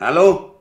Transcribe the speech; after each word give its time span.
Hallo? 0.00 0.54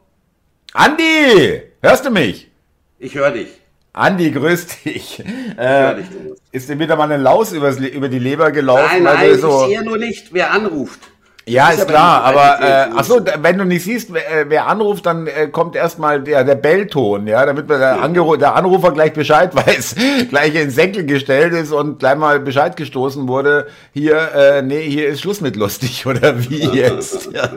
Andi, 0.74 1.62
hörst 1.84 2.08
du 2.08 2.10
mich? 2.10 2.50
Ich 2.98 3.14
höre 3.14 3.30
dich. 3.30 3.50
Andi, 3.94 4.32
grüß 4.32 4.66
dich. 4.66 5.20
Ich 5.20 5.24
hör 5.56 5.94
dich. 5.94 6.08
Ist 6.52 6.70
dir 6.70 6.80
wieder 6.80 6.96
mal 6.96 7.04
eine 7.04 7.22
Laus 7.22 7.52
über 7.52 7.72
die 7.72 8.18
Leber 8.18 8.52
gelaufen? 8.52 9.04
Nein, 9.04 9.04
nein, 9.04 9.30
du 9.30 9.36
ich 9.36 9.42
so, 9.42 9.68
sehe 9.68 9.84
nur 9.84 10.00
nicht, 10.00 10.34
wer 10.34 10.50
anruft. 10.50 11.02
Ja, 11.50 11.70
ist 11.70 11.80
aber 11.82 11.92
klar, 11.92 12.24
aber 12.26 12.60
äh, 12.62 12.88
ach 12.96 13.04
so, 13.06 13.20
da- 13.22 13.36
wenn 13.42 13.58
du 13.58 13.64
nicht 13.64 13.84
siehst, 13.84 14.14
wer, 14.14 14.30
äh, 14.42 14.46
wer 14.50 14.68
anruft, 14.68 15.06
dann 15.06 15.28
äh, 15.28 15.48
kommt 15.48 15.76
erstmal 15.78 16.22
der 16.22 16.44
der 16.44 16.56
Bellton, 16.56 17.26
ja, 17.26 17.46
damit 17.46 17.70
der, 17.70 18.02
Angeru 18.04 18.36
der 18.36 18.56
Anrufer 18.56 18.92
gleich 18.92 19.14
Bescheid 19.14 19.56
weiß, 19.68 19.96
gleich 20.30 20.50
in 20.50 20.62
den 20.62 20.70
Senkel 20.72 21.06
gestellt 21.06 21.54
ist 21.54 21.72
und 21.72 22.00
gleich 22.00 22.18
mal 22.18 22.40
Bescheid 22.42 22.76
gestoßen 22.76 23.28
wurde. 23.30 23.68
Hier, 23.94 24.18
äh, 24.36 24.62
nee, 24.62 24.82
hier 24.90 25.08
ist 25.08 25.22
Schluss 25.22 25.40
mit 25.40 25.56
lustig 25.56 26.06
oder 26.06 26.38
wie 26.50 26.66
jetzt? 26.70 27.30
Ja. 27.32 27.50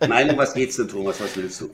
Nein, 0.08 0.30
um 0.30 0.38
was 0.38 0.52
geht's 0.52 0.76
denn, 0.76 0.88
Thomas? 0.88 1.20
Was 1.20 1.36
willst 1.36 1.60
du? 1.60 1.70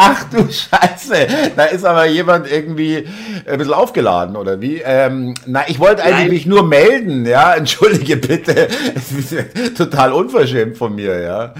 Ach 0.00 0.30
du 0.30 0.48
Scheiße, 0.48 1.26
da 1.56 1.64
ist 1.64 1.84
aber 1.84 2.06
jemand 2.06 2.48
irgendwie 2.48 3.08
ein 3.44 3.58
bisschen 3.58 3.74
aufgeladen 3.74 4.36
oder 4.36 4.60
wie? 4.60 4.80
Ähm, 4.80 5.34
na, 5.44 5.68
ich 5.68 5.80
wollte 5.80 6.04
eigentlich 6.04 6.30
mich 6.30 6.46
nur 6.46 6.64
melden, 6.64 7.26
ja, 7.26 7.54
entschuldige 7.56 8.16
bitte, 8.16 8.68
es 8.94 9.10
ist 9.10 9.32
ja 9.32 9.42
total 9.76 10.12
unverschämt 10.12 10.78
von 10.78 10.94
mir, 10.94 11.20
ja. 11.20 11.52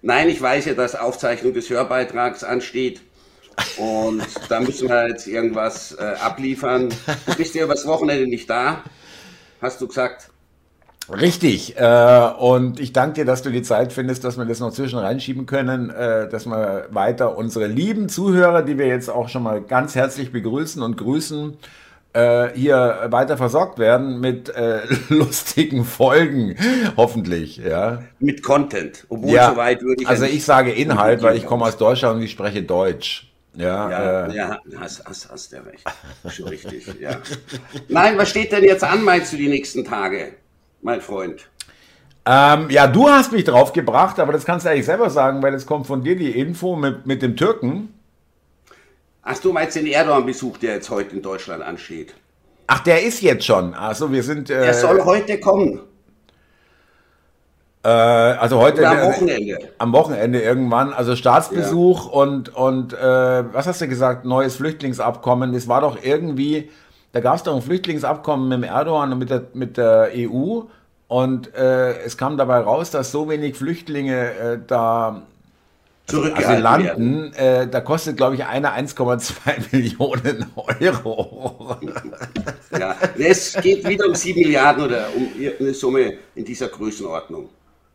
Nein, 0.00 0.30
ich 0.30 0.40
weiß 0.40 0.64
ja, 0.64 0.72
dass 0.72 0.94
Aufzeichnung 0.94 1.52
des 1.52 1.68
Hörbeitrags 1.68 2.44
ansteht. 2.44 3.02
Und 3.76 4.22
da 4.48 4.60
müssen 4.60 4.88
wir 4.88 5.08
jetzt 5.08 5.26
irgendwas 5.26 5.92
äh, 5.92 6.14
abliefern. 6.18 6.88
Du 7.26 7.34
bist 7.34 7.54
ja 7.54 7.64
übers 7.64 7.86
Wochenende 7.86 8.26
nicht 8.26 8.48
da, 8.48 8.82
hast 9.60 9.82
du 9.82 9.86
gesagt. 9.86 10.29
Richtig. 11.12 11.76
Äh, 11.76 12.30
und 12.38 12.80
ich 12.80 12.92
danke 12.92 13.14
dir, 13.14 13.24
dass 13.24 13.42
du 13.42 13.50
die 13.50 13.62
Zeit 13.62 13.92
findest, 13.92 14.24
dass 14.24 14.38
wir 14.38 14.44
das 14.44 14.60
noch 14.60 14.72
zwischen 14.72 14.98
reinschieben 14.98 15.46
können, 15.46 15.90
äh, 15.90 16.28
dass 16.28 16.46
wir 16.46 16.86
weiter 16.90 17.36
unsere 17.36 17.66
lieben 17.66 18.08
Zuhörer, 18.08 18.62
die 18.62 18.78
wir 18.78 18.86
jetzt 18.86 19.08
auch 19.08 19.28
schon 19.28 19.42
mal 19.42 19.60
ganz 19.60 19.94
herzlich 19.94 20.32
begrüßen 20.32 20.82
und 20.82 20.96
grüßen, 20.96 21.56
äh, 22.12 22.48
hier 22.54 23.06
weiter 23.10 23.36
versorgt 23.36 23.78
werden 23.78 24.20
mit 24.20 24.48
äh, 24.48 24.80
lustigen 25.08 25.84
Folgen, 25.84 26.56
hoffentlich. 26.96 27.58
Ja. 27.58 28.02
Mit 28.18 28.42
Content. 28.42 29.06
Obwohl, 29.08 29.30
ja. 29.30 29.50
soweit 29.50 29.82
würde 29.82 30.02
ich 30.02 30.08
also 30.08 30.24
ja 30.24 30.30
ich 30.30 30.44
sage 30.44 30.72
Inhalt, 30.72 31.22
weil 31.22 31.36
ich 31.36 31.46
komme 31.46 31.64
aus 31.64 31.76
Deutschland 31.76 32.16
und 32.16 32.22
ich 32.22 32.32
spreche 32.32 32.62
Deutsch. 32.62 33.26
Ja, 33.56 33.90
Ja, 33.90 34.26
äh, 34.26 34.36
ja, 34.36 34.60
hast, 34.78 35.04
hast, 35.04 35.28
hast 35.30 35.52
der 35.52 35.66
recht. 35.66 35.82
Schon 36.28 36.48
richtig, 36.48 36.86
ja. 37.00 37.18
Nein, 37.88 38.16
was 38.16 38.30
steht 38.30 38.52
denn 38.52 38.62
jetzt 38.62 38.84
an, 38.84 39.02
meinst 39.02 39.32
du, 39.32 39.36
die 39.36 39.48
nächsten 39.48 39.84
Tage, 39.84 40.34
mein 40.82 41.00
Freund? 41.00 41.48
Ähm, 42.26 42.68
ja, 42.70 42.86
du 42.86 43.08
hast 43.08 43.32
mich 43.32 43.44
drauf 43.44 43.72
gebracht, 43.72 44.18
aber 44.20 44.32
das 44.32 44.44
kannst 44.44 44.66
du 44.66 44.70
eigentlich 44.70 44.86
selber 44.86 45.10
sagen, 45.10 45.42
weil 45.42 45.54
es 45.54 45.66
kommt 45.66 45.86
von 45.86 46.02
dir 46.02 46.16
die 46.16 46.30
Info 46.30 46.76
mit, 46.76 47.06
mit 47.06 47.22
dem 47.22 47.36
Türken. 47.36 47.94
Ach, 49.22 49.38
du 49.38 49.52
meinst 49.52 49.76
den 49.76 49.86
Erdogan-Besuch, 49.86 50.58
der 50.58 50.74
jetzt 50.74 50.90
heute 50.90 51.16
in 51.16 51.22
Deutschland 51.22 51.62
ansteht? 51.62 52.14
Ach, 52.66 52.80
der 52.80 53.02
ist 53.02 53.20
jetzt 53.20 53.44
schon. 53.44 53.74
Also 53.74 54.12
wir 54.12 54.22
sind. 54.22 54.50
Äh, 54.50 54.66
Er 54.66 54.74
soll 54.74 55.04
heute 55.04 55.40
kommen, 55.40 55.80
äh, 57.82 57.88
also 57.88 58.58
heute. 58.58 58.82
oder 58.82 58.90
am 58.90 58.98
äh, 58.98 59.06
Wochenende. 59.06 59.58
Am 59.78 59.92
Wochenende 59.92 60.40
irgendwann. 60.40 60.92
Also 60.92 61.16
Staatsbesuch 61.16 62.06
und, 62.06 62.54
und 62.54 62.92
äh, 62.92 62.98
was 63.52 63.66
hast 63.66 63.80
du 63.80 63.88
gesagt? 63.88 64.24
Neues 64.24 64.56
Flüchtlingsabkommen. 64.56 65.52
Das 65.52 65.68
war 65.68 65.80
doch 65.80 65.98
irgendwie. 66.02 66.70
Da 67.12 67.20
gab 67.20 67.36
es 67.36 67.42
doch 67.42 67.56
ein 67.56 67.62
Flüchtlingsabkommen 67.62 68.60
mit 68.60 68.70
Erdogan 68.70 69.12
und 69.12 69.18
mit 69.18 69.30
der, 69.30 69.44
mit 69.52 69.76
der 69.76 70.10
EU. 70.14 70.62
Und 71.08 71.54
äh, 71.54 72.02
es 72.02 72.16
kam 72.16 72.36
dabei 72.36 72.58
raus, 72.58 72.90
dass 72.92 73.10
so 73.10 73.28
wenig 73.28 73.56
Flüchtlinge 73.56 74.32
äh, 74.32 74.58
da. 74.64 75.22
Asylanten, 76.12 77.32
äh, 77.34 77.68
da 77.68 77.80
kostet, 77.80 78.16
glaube 78.16 78.34
ich, 78.34 78.44
einer 78.44 78.76
1,2 78.76 79.32
Millionen 79.72 80.46
Euro. 80.56 81.76
Ja, 82.76 82.96
es 83.16 83.54
geht 83.60 83.88
wieder 83.88 84.08
um 84.08 84.16
7 84.16 84.40
Milliarden 84.40 84.86
oder 84.86 85.06
um 85.14 85.28
irgendeine 85.38 85.72
Summe 85.72 86.14
in 86.34 86.44
dieser 86.44 86.66
Größenordnung. 86.66 87.48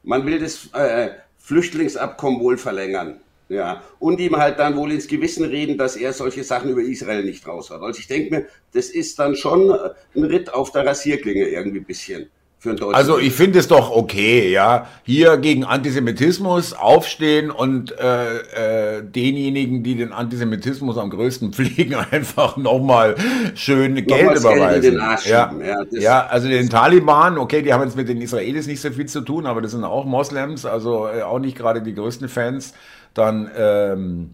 Man 0.04 0.26
will 0.26 0.40
das 0.40 0.70
äh, 0.72 1.10
Flüchtlingsabkommen 1.40 2.40
wohl 2.40 2.58
verlängern. 2.58 3.20
Ja, 3.48 3.84
und 4.00 4.20
ihm 4.20 4.38
halt 4.38 4.58
dann 4.58 4.76
wohl 4.76 4.92
ins 4.92 5.08
Gewissen 5.08 5.46
reden, 5.46 5.78
dass 5.78 5.96
er 5.96 6.14
solche 6.14 6.44
Sachen 6.44 6.72
über 6.72 6.82
Israel 6.82 7.24
nicht 7.24 7.48
raus 7.48 7.70
hat. 7.70 7.82
Also 7.82 8.00
ich 8.00 8.08
denke 8.08 8.36
mir, 8.36 8.46
das 8.74 8.90
ist 8.90 9.20
dann 9.20 9.36
schon 9.36 9.70
äh, 9.70 9.92
ein 10.16 10.24
Ritt 10.24 10.52
auf 10.52 10.72
der 10.72 10.86
Rasierklinge 10.86 11.48
irgendwie 11.48 11.80
ein 11.80 11.86
bisschen 11.86 12.32
für 12.60 12.70
einen 12.70 12.80
Deutschen. 12.80 12.96
Also 12.96 13.20
ich 13.20 13.34
finde 13.34 13.60
es 13.60 13.68
doch 13.68 13.92
okay, 13.92 14.52
ja. 14.52 14.88
Hier 15.04 15.38
gegen 15.38 15.64
Antisemitismus 15.64 16.74
aufstehen 16.74 17.52
und 17.52 17.98
äh, 17.98 18.98
äh, 18.98 19.04
denjenigen, 19.04 19.84
die 19.84 19.96
den 19.96 20.12
Antisemitismus 20.12 20.98
am 20.98 21.10
größten 21.10 21.54
pflegen, 21.54 21.96
einfach 21.96 22.58
nochmal 22.58 23.16
schön 23.54 23.96
Geld 23.96 24.10
Nochmals 24.10 24.44
Geld 24.44 24.56
in 24.56 24.60
überweisen. 24.60 24.92
den 24.92 25.00
Arsch 25.00 25.28
ja. 25.28 25.54
ja, 25.64 25.84
ja, 25.92 26.26
also 26.26 26.48
den 26.48 26.70
Taliban, 26.70 27.38
okay, 27.38 27.62
die 27.62 27.74
haben 27.74 27.84
jetzt 27.84 27.96
mit 27.96 28.10
den 28.10 28.22
Israelis 28.22 28.68
nicht 28.68 28.82
so 28.82 28.90
viel 28.90 29.06
zu 29.06 29.22
tun, 29.22 29.46
aber 29.46 29.62
das 29.62 29.72
sind 29.72 29.84
auch 29.84 30.06
Moslems, 30.06 30.66
also 30.66 31.08
äh, 31.08 31.22
auch 31.22 31.40
nicht 31.40 31.58
gerade 31.58 31.82
die 31.82 31.94
größten 31.94 32.28
Fans. 32.28 32.74
Dann 33.14 33.50
ähm, 33.56 34.34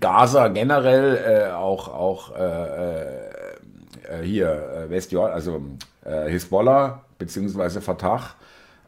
Gaza 0.00 0.48
generell, 0.48 1.48
äh, 1.48 1.52
auch, 1.52 1.88
auch 1.88 2.34
äh, 2.36 3.02
äh, 3.02 4.22
hier 4.22 4.48
äh, 4.48 4.90
Westjordan, 4.90 5.32
also 5.32 5.62
äh, 6.04 6.28
Hisbollah 6.28 7.05
beziehungsweise 7.18 7.80
Fatah 7.80 8.34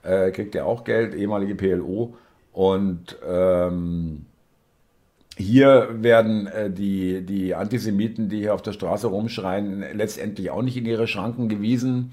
äh, 0.03 0.31
kriegt 0.31 0.55
ja 0.55 0.65
auch 0.65 0.85
Geld, 0.85 1.15
ehemalige 1.15 1.55
PLO. 1.55 2.17
Und 2.53 3.17
ähm, 3.27 4.27
hier 5.37 5.89
werden 5.93 6.47
äh, 6.49 6.71
die, 6.71 7.23
die 7.25 7.55
Antisemiten, 7.55 8.29
die 8.29 8.39
hier 8.41 8.55
auf 8.55 8.63
der 8.63 8.73
Straße 8.73 9.07
rumschreien, 9.07 9.85
letztendlich 9.95 10.51
auch 10.51 10.63
nicht 10.63 10.77
in 10.77 10.87
ihre 10.87 11.07
Schranken 11.07 11.49
gewiesen. 11.49 12.11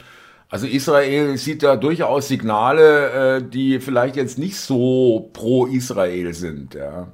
Also 0.49 0.67
Israel 0.67 1.37
sieht 1.37 1.63
da 1.63 1.75
durchaus 1.75 2.27
Signale, 2.27 3.37
äh, 3.37 3.43
die 3.43 3.79
vielleicht 3.79 4.15
jetzt 4.15 4.37
nicht 4.37 4.57
so 4.57 5.31
pro 5.33 5.65
Israel 5.65 6.33
sind. 6.33 6.75
Ja. 6.75 7.07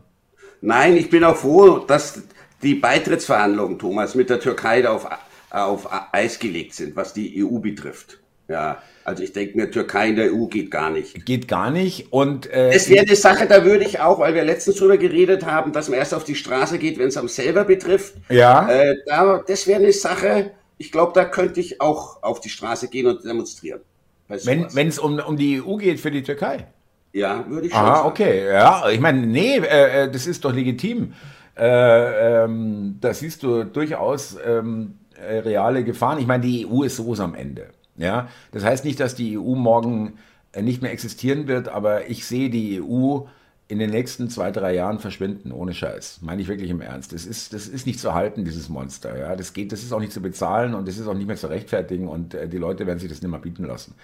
Nein, 0.59 0.97
ich 0.97 1.09
bin 1.09 1.23
auch 1.23 1.38
froh, 1.38 1.79
dass 1.79 2.23
die 2.62 2.75
Beitrittsverhandlungen, 2.75 3.79
Thomas, 3.79 4.13
mit 4.16 4.29
der 4.29 4.39
Türkei 4.39 4.81
da 4.81 4.91
auf, 4.91 5.07
auf 5.50 5.88
Eis 6.13 6.39
gelegt 6.39 6.73
sind, 6.75 6.95
was 6.95 7.13
die 7.13 7.44
EU 7.44 7.59
betrifft. 7.59 8.19
Ja, 8.47 8.81
also 9.12 9.24
ich 9.24 9.34
denke 9.34 9.58
mir, 9.58 9.70
Türkei 9.72 10.10
in 10.10 10.16
der 10.16 10.34
EU 10.34 10.48
geht 10.48 10.72
gar 10.72 10.90
nicht. 10.90 11.26
Geht 11.26 11.48
gar 11.48 11.72
nicht. 11.72 12.12
Und 12.12 12.48
äh, 12.52 12.70
Es 12.72 12.90
wäre 12.90 13.06
eine 13.06 13.16
Sache, 13.16 13.48
da 13.48 13.64
würde 13.66 13.86
ich 13.86 14.00
auch, 14.00 14.20
weil 14.20 14.34
wir 14.34 14.44
letztens 14.44 14.78
drüber 14.78 14.98
geredet 14.98 15.46
haben, 15.46 15.72
dass 15.74 15.90
man 15.90 16.00
erst 16.00 16.14
auf 16.14 16.24
die 16.24 16.36
Straße 16.36 16.80
geht, 16.80 16.98
wenn 16.98 17.08
es 17.10 17.18
am 17.18 17.28
selber 17.28 17.64
betrifft. 17.66 18.16
ja, 18.30 18.70
Äh, 18.70 18.96
da, 19.06 19.44
das 19.46 19.68
wäre 19.68 19.80
eine 19.82 19.92
Sache, 19.94 20.52
ich 20.78 20.92
glaube, 20.92 21.12
da 21.14 21.26
könnte 21.26 21.60
ich 21.60 21.82
auch 21.82 22.24
auf 22.24 22.40
die 22.42 22.50
Straße 22.50 22.90
gehen 22.90 23.08
und 23.08 23.24
demonstrieren. 23.26 23.82
Wenn 24.28 24.88
es 24.88 25.00
um, 25.00 25.20
um 25.20 25.38
die 25.38 25.62
EU 25.62 25.76
geht 25.78 26.00
für 26.00 26.12
die 26.12 26.24
Türkei. 26.24 26.68
ja, 27.14 27.46
würde 27.50 27.68
ich 27.68 27.74
schon 27.76 27.80
Aha, 27.86 27.96
sagen. 27.96 28.08
okay. 28.08 28.46
Ja, 28.48 28.90
ich 28.90 29.00
meine, 29.00 29.26
nee, 29.28 29.58
äh, 29.58 30.04
äh, 30.06 30.12
das 30.12 30.28
ist 30.28 30.46
doch 30.46 30.54
legitim. 30.54 31.14
Äh, 31.58 32.44
ähm, 32.46 32.98
da 33.02 33.14
siehst 33.14 33.44
du 33.44 33.64
durchaus 33.66 34.38
ähm, 34.46 35.00
äh, 35.16 35.40
reale 35.40 35.84
Gefahren. 35.84 36.20
Ich 36.20 36.28
meine, 36.28 36.44
die 36.44 36.66
EU 36.66 36.84
ist 36.84 36.96
sowieso 36.98 37.24
am 37.24 37.36
Ende. 37.36 37.70
Ja, 38.01 38.29
das 38.51 38.63
heißt 38.63 38.84
nicht, 38.85 39.00
dass 39.00 39.16
die 39.16 39.38
EU 39.38 39.56
morgen 39.56 40.17
äh, 40.53 40.62
nicht 40.62 40.81
mehr 40.81 40.91
existieren 40.91 41.47
wird, 41.47 41.67
aber 41.69 42.09
ich 42.09 42.25
sehe 42.25 42.50
die 42.50 42.81
EU 42.81 43.22
in 43.67 43.79
den 43.79 43.91
nächsten 43.91 44.29
zwei, 44.29 44.51
drei 44.51 44.73
Jahren 44.73 45.00
verschwinden, 45.00 45.51
ohne 45.51 45.73
Scheiß. 45.73 46.19
Meine 46.22 46.41
ich 46.41 46.47
wirklich 46.50 46.69
im 46.72 46.81
Ernst. 46.81 47.13
Das 47.13 47.25
ist, 47.25 47.53
das 47.53 47.67
ist 47.67 47.85
nicht 47.88 48.00
zu 48.00 48.13
halten, 48.13 48.44
dieses 48.44 48.69
Monster. 48.69 49.17
Ja, 49.17 49.35
das 49.35 49.53
geht, 49.53 49.72
das 49.72 49.84
ist 49.84 49.94
auch 49.94 50.00
nicht 50.00 50.12
zu 50.12 50.22
bezahlen 50.22 50.73
und 50.73 50.88
das 50.88 50.97
ist 50.97 51.07
auch 51.07 51.13
nicht 51.13 51.28
mehr 51.28 51.38
zu 51.38 51.47
rechtfertigen 51.47 52.07
und 52.07 52.34
äh, 52.34 52.50
die 52.50 52.57
Leute 52.57 52.88
werden 52.88 53.00
sich 53.00 53.09
das 53.09 53.22
nicht 53.22 53.31
mehr 53.31 53.39
bieten 53.39 53.66
lassen, 53.66 53.95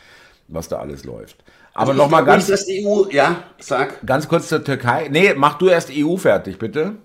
was 0.48 0.70
da 0.70 0.78
alles 0.80 1.04
läuft. 1.06 1.44
Aber 1.74 1.94
Also 1.94 2.04
nochmal 2.04 2.24
ganz, 2.24 2.48
Nicht, 2.48 2.54
dass 2.54 2.66
die 2.66 2.86
EU, 2.86 3.06
ja, 3.12 3.44
sag. 3.60 4.06
Ganz 4.06 4.28
kurz 4.28 4.48
zur 4.48 4.64
Türkei. 4.64 5.10
Nee, 5.12 5.34
mach 5.36 5.58
du 5.58 5.68
erst 5.70 5.90
EU 5.92 6.18
fertig, 6.18 6.60
bitte. 6.60 6.96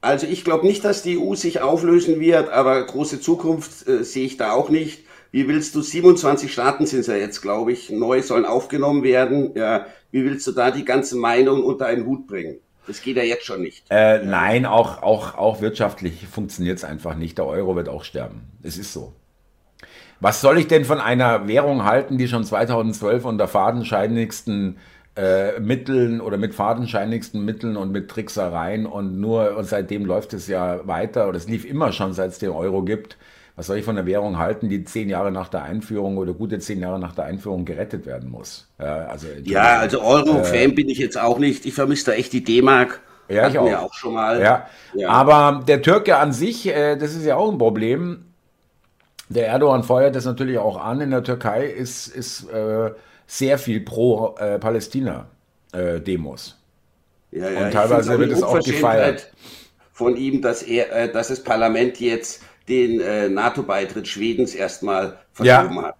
Also 0.00 0.26
ich 0.26 0.44
glaube 0.44 0.66
nicht, 0.66 0.84
dass 0.84 1.02
die 1.02 1.18
EU 1.18 1.34
sich 1.34 1.60
auflösen 1.60 2.20
wird, 2.20 2.50
aber 2.50 2.84
große 2.84 3.20
Zukunft 3.20 3.88
äh, 3.88 4.04
sehe 4.04 4.26
ich 4.26 4.36
da 4.36 4.52
auch 4.52 4.68
nicht. 4.68 5.03
Wie 5.34 5.48
willst 5.48 5.74
du, 5.74 5.82
27 5.82 6.52
Staaten 6.52 6.86
sind 6.86 7.00
es 7.00 7.08
ja 7.08 7.16
jetzt, 7.16 7.42
glaube 7.42 7.72
ich, 7.72 7.90
neu 7.90 8.22
sollen 8.22 8.44
aufgenommen 8.44 9.02
werden. 9.02 9.50
Ja, 9.56 9.86
wie 10.12 10.24
willst 10.24 10.46
du 10.46 10.52
da 10.52 10.70
die 10.70 10.84
ganzen 10.84 11.18
Meinungen 11.18 11.64
unter 11.64 11.86
einen 11.86 12.06
Hut 12.06 12.28
bringen? 12.28 12.58
Das 12.86 13.02
geht 13.02 13.16
ja 13.16 13.24
jetzt 13.24 13.44
schon 13.44 13.60
nicht. 13.60 13.84
Äh, 13.90 14.24
nein, 14.24 14.64
auch, 14.64 15.02
auch, 15.02 15.36
auch 15.36 15.60
wirtschaftlich 15.60 16.24
funktioniert 16.28 16.78
es 16.78 16.84
einfach 16.84 17.16
nicht. 17.16 17.36
Der 17.38 17.46
Euro 17.46 17.74
wird 17.74 17.88
auch 17.88 18.04
sterben. 18.04 18.42
Es 18.62 18.78
ist 18.78 18.92
so. 18.92 19.12
Was 20.20 20.40
soll 20.40 20.56
ich 20.56 20.68
denn 20.68 20.84
von 20.84 21.00
einer 21.00 21.48
Währung 21.48 21.82
halten, 21.82 22.16
die 22.16 22.28
schon 22.28 22.44
2012 22.44 23.24
unter 23.24 23.48
fadenscheinigsten 23.48 24.78
äh, 25.16 25.58
Mitteln 25.58 26.20
oder 26.20 26.36
mit 26.36 26.54
fadenscheinigsten 26.54 27.44
Mitteln 27.44 27.76
und 27.76 27.90
mit 27.90 28.08
Tricksereien 28.08 28.86
und 28.86 29.18
nur 29.18 29.56
und 29.56 29.64
seitdem 29.64 30.04
läuft 30.04 30.32
es 30.32 30.46
ja 30.46 30.86
weiter 30.86 31.28
oder 31.28 31.38
es 31.38 31.48
lief 31.48 31.64
immer 31.64 31.90
schon, 31.90 32.12
seit 32.12 32.30
es 32.30 32.38
den 32.38 32.50
Euro 32.50 32.84
gibt. 32.84 33.16
Was 33.56 33.68
soll 33.68 33.78
ich 33.78 33.84
von 33.84 33.94
der 33.94 34.06
Währung 34.06 34.38
halten, 34.38 34.68
die 34.68 34.84
zehn 34.84 35.08
Jahre 35.08 35.30
nach 35.30 35.48
der 35.48 35.62
Einführung 35.62 36.18
oder 36.18 36.32
gute 36.32 36.58
zehn 36.58 36.80
Jahre 36.80 36.98
nach 36.98 37.14
der 37.14 37.24
Einführung 37.24 37.64
gerettet 37.64 38.04
werden 38.04 38.28
muss? 38.28 38.68
Ja, 38.80 39.06
also, 39.06 39.28
ja, 39.44 39.78
also 39.78 40.02
Euro-Fan 40.02 40.70
äh, 40.70 40.72
bin 40.72 40.88
ich 40.88 40.98
jetzt 40.98 41.16
auch 41.16 41.38
nicht. 41.38 41.64
Ich 41.64 41.74
vermisse 41.74 42.06
da 42.06 42.12
echt 42.12 42.32
die 42.32 42.42
D-Mark. 42.42 43.00
Ja, 43.28 43.48
ich 43.48 43.58
auch. 43.58 43.72
auch 43.72 43.94
schon 43.94 44.14
mal. 44.14 44.40
Ja. 44.40 44.66
ja. 44.94 45.08
Aber 45.08 45.62
der 45.66 45.82
Türke 45.82 46.16
an 46.16 46.32
sich, 46.32 46.66
äh, 46.66 46.96
das 46.96 47.14
ist 47.14 47.24
ja 47.24 47.36
auch 47.36 47.50
ein 47.50 47.58
Problem. 47.58 48.24
Der 49.28 49.46
Erdogan 49.46 49.84
feuert 49.84 50.16
das 50.16 50.24
natürlich 50.24 50.58
auch 50.58 50.76
an. 50.76 51.00
In 51.00 51.10
der 51.10 51.22
Türkei 51.22 51.66
ist, 51.66 52.08
ist 52.08 52.50
äh, 52.50 52.90
sehr 53.26 53.58
viel 53.58 53.80
pro 53.80 54.34
äh, 54.36 54.58
Palästina-Demos. 54.58 56.58
Äh, 57.30 57.38
ja, 57.38 57.50
ja, 57.50 57.64
Und 57.64 57.72
teilweise 57.72 58.18
wird 58.18 58.32
es 58.32 58.42
auch 58.42 58.62
gefeiert. 58.62 59.32
Von 59.92 60.16
ihm, 60.16 60.42
dass 60.42 60.62
er, 60.62 60.92
äh, 60.92 61.12
dass 61.12 61.28
das 61.28 61.42
Parlament 61.42 62.00
jetzt 62.00 62.42
den 62.68 63.00
äh, 63.00 63.28
NATO-Beitritt 63.28 64.08
Schwedens 64.08 64.54
erstmal 64.54 65.18
verschoben 65.32 65.76
ja. 65.76 65.82
hat. 65.82 65.96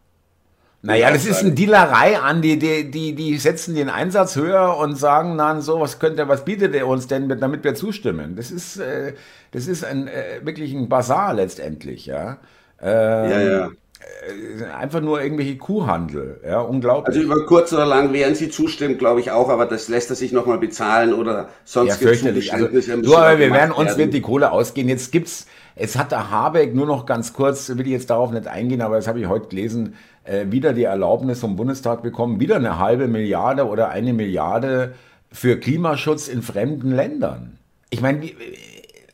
Naja, 0.85 1.11
das 1.11 1.25
ist 1.25 1.41
eine 1.41 1.53
Dealerei, 1.53 2.19
Andi. 2.19 2.59
Die, 2.59 2.91
die, 2.91 3.15
die 3.15 3.39
setzen 3.39 3.75
den 3.75 3.89
Einsatz 3.89 4.37
höher 4.37 4.77
und 4.77 4.97
sagen 4.97 5.39
dann 5.39 5.63
so, 5.63 5.81
was 5.81 5.99
könnte, 5.99 6.29
was 6.29 6.45
bietet 6.45 6.75
er 6.75 6.87
uns 6.87 7.07
denn, 7.07 7.27
damit 7.41 7.65
wir 7.65 7.75
zustimmen? 7.75 8.37
Das 8.37 8.51
ist, 8.51 8.77
äh, 8.77 9.15
das 9.53 9.67
ist 9.67 9.83
ein, 9.83 10.09
äh, 10.09 10.41
wirklich 10.43 10.75
ein 10.75 10.91
Bazar 10.91 11.33
letztendlich, 11.33 12.05
ja. 12.05 12.37
Ähm, 12.83 13.31
ja, 13.31 13.41
ja. 13.41 13.71
Äh, 14.29 14.65
einfach 14.73 15.01
nur 15.01 15.23
irgendwelche 15.23 15.57
Kuhhandel, 15.57 16.41
ja, 16.47 16.61
unglaublich. 16.61 17.17
Also 17.17 17.21
über 17.21 17.47
kurz 17.47 17.73
oder 17.73 17.87
lang 17.87 18.13
werden 18.13 18.35
sie 18.35 18.51
zustimmen, 18.51 18.99
glaube 18.99 19.21
ich 19.21 19.31
auch, 19.31 19.49
aber 19.49 19.65
das 19.65 19.89
lässt 19.89 20.11
er 20.11 20.17
sich 20.17 20.33
nochmal 20.33 20.59
bezahlen 20.59 21.15
oder 21.15 21.49
sonst 21.65 22.01
ja, 22.01 22.09
fürchterlich. 22.09 22.53
Also, 22.53 22.69
du, 22.69 23.17
aber 23.17 23.39
wir 23.39 23.51
werden 23.51 23.73
uns 23.73 23.97
wird 23.97 24.13
die 24.13 24.21
Kohle 24.21 24.53
ausgehen. 24.53 24.91
Jetzt 24.91 25.13
gibt's, 25.13 25.47
es 25.77 25.97
hat 25.97 26.13
der 26.13 26.31
Habeck 26.31 26.75
nur 26.75 26.87
noch 26.87 27.07
ganz 27.07 27.33
kurz, 27.33 27.69
will 27.69 27.87
ich 27.87 27.93
jetzt 27.93 28.11
darauf 28.11 28.31
nicht 28.31 28.47
eingehen, 28.47 28.81
aber 28.81 28.97
das 28.97 29.09
habe 29.09 29.21
ich 29.21 29.27
heute 29.27 29.49
gelesen, 29.49 29.95
äh, 30.25 30.47
wieder 30.51 30.73
die 30.73 30.85
Erlaubnis 30.85 31.41
vom 31.41 31.57
Bundestag 31.57 32.03
bekommen, 32.03 32.41
wieder 32.41 32.57
eine 32.57 32.79
halbe 32.79 33.09
Milliarde 33.09 33.67
oder 33.67 33.91
eine 33.91 34.13
Milliarde 34.13 34.95
für 35.33 35.59
Klimaschutz 35.59 36.29
in 36.29 36.43
fremden 36.43 36.93
Ländern. 36.93 37.59
Ich 37.91 38.01
meine, 38.01 38.25
äh, 38.25 38.35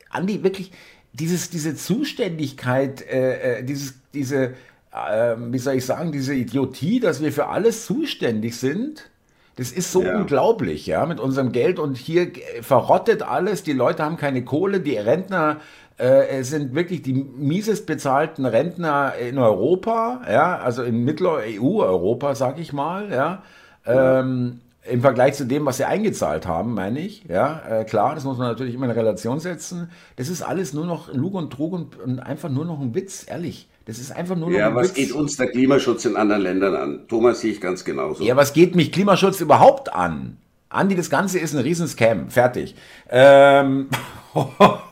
Andi, 0.09 0.43
wirklich, 0.43 0.71
dieses, 1.13 1.49
diese 1.49 1.75
Zuständigkeit, 1.75 3.01
äh, 3.01 3.59
äh, 3.59 3.63
dieses, 3.63 3.95
diese, 4.13 4.53
äh, 4.91 5.35
wie 5.37 5.57
soll 5.57 5.75
ich 5.75 5.85
sagen, 5.85 6.11
diese 6.11 6.33
Idiotie, 6.33 6.99
dass 6.99 7.21
wir 7.21 7.31
für 7.31 7.47
alles 7.47 7.85
zuständig 7.85 8.57
sind, 8.57 9.09
das 9.57 9.71
ist 9.71 9.91
so 9.91 10.03
ja. 10.03 10.15
unglaublich, 10.15 10.87
ja, 10.87 11.05
mit 11.05 11.19
unserem 11.19 11.51
Geld 11.51 11.77
und 11.77 11.97
hier 11.97 12.31
verrottet 12.61 13.21
alles, 13.21 13.63
die 13.63 13.73
Leute 13.73 14.03
haben 14.03 14.17
keine 14.17 14.45
Kohle, 14.45 14.79
die 14.79 14.95
Rentner 14.95 15.59
äh, 15.97 16.43
sind 16.43 16.73
wirklich 16.73 17.01
die 17.01 17.13
miesest 17.13 17.85
bezahlten 17.85 18.45
Rentner 18.45 19.13
in 19.15 19.37
Europa, 19.37 20.21
ja, 20.29 20.57
also 20.57 20.83
in 20.83 21.03
Mittel-EU-Europa, 21.03 22.35
sag 22.35 22.59
ich 22.59 22.73
mal, 22.73 23.11
ja. 23.11 23.43
Ähm, 23.85 24.61
im 24.83 25.01
Vergleich 25.01 25.35
zu 25.35 25.45
dem, 25.45 25.65
was 25.65 25.77
sie 25.77 25.85
eingezahlt 25.85 26.47
haben, 26.47 26.73
meine 26.73 26.99
ich. 26.99 27.23
Ja, 27.25 27.61
äh, 27.69 27.83
klar, 27.85 28.15
das 28.15 28.23
muss 28.23 28.37
man 28.37 28.47
natürlich 28.47 28.73
immer 28.73 28.85
in 28.85 28.91
Relation 28.91 29.39
setzen. 29.39 29.91
Das 30.15 30.27
ist 30.27 30.41
alles 30.41 30.73
nur 30.73 30.85
noch 30.85 31.13
Lug 31.13 31.35
und 31.35 31.53
Trug 31.53 31.73
und, 31.73 31.99
und 31.99 32.19
einfach 32.19 32.49
nur 32.49 32.65
noch 32.65 32.79
ein 32.79 32.95
Witz, 32.95 33.25
ehrlich. 33.27 33.67
Das 33.85 33.99
ist 33.99 34.11
einfach 34.11 34.35
nur 34.35 34.49
noch 34.49 34.57
ja, 34.57 34.69
ein 34.69 34.75
was 34.75 34.89
Witz. 34.89 34.95
geht 34.95 35.11
uns 35.11 35.37
der 35.37 35.47
Klimaschutz 35.47 36.05
in 36.05 36.15
anderen 36.15 36.41
Ländern 36.41 36.75
an? 36.75 37.07
Thomas 37.07 37.41
sehe 37.41 37.51
ich 37.51 37.61
ganz 37.61 37.85
genauso. 37.85 38.23
Ja, 38.23 38.35
was 38.35 38.53
geht 38.53 38.75
mich 38.75 38.91
Klimaschutz 38.91 39.39
überhaupt 39.39 39.93
an? 39.93 40.37
Andi, 40.69 40.95
das 40.95 41.09
Ganze 41.09 41.37
ist 41.37 41.53
ein 41.53 41.59
Riesenscam. 41.59 42.29
Fertig. 42.29 42.75
Ähm. 43.09 43.89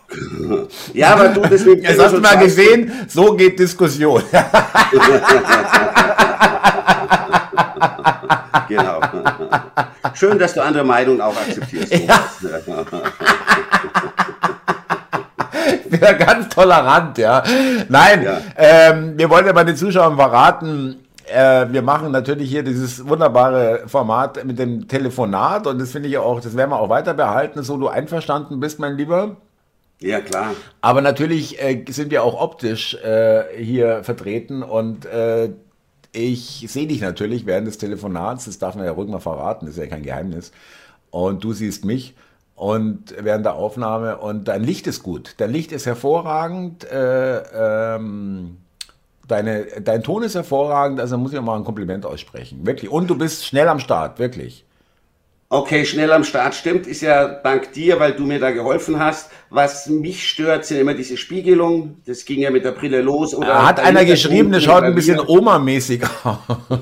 ja, 0.94 1.14
aber 1.14 1.30
du, 1.30 1.42
deswegen. 1.42 1.82
Jetzt 1.90 2.02
hast 2.02 2.14
du 2.16 2.20
mal 2.20 2.38
gesehen, 2.38 2.92
so 3.08 3.34
geht 3.36 3.60
Diskussion. 3.60 4.24
genau. 8.68 9.00
Schön, 10.14 10.38
dass 10.40 10.54
du 10.54 10.64
andere 10.64 10.84
Meinungen 10.84 11.22
auch 11.22 11.36
akzeptierst. 11.36 11.94
Ja. 11.94 12.20
ich 15.84 15.90
bin 15.90 16.00
ganz 16.00 16.50
tolerant, 16.50 17.18
ja. 17.18 17.44
Nein, 17.88 18.24
ja. 18.24 18.42
Ähm, 18.56 19.14
wir 19.18 19.30
wollen 19.30 19.46
ja 19.46 19.54
bei 19.54 19.64
den 19.64 19.76
Zuschauern 19.76 20.16
verraten, 20.16 20.98
äh, 21.32 21.68
wir 21.72 21.82
machen 21.82 22.12
natürlich 22.12 22.50
hier 22.50 22.64
dieses 22.64 23.08
wunderbare 23.08 23.84
Format 23.86 24.44
mit 24.46 24.58
dem 24.58 24.88
Telefonat 24.88 25.68
und 25.68 25.80
das 25.80 25.92
finde 25.92 26.10
ich 26.10 26.18
auch, 26.18 26.42
das 26.42 26.56
werden 26.56 26.72
wir 26.72 26.80
auch 26.80 26.90
weiter 26.90 27.14
behalten, 27.14 27.62
so 27.64 27.78
du 27.78 27.88
einverstanden 27.88 28.60
bist, 28.60 28.80
mein 28.80 28.98
Lieber. 28.98 29.38
Ja, 30.02 30.22
klar. 30.22 30.56
Aber 30.82 31.02
natürlich 31.02 31.62
äh, 31.62 31.84
sind 31.90 32.12
wir 32.12 32.24
auch 32.24 32.40
optisch 32.40 32.96
äh, 32.96 33.44
hier 33.58 34.04
vertreten 34.04 34.64
und 34.64 35.06
äh, 35.06 35.50
ich 36.12 36.66
sehe 36.68 36.88
dich 36.88 37.02
natürlich 37.02 37.46
während 37.46 37.68
des 37.68 37.78
Telefonats, 37.78 38.46
das 38.46 38.58
darf 38.58 38.76
man 38.76 38.86
ja 38.86 38.92
ruhig 38.92 39.10
mal 39.10 39.20
verraten, 39.20 39.66
das 39.66 39.76
ist 39.76 39.82
ja 39.82 39.88
kein 39.88 40.04
Geheimnis. 40.04 40.52
Und 41.12 41.44
du 41.44 41.54
siehst 41.54 41.86
mich 41.86 42.16
und 42.56 43.16
während 43.18 43.46
der 43.46 43.56
Aufnahme 43.56 44.18
und 44.18 44.48
dein 44.48 44.64
Licht 44.64 44.88
ist 44.88 45.04
gut. 45.04 45.36
Dein 45.38 45.52
Licht 45.52 45.72
ist 45.72 45.86
hervorragend. 45.86 46.90
Äh, 46.92 47.96
ähm, 47.96 48.58
deine, 49.28 49.66
dein 49.82 50.04
Ton 50.04 50.24
ist 50.24 50.36
hervorragend, 50.36 51.00
also 51.00 51.18
muss 51.18 51.32
ich 51.32 51.40
auch 51.40 51.44
mal 51.44 51.56
ein 51.56 51.64
Kompliment 51.64 52.06
aussprechen. 52.06 52.66
Wirklich. 52.66 52.92
Und 52.92 53.10
du 53.10 53.18
bist 53.18 53.46
schnell 53.46 53.68
am 53.68 53.80
Start, 53.80 54.20
wirklich. 54.20 54.66
Okay, 55.52 55.84
schnell 55.84 56.12
am 56.12 56.24
Start 56.24 56.54
stimmt, 56.54 56.86
ist 56.86 57.02
ja 57.02 57.28
dank 57.28 57.74
dir, 57.74 58.00
weil 58.00 58.14
du 58.14 58.24
mir 58.24 58.38
da 58.38 58.52
geholfen 58.52 59.00
hast. 59.00 59.32
Was 59.50 59.88
mich 59.88 60.30
stört, 60.30 60.64
sind 60.64 60.78
immer 60.78 60.94
diese 60.94 61.18
Spiegelungen. 61.18 62.04
Das 62.06 62.26
ging 62.26 62.42
ja 62.42 62.52
mit 62.52 62.66
der 62.66 62.74
Brille 62.74 63.02
los. 63.02 63.34
Oder 63.34 63.66
hat 63.66 63.80
einer 63.80 64.06
geschrieben, 64.06 64.52
das 64.52 64.64
schaut 64.64 64.84
ein 64.84 64.94
bisschen 64.94 65.20
Oma-mäßig 65.20 66.04
aus. 66.24 66.38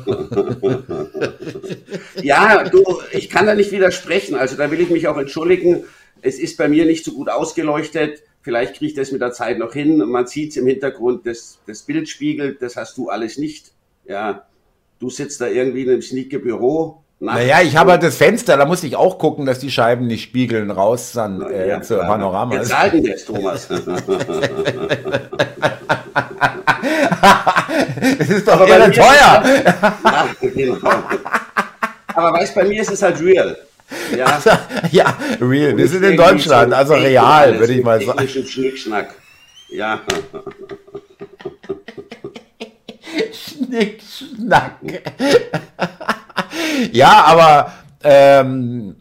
ja, 2.21 2.65
du, 2.65 2.83
ich 3.13 3.29
kann 3.29 3.45
da 3.45 3.55
nicht 3.55 3.71
widersprechen. 3.71 4.35
Also 4.35 4.57
da 4.57 4.69
will 4.69 4.81
ich 4.81 4.89
mich 4.89 5.07
auch 5.07 5.17
entschuldigen. 5.17 5.85
Es 6.21 6.37
ist 6.37 6.57
bei 6.57 6.67
mir 6.67 6.83
nicht 6.83 7.05
so 7.05 7.13
gut 7.13 7.29
ausgeleuchtet. 7.29 8.21
Vielleicht 8.41 8.75
kriege 8.75 8.87
ich 8.87 8.95
das 8.95 9.13
mit 9.13 9.21
der 9.21 9.31
Zeit 9.31 9.59
noch 9.59 9.71
hin. 9.71 9.99
Man 9.99 10.27
sieht 10.27 10.49
es 10.49 10.57
im 10.57 10.67
Hintergrund, 10.67 11.25
das, 11.25 11.59
das 11.67 11.83
Bild 11.83 12.09
spiegelt. 12.09 12.61
Das 12.61 12.75
hast 12.75 12.97
du 12.97 13.07
alles 13.07 13.37
nicht. 13.37 13.71
Ja, 14.05 14.45
du 14.99 15.09
sitzt 15.09 15.39
da 15.39 15.47
irgendwie 15.47 15.83
in 15.83 15.89
einem 15.89 16.01
sneaky 16.01 16.39
Büro 17.19 17.31
naja, 17.31 17.61
ich 17.63 17.75
habe 17.75 17.91
halt 17.91 18.03
das 18.03 18.17
Fenster, 18.17 18.57
da 18.57 18.65
muss 18.65 18.83
ich 18.83 18.95
auch 18.95 19.17
gucken, 19.17 19.47
dass 19.47 19.57
die 19.57 19.71
Scheiben 19.71 20.05
nicht 20.05 20.23
spiegeln 20.23 20.69
raus 20.69 21.13
dann 21.13 21.41
äh, 21.41 21.69
ja, 21.69 21.81
zur 21.81 21.99
Panorama. 21.99 22.53
Jetzt 22.53 22.77
halten 22.77 23.03
es, 23.07 23.25
Thomas. 23.25 23.67
das 23.67 23.79
ist 28.29 28.47
doch 28.47 28.67
irre 28.67 28.91
teuer. 28.91 29.43
ja, 29.43 30.27
genau. 30.41 30.77
Aber 32.13 32.33
weißt 32.33 32.53
bei 32.53 32.65
mir 32.65 32.81
ist 32.81 32.91
es 32.91 33.01
halt 33.01 33.19
real. 33.19 33.57
Ja, 34.15 34.39
ja 34.91 35.17
real. 35.41 35.75
Wir 35.75 35.88
sind 35.88 36.03
in 36.03 36.17
Deutschland, 36.17 36.71
also 36.74 36.93
real, 36.93 37.59
würde 37.59 37.74
ich 37.74 37.83
mal 37.83 38.00
sagen. 38.00 38.27
Schnickschnack. 38.27 39.15
Ja. 39.69 40.01
Schnickschnack. 43.33 44.74
ja, 46.91 47.24
aber 47.25 47.72
ähm, 48.03 48.96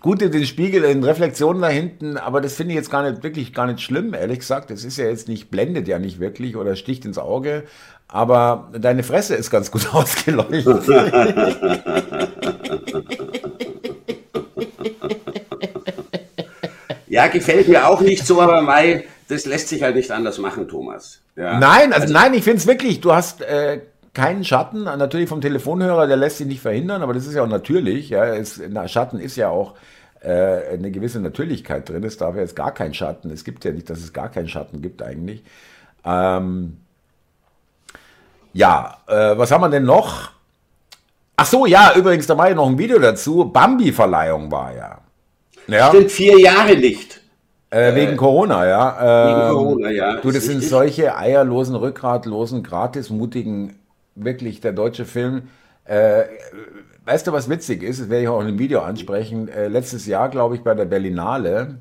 gut, 0.00 0.20
den 0.20 0.46
Spiegel, 0.46 0.84
in 0.84 1.04
Reflexionen 1.04 1.62
da 1.62 1.68
hinten, 1.68 2.16
aber 2.16 2.40
das 2.40 2.54
finde 2.54 2.72
ich 2.72 2.76
jetzt 2.76 2.90
gar 2.90 3.08
nicht 3.08 3.22
wirklich 3.22 3.54
gar 3.54 3.66
nicht 3.66 3.80
schlimm, 3.80 4.14
ehrlich 4.14 4.40
gesagt. 4.40 4.70
Das 4.70 4.84
ist 4.84 4.98
ja 4.98 5.06
jetzt 5.06 5.28
nicht, 5.28 5.50
blendet 5.50 5.88
ja 5.88 5.98
nicht 5.98 6.20
wirklich 6.20 6.56
oder 6.56 6.76
sticht 6.76 7.04
ins 7.04 7.18
Auge. 7.18 7.64
Aber 8.08 8.70
deine 8.78 9.02
Fresse 9.04 9.34
ist 9.36 9.50
ganz 9.50 9.70
gut 9.70 9.94
ausgeleuchtet. 9.94 10.86
ja, 17.06 17.28
gefällt 17.28 17.68
mir 17.68 17.88
auch 17.88 18.02
nicht 18.02 18.26
so, 18.26 18.40
aber 18.40 18.60
Mai, 18.60 19.04
das 19.28 19.46
lässt 19.46 19.68
sich 19.68 19.82
halt 19.82 19.96
nicht 19.96 20.10
anders 20.10 20.38
machen, 20.38 20.68
Thomas. 20.68 21.20
Ja. 21.36 21.58
Nein, 21.58 21.92
also, 21.92 22.02
also 22.02 22.14
nein, 22.14 22.34
ich 22.34 22.44
finde 22.44 22.58
es 22.58 22.66
wirklich, 22.66 23.00
du 23.00 23.14
hast 23.14 23.40
äh, 23.40 23.80
keinen 24.14 24.44
Schatten. 24.44 24.84
Natürlich 24.84 25.28
vom 25.28 25.40
Telefonhörer, 25.40 26.06
der 26.06 26.16
lässt 26.16 26.38
sich 26.38 26.46
nicht 26.46 26.60
verhindern, 26.60 27.02
aber 27.02 27.14
das 27.14 27.26
ist 27.26 27.34
ja 27.34 27.42
auch 27.42 27.48
natürlich. 27.48 28.10
Ja, 28.10 28.24
es, 28.26 28.60
na, 28.68 28.86
Schatten 28.88 29.18
ist 29.18 29.36
ja 29.36 29.48
auch 29.48 29.74
äh, 30.20 30.74
eine 30.74 30.90
gewisse 30.90 31.20
Natürlichkeit 31.20 31.88
drin. 31.88 32.04
Es 32.04 32.16
darf 32.16 32.34
ja 32.34 32.42
jetzt 32.42 32.56
gar 32.56 32.72
keinen 32.72 32.94
Schatten. 32.94 33.30
Es 33.30 33.44
gibt 33.44 33.64
ja 33.64 33.72
nicht, 33.72 33.88
dass 33.90 34.00
es 34.00 34.12
gar 34.12 34.28
keinen 34.28 34.48
Schatten 34.48 34.82
gibt 34.82 35.02
eigentlich. 35.02 35.42
Ähm, 36.04 36.78
ja, 38.52 38.98
äh, 39.06 39.36
was 39.38 39.50
haben 39.50 39.62
wir 39.62 39.70
denn 39.70 39.84
noch? 39.84 40.30
Ach 41.36 41.46
so, 41.46 41.64
ja, 41.66 41.94
übrigens, 41.96 42.26
da 42.26 42.36
war 42.36 42.48
ja 42.48 42.54
noch 42.54 42.68
ein 42.68 42.78
Video 42.78 42.98
dazu. 42.98 43.46
Bambi-Verleihung 43.46 44.50
war 44.50 44.74
ja. 44.74 44.98
ja. 45.66 45.88
Stimmt, 45.88 46.10
vier 46.10 46.38
Jahre 46.38 46.76
nicht. 46.76 47.20
Äh, 47.70 47.94
wegen 47.94 48.18
Corona, 48.18 48.66
ja. 48.66 48.98
Ähm, 49.00 49.28
wegen 49.28 49.56
Corona, 49.56 49.90
ja. 49.90 50.16
Du, 50.20 50.30
das 50.30 50.44
sind 50.44 50.62
solche 50.62 51.16
eierlosen, 51.16 51.74
rückgratlosen, 51.74 52.62
gratismutigen 52.62 53.78
wirklich 54.14 54.60
der 54.60 54.72
deutsche 54.72 55.04
Film. 55.04 55.48
Äh, 55.84 56.24
weißt 57.04 57.26
du, 57.26 57.32
was 57.32 57.48
witzig 57.48 57.82
ist? 57.82 58.00
Das 58.00 58.10
werde 58.10 58.22
ich 58.22 58.28
auch 58.28 58.40
in 58.40 58.48
einem 58.48 58.58
Video 58.58 58.80
ansprechen. 58.80 59.48
Äh, 59.48 59.68
letztes 59.68 60.06
Jahr, 60.06 60.28
glaube 60.28 60.54
ich, 60.54 60.62
bei 60.62 60.74
der 60.74 60.84
Berlinale, 60.84 61.78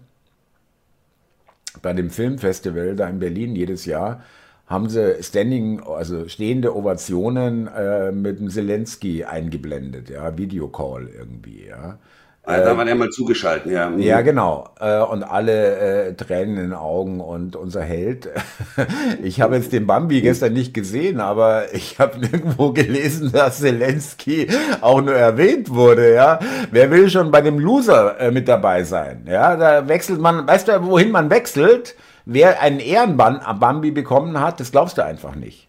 bei 1.82 1.94
dem 1.94 2.10
Filmfestival 2.10 2.96
da 2.96 3.08
in 3.08 3.20
Berlin 3.20 3.56
jedes 3.56 3.86
Jahr, 3.86 4.24
haben 4.68 4.90
sie 4.90 5.22
Standing, 5.22 5.82
also 5.82 6.30
stehende 6.30 6.76
Ovationen 6.76 7.68
äh, 7.68 8.12
mit 8.12 8.40
dem 8.40 8.50
Zelensky 8.50 9.26
eingeblendet, 9.26 10.10
ja, 10.10 10.38
Videocall 10.38 11.10
irgendwie, 11.10 11.66
ja. 11.68 12.00
Ah, 12.44 12.58
da 12.58 12.76
war 12.76 12.86
der 12.86 12.96
mal 12.96 13.10
zugeschaltet, 13.12 13.72
ja. 13.72 13.92
Ja, 13.98 14.22
genau. 14.22 14.68
Äh, 14.80 15.00
Und 15.02 15.24
alle 15.24 16.08
äh, 16.08 16.14
Tränen 16.16 16.58
in 16.58 16.64
den 16.64 16.74
Augen 16.74 17.20
und 17.22 17.56
unser 17.56 17.84
Held. 17.84 18.30
Ich 19.24 19.42
habe 19.42 19.56
jetzt 19.58 19.72
den 19.74 19.86
Bambi 19.86 20.22
gestern 20.22 20.54
nicht 20.54 20.74
gesehen, 20.74 21.20
aber 21.20 21.74
ich 21.74 22.00
habe 22.00 22.20
nirgendwo 22.20 22.72
gelesen, 22.74 23.32
dass 23.32 23.60
Zelensky 23.60 24.48
auch 24.82 25.02
nur 25.02 25.14
erwähnt 25.14 25.70
wurde, 25.70 26.14
ja. 26.14 26.40
Wer 26.72 26.90
will 26.90 27.10
schon 27.12 27.30
bei 27.30 27.42
dem 27.42 27.60
Loser 27.60 28.20
äh, 28.20 28.32
mit 28.32 28.48
dabei 28.48 28.84
sein? 28.84 29.28
Ja, 29.30 29.56
da 29.56 29.88
wechselt 29.88 30.20
man, 30.20 30.48
weißt 30.48 30.68
du, 30.68 30.84
wohin 30.86 31.12
man 31.12 31.30
wechselt? 31.30 31.96
Wer 32.26 32.60
einen 32.62 32.80
Ehrenbambi 32.80 33.92
bekommen 33.92 34.40
hat, 34.40 34.60
das 34.60 34.72
glaubst 34.72 34.98
du 34.98 35.06
einfach 35.06 35.36
nicht. 35.36 35.68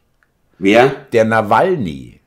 Wer? 0.58 0.90
Der 1.12 1.24
Nawalny. 1.26 2.21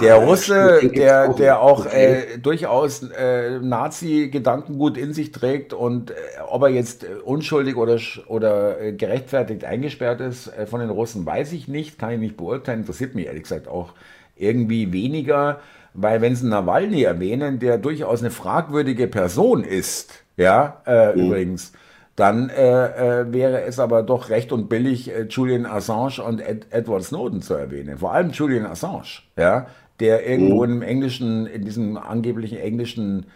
Der 0.00 0.16
Russe, 0.16 0.90
der, 0.94 1.30
auch. 1.30 1.36
der 1.36 1.60
auch 1.60 1.86
äh, 1.86 2.38
durchaus 2.38 3.02
äh, 3.02 3.58
Nazi-Gedankengut 3.60 4.96
in 4.96 5.12
sich 5.12 5.32
trägt 5.32 5.72
und 5.72 6.10
äh, 6.10 6.14
ob 6.48 6.62
er 6.62 6.68
jetzt 6.68 7.04
äh, 7.04 7.14
unschuldig 7.24 7.76
oder, 7.76 7.98
oder 8.28 8.80
äh, 8.80 8.92
gerechtfertigt 8.92 9.64
eingesperrt 9.64 10.20
ist 10.20 10.48
äh, 10.48 10.66
von 10.66 10.80
den 10.80 10.90
Russen, 10.90 11.24
weiß 11.24 11.52
ich 11.52 11.68
nicht, 11.68 11.98
kann 11.98 12.12
ich 12.12 12.18
nicht 12.18 12.36
beurteilen, 12.36 12.80
interessiert 12.80 13.14
mich 13.14 13.26
ehrlich 13.26 13.44
gesagt 13.44 13.68
auch 13.68 13.94
irgendwie 14.36 14.92
weniger, 14.92 15.60
weil 15.94 16.20
wenn 16.20 16.36
sie 16.36 16.46
Nawalny 16.46 17.02
erwähnen, 17.02 17.58
der 17.58 17.78
durchaus 17.78 18.20
eine 18.20 18.30
fragwürdige 18.30 19.06
Person 19.06 19.64
ist, 19.64 20.24
ja, 20.36 20.82
äh, 20.86 21.18
übrigens, 21.18 21.72
dann 22.16 22.48
äh, 22.48 23.20
äh, 23.20 23.32
wäre 23.32 23.62
es 23.62 23.78
aber 23.78 24.02
doch 24.02 24.30
recht 24.30 24.50
und 24.50 24.68
billig, 24.68 25.10
äh, 25.14 25.26
Julian 25.28 25.66
Assange 25.66 26.22
und 26.22 26.40
Ed 26.40 26.66
Edward 26.70 27.04
Snowden 27.04 27.42
zu 27.42 27.54
erwähnen. 27.54 27.98
Vor 27.98 28.12
allem 28.12 28.30
Julian 28.30 28.66
Assange, 28.66 29.22
ja, 29.36 29.66
der 30.00 30.26
irgendwo 30.26 30.64
in 30.64 30.70
dem 30.70 30.82
englischen, 30.82 31.46
in 31.46 31.64
diesem 31.64 31.96
angeblichen 31.96 32.58
englischen 32.58 33.26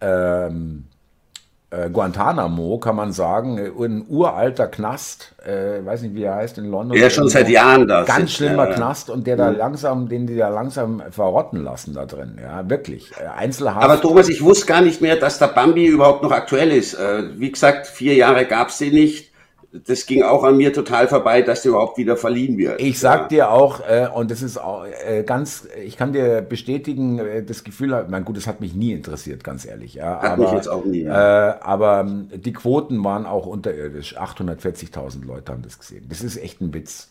ähm, 0.00 0.84
äh, 1.70 1.90
Guantanamo, 1.90 2.78
kann 2.78 2.96
man 2.96 3.12
sagen, 3.12 3.58
ein 3.58 4.06
uralter 4.08 4.68
Knast, 4.68 5.34
äh, 5.44 5.84
weiß 5.84 6.02
nicht, 6.02 6.14
wie 6.14 6.22
er 6.22 6.36
heißt, 6.36 6.56
in 6.56 6.70
London. 6.70 6.96
Der 6.96 7.10
schon 7.10 7.24
Irgendwo. 7.24 7.38
seit 7.38 7.48
Jahren 7.50 7.86
da 7.86 8.04
Ganz 8.04 8.32
schlimmer 8.32 8.68
ja. 8.70 8.74
Knast 8.74 9.10
und 9.10 9.26
der 9.26 9.36
da 9.36 9.50
langsam, 9.50 10.08
den 10.08 10.26
die 10.26 10.36
da 10.36 10.48
langsam 10.48 11.02
verrotten 11.10 11.62
lassen 11.62 11.92
da 11.92 12.06
drin, 12.06 12.38
ja, 12.42 12.68
wirklich. 12.70 13.12
Äh, 13.20 13.26
Einzelhaft. 13.26 13.82
Aber 13.82 14.00
Thomas, 14.00 14.30
ich 14.30 14.42
wusste 14.42 14.66
gar 14.66 14.80
nicht 14.80 15.02
mehr, 15.02 15.16
dass 15.16 15.38
der 15.38 15.48
Bambi 15.48 15.86
überhaupt 15.86 16.22
noch 16.22 16.32
aktuell 16.32 16.70
ist. 16.70 16.94
Äh, 16.94 17.38
Wie 17.38 17.52
gesagt, 17.52 17.86
vier 17.86 18.14
Jahre 18.14 18.46
gab's 18.46 18.78
den 18.78 18.94
nicht. 18.94 19.27
Das 19.70 20.06
ging 20.06 20.22
auch 20.22 20.44
an 20.44 20.56
mir 20.56 20.72
total 20.72 21.08
vorbei, 21.08 21.42
dass 21.42 21.60
der 21.62 21.72
überhaupt 21.72 21.98
wieder 21.98 22.16
verliehen 22.16 22.56
wird. 22.56 22.80
Ich 22.80 22.98
sag 22.98 23.28
dir 23.28 23.50
auch, 23.50 23.80
äh, 23.80 24.08
und 24.14 24.30
das 24.30 24.40
ist 24.40 24.56
auch 24.56 24.86
äh, 24.86 25.24
ganz, 25.24 25.68
ich 25.84 25.98
kann 25.98 26.14
dir 26.14 26.40
bestätigen, 26.40 27.18
äh, 27.18 27.42
das 27.44 27.64
Gefühl, 27.64 27.94
hat- 27.94 28.08
mein 28.08 28.24
gut, 28.24 28.38
das 28.38 28.46
hat 28.46 28.62
mich 28.62 28.74
nie 28.74 28.92
interessiert, 28.92 29.44
ganz 29.44 29.66
ehrlich. 29.66 29.92
Ja, 29.94 30.22
Hat 30.22 30.32
aber, 30.32 30.44
mich 30.44 30.52
jetzt 30.52 30.68
auch 30.68 30.86
nie, 30.86 31.02
Äh, 31.02 31.10
aber 31.10 32.00
ähm, 32.00 32.30
die 32.34 32.54
Quoten 32.54 33.04
waren 33.04 33.26
auch 33.26 33.44
unterirdisch. 33.44 34.16
840.000 34.18 35.26
Leute 35.26 35.52
haben 35.52 35.62
das 35.62 35.78
gesehen. 35.78 36.06
Das 36.08 36.22
ist 36.22 36.38
echt 36.38 36.62
ein 36.62 36.72
Witz. 36.72 37.08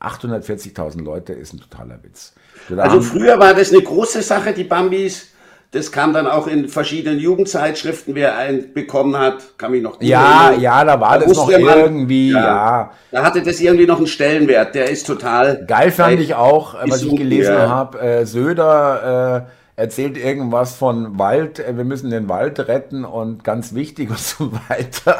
840.000 0.00 1.02
Leute 1.04 1.32
ist 1.32 1.52
ein 1.52 1.60
totaler 1.60 2.02
Witz. 2.02 2.32
So, 2.68 2.76
Also 2.80 3.00
früher 3.02 3.38
war 3.38 3.54
das 3.54 3.70
eine 3.72 3.82
große 3.82 4.22
Sache, 4.22 4.52
die 4.52 4.64
Bambis. 4.64 5.28
Das 5.72 5.92
kam 5.92 6.12
dann 6.12 6.26
auch 6.26 6.48
in 6.48 6.68
verschiedenen 6.68 7.20
Jugendzeitschriften, 7.20 8.16
wer 8.16 8.36
einen 8.36 8.72
bekommen 8.74 9.16
hat, 9.16 9.56
kann 9.56 9.70
mich 9.70 9.82
noch 9.82 10.02
ja, 10.02 10.46
erinnern. 10.48 10.60
ja, 10.62 10.84
da 10.84 11.00
war 11.00 11.18
Da 11.20 11.26
das 11.26 11.36
noch 11.36 11.46
man- 11.48 11.60
irgendwie, 11.78 12.32
ja. 12.32 12.90
Da 13.12 13.22
hatte 13.22 13.40
das 13.42 13.60
irgendwie 13.60 13.86
noch 13.86 13.98
einen 13.98 14.08
Stellenwert. 14.08 14.74
Der 14.74 14.90
ist 14.90 15.06
total. 15.06 15.64
Geil 15.68 15.92
fand 15.92 16.18
ich 16.20 16.34
auch, 16.34 16.74
äh, 16.74 16.90
was 16.90 17.02
ich 17.02 17.14
gelesen 17.14 17.54
ja. 17.54 17.68
habe, 17.68 18.00
äh, 18.00 18.26
Söder 18.26 19.46
äh, 19.76 19.80
erzählt 19.80 20.18
irgendwas 20.18 20.74
von 20.74 21.18
Wald, 21.20 21.60
äh, 21.60 21.76
wir 21.76 21.84
müssen 21.84 22.10
den 22.10 22.28
Wald 22.28 22.58
retten 22.66 23.04
und 23.04 23.44
ganz 23.44 23.72
wichtig 23.72 24.10
und 24.10 24.18
so 24.18 24.50
weiter. 24.68 25.18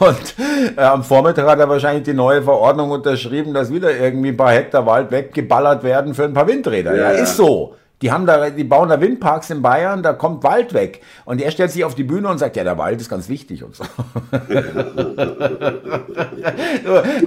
Und 0.00 0.34
äh, 0.76 0.80
am 0.82 1.04
Vormittag 1.04 1.46
hat 1.46 1.60
er 1.60 1.68
wahrscheinlich 1.68 2.02
die 2.02 2.12
neue 2.14 2.42
Verordnung 2.42 2.90
unterschrieben, 2.90 3.54
dass 3.54 3.72
wieder 3.72 3.96
irgendwie 3.96 4.30
ein 4.30 4.36
paar 4.36 4.50
Hektar 4.52 4.84
Wald 4.84 5.12
weggeballert 5.12 5.84
werden 5.84 6.12
für 6.12 6.24
ein 6.24 6.32
paar 6.34 6.48
Windräder. 6.48 6.92
Ja, 6.96 7.02
Ja, 7.10 7.12
ja. 7.12 7.22
ist 7.22 7.36
so. 7.36 7.76
Die 8.02 8.12
haben 8.12 8.26
da, 8.26 8.50
die 8.50 8.64
bauen 8.64 8.90
da 8.90 9.00
Windparks 9.00 9.48
in 9.50 9.62
Bayern, 9.62 10.02
da 10.02 10.12
kommt 10.12 10.44
Wald 10.44 10.74
weg. 10.74 11.00
Und 11.24 11.40
er 11.40 11.50
stellt 11.50 11.70
sich 11.70 11.82
auf 11.84 11.94
die 11.94 12.04
Bühne 12.04 12.28
und 12.28 12.36
sagt, 12.38 12.56
ja, 12.56 12.64
der 12.64 12.76
Wald 12.76 13.00
ist 13.00 13.08
ganz 13.08 13.28
wichtig 13.30 13.64
und 13.64 13.74
so. 13.74 13.84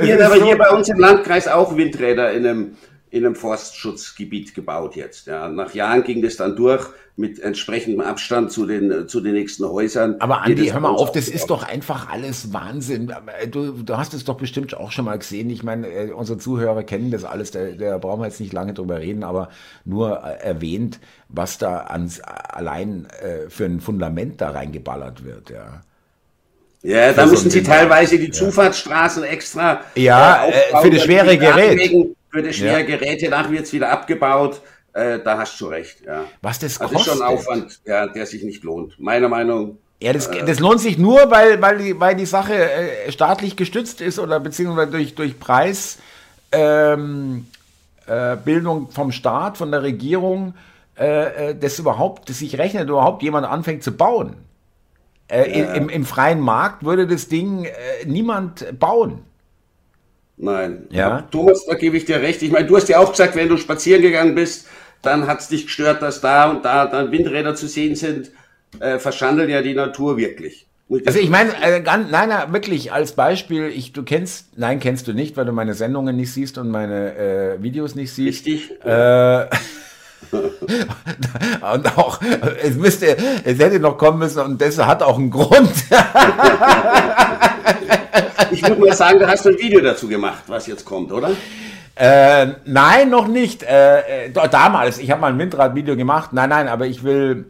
Hier 0.02 0.16
ist 0.16 0.22
aber 0.22 0.38
so- 0.38 0.46
hier 0.46 0.58
bei 0.58 0.70
uns 0.70 0.90
im 0.90 1.00
Landkreis 1.00 1.48
auch 1.48 1.76
Windräder 1.76 2.32
in 2.34 2.46
einem, 2.46 2.78
in 3.12 3.26
einem 3.26 3.36
Forstschutzgebiet 3.36 4.54
gebaut 4.54 4.96
jetzt. 4.96 5.28
Ja. 5.28 5.48
Nach 5.50 5.74
Jahren 5.74 6.04
ging 6.04 6.22
das 6.22 6.36
dann 6.38 6.56
durch 6.56 6.88
mit 7.16 7.40
entsprechendem 7.40 8.00
Abstand 8.00 8.52
zu 8.52 8.66
den, 8.66 9.08
zu 9.08 9.20
den 9.20 9.34
nächsten 9.34 9.68
Häusern. 9.68 10.16
Aber 10.20 10.44
Andi, 10.44 10.68
hör 10.68 10.80
mal 10.80 10.90
auf, 10.90 11.12
das 11.12 11.28
ist 11.28 11.48
doch 11.48 11.64
einfach 11.64 12.10
alles 12.10 12.54
Wahnsinn. 12.54 13.14
Du, 13.52 13.72
du 13.84 13.98
hast 13.98 14.14
es 14.14 14.24
doch 14.24 14.38
bestimmt 14.38 14.78
auch 14.78 14.92
schon 14.92 15.06
mal 15.06 15.18
gesehen. 15.18 15.50
Ich 15.50 15.64
meine, 15.64 15.88
äh, 15.88 16.12
unsere 16.12 16.38
Zuhörer 16.38 16.84
kennen 16.84 17.12
das 17.12 17.26
alles, 17.26 17.52
da, 17.52 17.72
da 17.72 17.98
brauchen 17.98 18.22
wir 18.22 18.28
jetzt 18.28 18.40
nicht 18.40 18.54
lange 18.54 18.74
drüber 18.74 19.00
reden, 19.00 19.24
aber 19.24 19.50
nur 19.84 20.24
äh, 20.24 20.42
erwähnt, 20.42 21.00
was 21.28 21.58
da 21.58 21.80
ans, 21.88 22.22
allein 22.22 23.08
äh, 23.22 23.50
für 23.50 23.66
ein 23.66 23.82
Fundament 23.82 24.40
da 24.40 24.52
reingeballert 24.52 25.26
wird, 25.26 25.50
ja. 25.50 25.82
Ja, 26.82 27.12
da 27.12 27.26
so 27.26 27.32
müssen 27.32 27.50
sie 27.50 27.62
teilweise 27.62 28.18
die 28.18 28.32
Zufahrtsstraßen 28.32 29.24
extra 29.24 29.82
Ja, 29.96 30.46
äh, 30.46 30.48
aufbauen, 30.48 30.84
für 30.84 30.90
das 30.92 31.04
schwere 31.04 31.38
Gerät. 31.38 31.72
Radwegen, 31.72 32.16
Für 32.32 32.44
das 32.44 32.56
schwere 32.56 32.80
Ja. 32.82 32.86
Gerät, 32.86 33.22
danach 33.24 33.50
wird 33.50 33.64
es 33.66 33.74
wieder 33.74 33.90
abgebaut. 33.92 34.62
Äh, 34.94 35.20
da 35.20 35.38
hast 35.38 35.60
du 35.62 35.68
recht, 35.68 36.02
ja. 36.06 36.26
Was 36.42 36.60
das 36.60 36.80
Also 36.82 36.96
ist 36.96 37.06
schon 37.06 37.20
kostet. 37.20 37.28
ein 37.28 37.34
Aufwand, 37.38 37.80
ja, 37.86 38.08
der 38.08 38.26
sich 38.26 38.44
nicht 38.44 38.64
lohnt. 38.64 39.00
Meiner 39.00 39.30
Meinung. 39.30 39.78
Ja, 40.02 40.14
das, 40.14 40.30
das 40.32 40.60
lohnt 40.60 40.80
sich 40.80 40.98
nur, 40.98 41.30
weil, 41.30 41.62
weil, 41.62 41.78
die, 41.78 42.00
weil 42.00 42.16
die 42.16 42.26
Sache 42.26 42.54
äh, 42.56 43.12
staatlich 43.12 43.56
gestützt 43.56 44.02
ist 44.02 44.18
oder 44.18 44.40
beziehungsweise 44.40 44.92
durch, 44.92 45.14
durch 45.14 45.40
Preis, 45.40 46.00
ähm, 46.52 47.48
äh, 48.08 48.36
Bildung 48.38 48.90
vom 48.92 49.12
Staat, 49.12 49.58
von 49.58 49.72
der 49.72 49.84
Regierung, 49.84 50.54
äh, 50.98 51.50
äh, 51.50 51.56
das 51.56 51.78
überhaupt, 51.80 52.30
das 52.30 52.40
sich 52.40 52.58
rechnet, 52.58 52.90
überhaupt 52.90 53.22
jemand 53.24 53.46
anfängt 53.46 53.84
zu 53.84 53.92
bauen. 53.92 54.36
Äh, 55.28 55.78
im, 55.78 55.90
Im 55.90 56.06
freien 56.06 56.40
Markt 56.40 56.84
würde 56.84 57.06
das 57.06 57.28
Ding 57.28 57.66
äh, 57.66 57.72
niemand 58.06 58.80
bauen. 58.80 59.20
Nein. 60.40 60.88
Ja. 60.90 61.28
Thomas, 61.30 61.66
da 61.66 61.76
gebe 61.76 61.98
ich 61.98 62.06
dir 62.06 62.22
recht. 62.22 62.42
Ich 62.42 62.50
meine, 62.50 62.66
du 62.66 62.78
hast 62.78 62.88
ja 62.88 63.00
auch 63.00 63.12
gesagt, 63.12 63.36
wenn 63.36 63.50
du 63.50 63.58
spazieren 63.58 64.02
gegangen 64.02 64.36
bist, 64.36 64.68
dann 65.02 65.28
hat 65.28 65.42
es 65.42 65.50
dich 65.50 65.66
gestört, 65.66 66.02
dass 66.02 66.22
da 66.22 66.50
und 66.50 66.64
da 66.64 66.88
dann 66.88 67.12
Windräder 67.12 67.56
zu 67.56 67.68
sehen 67.68 67.96
sind. 67.96 68.32
Äh, 68.80 69.00
verschandeln 69.00 69.50
ja 69.50 69.62
die 69.62 69.74
Natur 69.74 70.18
wirklich. 70.18 70.68
Also 71.06 71.20
ich 71.20 71.30
meine, 71.30 71.52
äh, 71.62 71.82
ganz, 71.82 72.10
nein, 72.10 72.30
nein, 72.30 72.54
wirklich 72.54 72.92
als 72.92 73.12
Beispiel, 73.12 73.68
ich, 73.68 73.94
du 73.94 74.04
kennst, 74.04 74.58
nein, 74.58 74.80
kennst 74.80 75.08
du 75.08 75.14
nicht, 75.14 75.38
weil 75.38 75.46
du 75.46 75.52
meine 75.52 75.74
Sendungen 75.74 76.16
nicht 76.16 76.34
siehst 76.34 76.58
und 76.58 76.72
meine 76.72 77.16
äh, 77.16 77.62
Videos 77.62 77.96
nicht 77.96 78.14
siehst. 78.14 78.46
Richtig. 78.46 78.72
Äh, 78.84 79.48
und 81.74 81.98
auch, 81.98 82.20
es 82.64 82.76
müsste, 82.76 83.18
es 83.44 83.60
hätte 83.60 83.80
noch 83.80 83.98
kommen 83.98 84.20
müssen 84.20 84.42
und 84.42 84.62
das 84.62 84.78
hat 84.78 85.04
auch 85.04 85.18
einen 85.18 85.32
Grund. 85.32 85.72
Ich 88.52 88.64
würde 88.64 88.82
mal 88.82 88.94
sagen, 88.94 89.20
da 89.20 89.28
hast 89.28 89.46
du 89.46 89.50
ein 89.50 89.58
Video 89.58 89.82
dazu 89.82 90.08
gemacht, 90.08 90.44
was 90.48 90.68
jetzt 90.68 90.86
kommt, 90.86 91.12
oder? 91.12 91.32
Äh, 91.96 92.54
nein, 92.66 93.10
noch 93.10 93.28
nicht. 93.28 93.64
Äh, 93.64 94.28
äh, 94.28 94.50
damals, 94.50 95.00
ich 95.00 95.12
habe 95.12 95.22
mal 95.22 95.34
ein 95.34 95.40
Windrad-Video 95.40 95.96
gemacht. 95.96 96.32
Nein, 96.34 96.50
nein, 96.50 96.68
aber 96.68 96.88
ich 96.88 97.04
will 97.04 97.48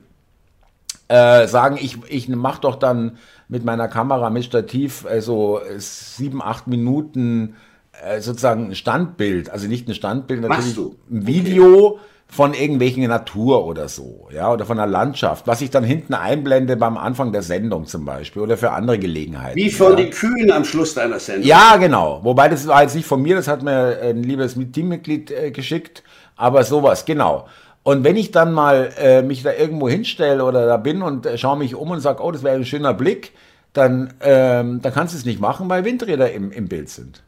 äh, 1.07 1.47
sagen, 1.47 1.77
ich, 1.79 1.97
ich 2.07 2.27
mache 2.29 2.61
doch 2.61 2.75
dann 2.75 3.17
mit 3.47 3.63
meiner 3.65 3.87
Kamera 3.87 4.29
mit 4.29 4.45
Stativ 4.45 5.05
so 5.19 5.59
äh, 5.59 5.79
sieben, 5.79 6.41
acht 6.41 6.67
Minuten 6.67 7.55
äh, 8.03 8.21
sozusagen 8.21 8.69
ein 8.69 8.75
Standbild. 8.75 9.49
Also 9.49 9.67
nicht 9.67 9.87
ein 9.87 9.93
Standbild, 9.93 10.41
natürlich 10.41 10.75
du? 10.75 10.95
ein 11.09 11.27
Video 11.27 11.99
von 12.31 12.53
irgendwelchen 12.53 13.07
Natur 13.07 13.65
oder 13.65 13.89
so, 13.89 14.27
ja, 14.31 14.53
oder 14.53 14.65
von 14.65 14.77
der 14.77 14.85
Landschaft, 14.85 15.47
was 15.47 15.61
ich 15.61 15.71
dann 15.71 15.83
hinten 15.83 16.13
einblende 16.13 16.77
beim 16.77 16.95
Anfang 16.95 17.31
der 17.31 17.41
Sendung 17.41 17.87
zum 17.87 18.05
Beispiel 18.05 18.43
oder 18.43 18.55
für 18.55 18.71
andere 18.71 18.99
Gelegenheiten. 18.99 19.57
Wie 19.57 19.71
von 19.71 19.91
ja. 19.91 19.95
den 19.95 20.11
Kühen 20.11 20.51
am 20.51 20.63
Schluss 20.63 20.93
deiner 20.93 21.19
Sendung. 21.19 21.47
Ja, 21.47 21.77
genau. 21.77 22.19
Wobei 22.23 22.47
das 22.47 22.67
war 22.67 22.83
jetzt 22.83 22.95
nicht 22.95 23.07
von 23.07 23.21
mir, 23.21 23.35
das 23.35 23.47
hat 23.47 23.63
mir 23.63 23.99
ein 24.03 24.21
liebes 24.21 24.55
Teammitglied 24.71 25.31
äh, 25.31 25.51
geschickt, 25.51 26.03
aber 26.35 26.63
sowas, 26.63 27.05
genau. 27.05 27.47
Und 27.81 28.03
wenn 28.03 28.15
ich 28.15 28.29
dann 28.29 28.53
mal 28.53 28.91
äh, 28.99 29.23
mich 29.23 29.41
da 29.41 29.51
irgendwo 29.51 29.89
hinstelle 29.89 30.45
oder 30.45 30.67
da 30.67 30.77
bin 30.77 31.01
und 31.01 31.25
äh, 31.25 31.35
schaue 31.37 31.57
mich 31.57 31.73
um 31.73 31.89
und 31.89 31.99
sage, 31.99 32.21
oh, 32.23 32.31
das 32.31 32.43
wäre 32.43 32.55
ein 32.55 32.65
schöner 32.65 32.93
Blick, 32.93 33.31
dann, 33.73 34.13
ähm, 34.21 34.81
dann 34.83 34.93
kannst 34.93 35.15
du 35.15 35.17
es 35.17 35.25
nicht 35.25 35.39
machen, 35.39 35.67
weil 35.67 35.83
Windräder 35.83 36.31
im, 36.31 36.51
im 36.51 36.67
Bild 36.67 36.89
sind. 36.89 37.23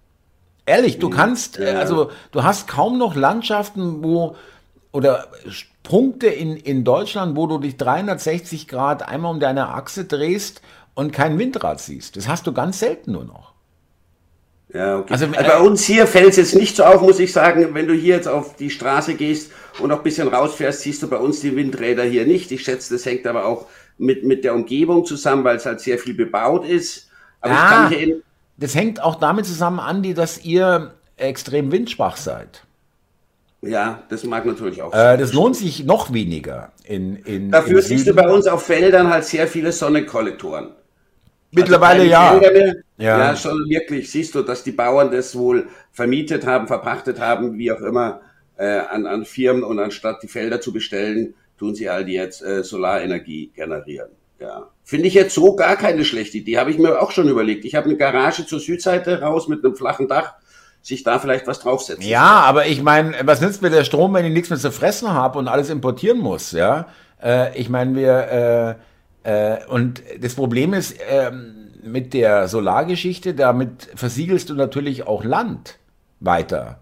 Ehrlich, 0.68 1.00
du 1.00 1.10
kannst, 1.10 1.60
äh, 1.60 1.72
also 1.72 2.12
du 2.32 2.44
hast 2.44 2.68
kaum 2.68 3.00
noch 3.00 3.16
Landschaften, 3.16 4.04
wo 4.04 4.36
oder 4.92 5.28
Punkte 5.84 6.28
in, 6.28 6.58
in 6.58 6.84
Deutschland, 6.84 7.36
wo 7.36 7.48
du 7.48 7.58
dich 7.58 7.78
360 7.78 8.68
Grad 8.68 9.08
einmal 9.08 9.32
um 9.32 9.40
deine 9.40 9.70
Achse 9.70 10.06
drehst 10.06 10.62
und 10.94 11.12
kein 11.12 11.40
Windrad 11.40 11.80
siehst. 11.80 12.18
Das 12.18 12.28
hast 12.28 12.46
du 12.48 12.54
ganz 12.54 12.80
selten 12.80 13.14
nur 13.14 13.26
noch. 13.26 13.52
Ja, 14.74 15.00
okay. 15.00 15.14
Also, 15.14 15.26
also 15.26 15.38
bei 15.38 15.60
uns 15.60 15.84
hier 15.84 16.08
fällt 16.08 16.30
es 16.30 16.38
jetzt 16.38 16.56
nicht 16.56 16.78
so 16.78 16.84
auf, 16.84 17.02
muss 17.02 17.20
ich 17.20 17.34
sagen, 17.34 17.74
wenn 17.74 17.88
du 17.88 17.94
hier 17.94 18.16
jetzt 18.16 18.28
auf 18.28 18.56
die 18.56 18.70
Straße 18.70 19.16
gehst 19.16 19.52
und 19.80 19.90
noch 19.90 19.98
ein 19.98 20.04
bisschen 20.04 20.30
rausfährst, 20.30 20.82
siehst 20.82 21.04
du 21.04 21.10
bei 21.10 21.18
uns 21.18 21.42
die 21.42 21.56
Windräder 21.56 22.04
hier 22.04 22.26
nicht. 22.26 22.52
Ich 22.52 22.64
schätze, 22.64 22.94
das 22.94 23.06
hängt 23.06 23.28
aber 23.28 23.46
auch 23.46 23.68
mit, 23.98 24.24
mit 24.24 24.44
der 24.44 24.56
Umgebung 24.56 25.06
zusammen, 25.06 25.44
weil 25.44 25.58
es 25.58 25.66
halt 25.66 25.82
sehr 25.82 25.98
viel 25.98 26.14
bebaut 26.14 26.66
ist. 26.66 27.10
Aber 27.42 27.54
ja, 27.54 27.92
das 28.58 28.76
hängt 28.76 29.02
auch 29.02 29.16
damit 29.16 29.46
zusammen, 29.46 29.80
Andi, 29.80 30.14
dass 30.14 30.44
ihr 30.46 30.94
extrem 31.18 31.72
windschwach 31.72 32.16
seid. 32.16 32.64
Ja, 33.62 34.04
das 34.10 34.24
mag 34.24 34.46
natürlich 34.46 34.82
auch. 34.82 34.94
Äh, 34.94 35.18
das 35.18 35.34
lohnt 35.34 35.56
sich 35.56 35.84
noch 35.86 36.12
weniger. 36.12 36.72
In, 36.84 37.18
in, 37.18 37.52
Dafür 37.52 37.82
siehst 37.82 38.08
du 38.08 38.14
bei 38.14 38.28
uns 38.28 38.48
auf 38.48 38.64
Feldern 38.64 39.10
halt 39.10 39.26
sehr 39.26 39.48
viele 39.48 39.72
Sonnenkollektoren. 39.72 40.72
Mittlerweile 41.52 42.02
also 42.16 42.44
ja. 42.44 42.74
ja. 42.98 43.18
Ja, 43.20 43.36
schon 43.36 43.70
wirklich. 43.70 44.10
Siehst 44.10 44.34
du, 44.36 44.42
dass 44.42 44.64
die 44.64 44.72
Bauern 44.72 45.12
das 45.12 45.36
wohl 45.36 45.68
vermietet 45.92 46.46
haben, 46.46 46.68
verpachtet 46.68 47.20
haben, 47.20 47.58
wie 47.58 47.72
auch 47.72 47.82
immer, 47.82 48.22
äh, 48.58 48.66
an, 48.66 49.06
an 49.06 49.26
Firmen 49.26 49.64
und 49.64 49.78
anstatt 49.80 50.24
die 50.24 50.28
Felder 50.28 50.62
zu 50.62 50.72
bestellen, 50.72 51.36
tun 51.58 51.76
sie 51.76 51.90
halt 51.90 52.08
jetzt 52.08 52.42
äh, 52.42 52.64
Solarenergie 52.64 53.52
generieren. 53.54 54.10
Ja. 54.40 54.70
Finde 54.84 55.08
ich 55.08 55.14
jetzt 55.14 55.36
so 55.36 55.56
gar 55.56 55.76
keine 55.76 56.04
schlechte 56.04 56.40
Idee. 56.40 56.58
Habe 56.58 56.72
ich 56.72 56.80
mir 56.80 57.00
auch 57.00 57.12
schon 57.12 57.30
überlegt. 57.30 57.64
Ich 57.66 57.76
habe 57.76 57.86
eine 57.86 57.98
Garage 57.98 58.48
zur 58.48 58.60
Südseite 58.60 59.22
raus 59.22 59.48
mit 59.48 59.64
einem 59.64 59.76
flachen 59.76 60.08
Dach 60.08 60.34
sich 60.82 61.04
da 61.04 61.20
vielleicht 61.20 61.48
was 61.48 61.60
draufsetzen. 61.60 62.04
Ja, 62.04 62.42
aber 62.42 62.66
ich 62.66 62.82
meine, 62.82 63.16
was 63.24 63.42
nützt 63.42 63.62
mir 63.62 63.70
der 63.70 63.84
Strom, 63.84 64.14
wenn 64.14 64.26
ich 64.26 64.34
nichts 64.34 64.50
mehr 64.50 64.60
zu 64.60 64.72
fressen 64.72 65.12
habe 65.14 65.38
und 65.38 65.48
alles 65.48 65.70
importieren 65.70 66.20
muss, 66.20 66.52
ja? 66.52 66.88
Äh, 67.24 67.58
ich 67.58 67.70
meine, 67.70 67.96
wir, 67.96 68.78
äh, 69.24 69.54
äh, 69.54 69.66
und 69.68 70.02
das 70.20 70.34
Problem 70.34 70.74
ist, 70.74 70.96
ähm, 71.08 71.72
mit 71.84 72.14
der 72.14 72.48
Solargeschichte, 72.48 73.34
damit 73.34 73.90
versiegelst 73.96 74.50
du 74.50 74.56
natürlich 74.56 75.08
auch 75.08 75.24
Land 75.24 75.78
weiter. 76.20 76.80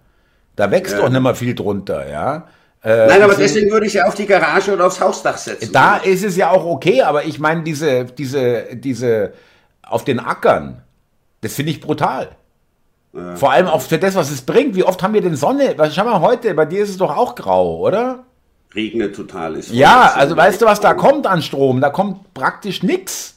Da 0.55 0.71
wächst 0.71 0.93
ja. 0.93 1.01
doch 1.01 1.09
nicht 1.09 1.21
mehr 1.21 1.35
viel 1.35 1.55
drunter, 1.55 2.09
ja? 2.09 2.47
Äh, 2.81 3.07
Nein, 3.07 3.21
aber 3.21 3.35
deswegen 3.35 3.71
würde 3.71 3.87
ich 3.87 3.93
ja 3.93 4.05
auf 4.05 4.15
die 4.15 4.25
Garage 4.25 4.73
oder 4.73 4.87
aufs 4.87 5.01
Hausdach 5.01 5.37
setzen. 5.37 5.71
Da 5.73 5.97
ist 5.97 6.23
es 6.23 6.37
ja 6.37 6.49
auch 6.49 6.65
okay, 6.65 7.01
aber 7.01 7.25
ich 7.25 7.39
meine, 7.39 7.63
diese, 7.63 8.05
diese, 8.05 8.75
diese, 8.75 9.33
auf 9.83 10.05
den 10.05 10.19
Ackern, 10.19 10.81
das 11.41 11.53
finde 11.53 11.71
ich 11.71 11.81
brutal. 11.81 12.29
Ja. 13.13 13.35
Vor 13.35 13.51
allem 13.51 13.67
auch 13.67 13.81
für 13.81 13.97
das, 13.97 14.15
was 14.15 14.29
es 14.29 14.41
bringt. 14.41 14.75
Wie 14.75 14.83
oft 14.83 15.01
haben 15.01 15.13
wir 15.13 15.21
denn 15.21 15.35
Sonne? 15.35 15.73
Was, 15.77 15.95
schau 15.95 16.05
mal 16.05 16.21
heute, 16.21 16.53
bei 16.53 16.65
dir 16.65 16.83
ist 16.83 16.89
es 16.89 16.97
doch 16.97 17.15
auch 17.15 17.35
grau, 17.35 17.79
oder? 17.79 18.25
Regnet 18.75 19.15
total. 19.15 19.55
Ist 19.55 19.71
ja, 19.71 20.11
also 20.13 20.37
weißt 20.37 20.61
du, 20.61 20.65
was 20.65 20.79
da 20.79 20.93
kommt 20.93 21.25
an 21.25 21.41
Strom? 21.41 21.81
Da 21.81 21.89
kommt 21.89 22.33
praktisch 22.33 22.83
nichts. 22.83 23.35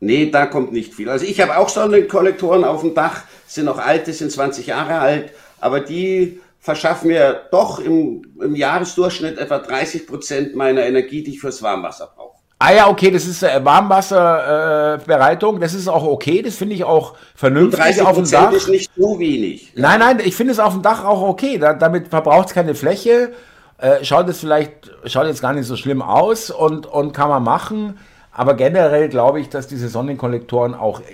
Nee, 0.00 0.30
da 0.30 0.46
kommt 0.46 0.72
nicht 0.72 0.92
viel. 0.92 1.08
Also 1.08 1.24
ich 1.24 1.40
habe 1.40 1.56
auch 1.56 1.68
Sonnenkollektoren 1.68 2.64
auf 2.64 2.80
dem 2.80 2.94
Dach, 2.94 3.22
sind 3.46 3.66
noch 3.66 3.78
alte, 3.78 4.12
sind 4.12 4.32
20 4.32 4.66
Jahre 4.66 4.98
alt, 4.98 5.30
aber 5.60 5.78
die 5.78 6.40
verschaffen 6.58 7.08
mir 7.08 7.42
doch 7.52 7.78
im, 7.78 8.22
im 8.40 8.56
Jahresdurchschnitt 8.56 9.38
etwa 9.38 9.58
30 9.58 10.08
Prozent 10.08 10.56
meiner 10.56 10.84
Energie, 10.84 11.22
die 11.22 11.34
ich 11.34 11.40
fürs 11.40 11.62
Warmwasser 11.62 12.12
brauche. 12.16 12.31
Ah 12.64 12.72
ja, 12.72 12.88
okay, 12.88 13.10
das 13.10 13.26
ist 13.26 13.42
äh, 13.42 13.64
Warmwasserbereitung, 13.64 15.56
äh, 15.56 15.60
das 15.60 15.74
ist 15.74 15.88
auch 15.88 16.04
okay, 16.04 16.42
das 16.42 16.54
finde 16.54 16.76
ich 16.76 16.84
auch 16.84 17.16
vernünftig 17.34 17.80
30 17.80 18.02
auf 18.02 18.14
dem 18.14 18.30
Dach. 18.30 18.52
ist 18.52 18.68
nicht 18.68 18.88
so 18.96 19.18
wenig. 19.18 19.72
Nein, 19.74 19.98
nein, 19.98 20.20
ich 20.24 20.36
finde 20.36 20.52
es 20.52 20.60
auf 20.60 20.72
dem 20.72 20.80
Dach 20.80 21.04
auch 21.04 21.22
okay, 21.22 21.58
da, 21.58 21.74
damit 21.74 22.06
verbraucht 22.06 22.46
es 22.48 22.54
keine 22.54 22.76
Fläche, 22.76 23.32
äh, 23.78 24.04
schaut 24.04 24.28
es 24.28 24.38
vielleicht, 24.38 24.92
schaut 25.06 25.26
jetzt 25.26 25.42
gar 25.42 25.54
nicht 25.54 25.66
so 25.66 25.74
schlimm 25.74 26.02
aus 26.02 26.52
und, 26.52 26.86
und 26.86 27.12
kann 27.12 27.28
man 27.30 27.42
machen, 27.42 27.98
aber 28.30 28.54
generell 28.54 29.08
glaube 29.08 29.40
ich, 29.40 29.48
dass 29.48 29.66
diese 29.66 29.88
Sonnenkollektoren 29.88 30.76
auch 30.76 31.00
äh, 31.00 31.04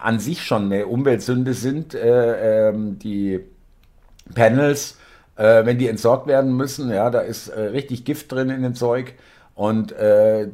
an 0.00 0.18
sich 0.18 0.44
schon 0.44 0.72
eine 0.72 0.86
Umweltsünde 0.86 1.52
sind, 1.52 1.92
äh, 1.92 2.70
ähm, 2.70 2.98
die 2.98 3.40
Panels, 4.34 4.96
äh, 5.36 5.66
wenn 5.66 5.76
die 5.76 5.88
entsorgt 5.88 6.26
werden 6.26 6.56
müssen. 6.56 6.90
Ja, 6.90 7.10
da 7.10 7.20
ist 7.20 7.54
richtig 7.54 8.06
Gift 8.06 8.32
drin 8.32 8.48
in 8.48 8.62
dem 8.62 8.74
Zeug. 8.74 9.12
Und 9.54 9.92
äh, 9.92 10.48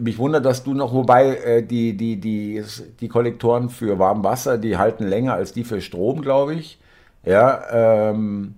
mich 0.00 0.18
wundert, 0.18 0.44
dass 0.44 0.64
du 0.64 0.74
noch, 0.74 0.92
wobei 0.92 1.36
äh, 1.36 1.62
die, 1.62 1.96
die, 1.96 2.16
die, 2.20 2.62
die 3.00 3.08
Kollektoren 3.08 3.70
für 3.70 3.98
Warmwasser, 3.98 4.58
die 4.58 4.76
halten 4.76 5.04
länger 5.04 5.34
als 5.34 5.52
die 5.52 5.64
für 5.64 5.80
Strom, 5.80 6.22
glaube 6.22 6.54
ich. 6.54 6.78
Ja, 7.24 8.10
ähm, 8.10 8.56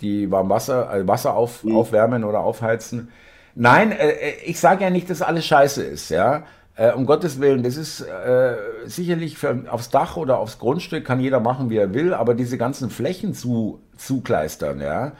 die 0.00 0.30
Warmwasser, 0.30 0.88
also 0.88 1.06
Wasser 1.08 1.34
auf, 1.34 1.64
mhm. 1.64 1.76
aufwärmen 1.76 2.24
oder 2.24 2.40
aufheizen. 2.40 3.08
Nein, 3.54 3.92
äh, 3.92 4.10
äh, 4.10 4.34
ich 4.44 4.60
sage 4.60 4.84
ja 4.84 4.90
nicht, 4.90 5.10
dass 5.10 5.22
alles 5.22 5.46
scheiße 5.46 5.82
ist, 5.82 6.10
ja. 6.10 6.44
Äh, 6.76 6.92
um 6.92 7.06
Gottes 7.06 7.40
Willen, 7.40 7.64
das 7.64 7.76
ist 7.76 8.00
äh, 8.02 8.54
sicherlich 8.86 9.36
für, 9.36 9.64
aufs 9.68 9.90
Dach 9.90 10.16
oder 10.16 10.38
aufs 10.38 10.58
Grundstück 10.60 11.04
kann 11.04 11.18
jeder 11.18 11.40
machen, 11.40 11.70
wie 11.70 11.76
er 11.76 11.92
will, 11.92 12.14
aber 12.14 12.34
diese 12.34 12.56
ganzen 12.56 12.88
Flächen 12.88 13.34
zu, 13.34 13.80
zukleistern, 13.96 14.80
ja, 14.80 15.12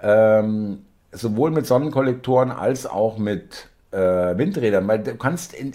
ähm, 0.00 0.84
sowohl 1.12 1.52
mit 1.52 1.66
Sonnenkollektoren 1.66 2.50
als 2.50 2.86
auch 2.86 3.16
mit 3.18 3.68
äh, 3.94 4.36
Windrädern, 4.36 4.86
weil 4.88 4.98
du 4.98 5.14
kannst, 5.14 5.54
in, 5.54 5.72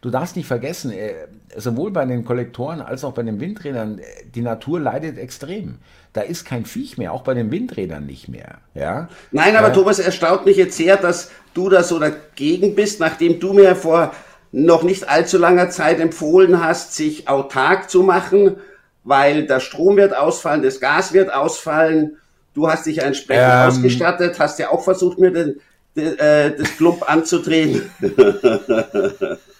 du 0.00 0.10
darfst 0.10 0.36
nicht 0.36 0.46
vergessen, 0.46 0.92
äh, 0.92 1.14
sowohl 1.56 1.90
bei 1.90 2.04
den 2.04 2.24
Kollektoren 2.24 2.80
als 2.80 3.04
auch 3.04 3.12
bei 3.12 3.22
den 3.22 3.40
Windrädern, 3.40 3.98
äh, 3.98 4.02
die 4.34 4.42
Natur 4.42 4.78
leidet 4.78 5.18
extrem. 5.18 5.78
Da 6.12 6.20
ist 6.20 6.44
kein 6.44 6.66
Viech 6.66 6.98
mehr, 6.98 7.12
auch 7.12 7.22
bei 7.22 7.34
den 7.34 7.50
Windrädern 7.50 8.04
nicht 8.04 8.28
mehr. 8.28 8.58
Ja? 8.74 9.08
Nein, 9.30 9.56
aber 9.56 9.68
äh, 9.68 9.72
Thomas, 9.72 9.98
erstaunt 9.98 10.44
mich 10.44 10.58
jetzt 10.58 10.76
sehr, 10.76 10.96
dass 10.96 11.30
du 11.54 11.70
da 11.70 11.82
so 11.82 11.98
dagegen 11.98 12.74
bist, 12.74 13.00
nachdem 13.00 13.40
du 13.40 13.54
mir 13.54 13.74
vor 13.74 14.12
noch 14.52 14.82
nicht 14.82 15.08
allzu 15.08 15.38
langer 15.38 15.70
Zeit 15.70 15.98
empfohlen 15.98 16.62
hast, 16.62 16.94
sich 16.94 17.28
autark 17.28 17.88
zu 17.88 18.02
machen, 18.02 18.56
weil 19.02 19.46
der 19.46 19.60
Strom 19.60 19.96
wird 19.96 20.14
ausfallen, 20.14 20.62
das 20.62 20.78
Gas 20.78 21.14
wird 21.14 21.32
ausfallen. 21.32 22.18
Du 22.54 22.68
hast 22.68 22.84
dich 22.84 22.98
entsprechend 22.98 23.46
ähm, 23.50 23.68
ausgestattet, 23.68 24.38
hast 24.38 24.58
ja 24.58 24.70
auch 24.70 24.84
versucht, 24.84 25.18
mir 25.18 25.30
den, 25.30 25.48
äh, 25.48 25.54
das 25.94 26.76
Klump 26.76 27.08
anzudrehen. 27.08 27.90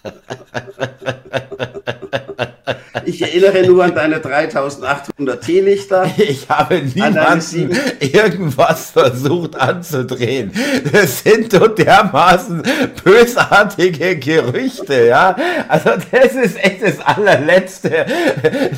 Ich 3.05 3.21
erinnere 3.21 3.67
nur 3.67 3.83
an 3.83 3.93
deine 3.93 4.19
3800 4.19 5.43
Teelichter. 5.43 6.09
Ich 6.17 6.47
habe 6.49 6.81
niemanden 6.81 7.71
irgendwas 7.99 8.91
versucht 8.91 9.55
anzudrehen. 9.55 10.51
Das 10.91 11.19
sind 11.19 11.51
so 11.51 11.67
dermaßen 11.67 12.63
bösartige 13.03 14.17
Gerüchte, 14.17 15.07
ja. 15.07 15.35
Also 15.67 15.91
das 16.11 16.33
ist 16.33 16.63
echt 16.63 16.81
das 16.81 16.99
allerletzte, 16.99 18.05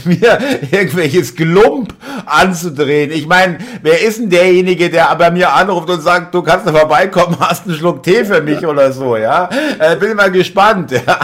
mir 0.05 0.39
irgendwelches 0.71 1.35
Glump 1.35 1.93
anzudrehen. 2.25 3.11
Ich 3.11 3.27
meine, 3.27 3.59
wer 3.81 4.01
ist 4.01 4.19
denn 4.19 4.29
derjenige, 4.29 4.89
der 4.89 5.15
bei 5.15 5.31
mir 5.31 5.53
anruft 5.53 5.89
und 5.89 6.01
sagt, 6.01 6.33
du 6.33 6.41
kannst 6.41 6.67
da 6.67 6.73
vorbeikommen, 6.73 7.38
hast 7.39 7.67
einen 7.67 7.75
Schluck 7.75 8.03
Tee 8.03 8.25
für 8.25 8.41
mich 8.41 8.65
oder 8.65 8.91
so, 8.91 9.17
ja? 9.17 9.49
Äh, 9.79 9.95
bin 9.97 10.15
mal 10.15 10.31
gespannt. 10.31 10.91
Ja. 10.91 11.14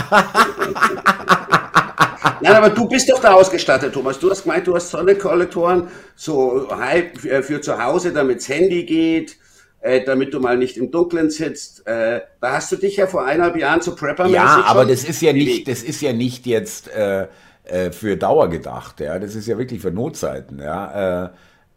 Nein, 2.42 2.56
aber 2.56 2.70
du 2.70 2.88
bist 2.88 3.10
doch 3.10 3.20
da 3.20 3.34
ausgestattet, 3.34 3.94
Thomas. 3.94 4.20
Du 4.20 4.30
hast 4.30 4.44
gemeint, 4.44 4.66
du 4.68 4.76
hast 4.76 4.90
Sonnenkollektoren, 4.90 5.88
so 6.16 6.68
halb 6.70 7.24
äh, 7.24 7.44
für 7.44 7.62
zu 7.62 7.82
Hause, 7.82 8.12
damit 8.14 8.38
das 8.38 8.50
Handy 8.50 8.84
geht, 8.84 9.38
äh, 9.82 10.04
damit 10.04 10.34
du 10.34 10.40
mal 10.40 10.58
nicht 10.58 10.78
im 10.78 10.90
Dunkeln 10.92 11.30
sitzt. 11.30 11.86
Äh, 11.86 12.22
da 12.40 12.54
hast 12.54 12.72
du 12.72 12.78
dich 12.78 12.98
ja 12.98 13.08
vor 13.08 13.26
eineinhalb 13.26 13.58
Jahren 13.58 13.82
zu 13.82 13.96
Prepper 13.96 14.28
Ja, 14.28 14.64
aber 14.66 14.86
das 14.86 15.04
ist 15.04 15.22
ja 15.22 15.34
nicht, 15.34 15.68
das 15.68 15.84
ist 15.84 16.02
ja 16.02 16.14
nicht 16.14 16.46
jetzt 16.48 16.90
äh, 16.90 17.28
äh, 17.66 17.92
für 17.92 18.18
Dauer 18.18 18.50
gedacht. 18.50 19.00
Ja, 19.00 19.20
das 19.20 19.36
ist 19.36 19.48
ja 19.48 19.58
wirklich 19.58 19.82
für 19.82 19.92
Notzeiten. 19.92 20.60
Ja. 20.60 21.32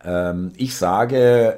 Äh, 0.04 0.30
ähm, 0.30 0.52
ich 0.56 0.76
sage. 0.76 1.16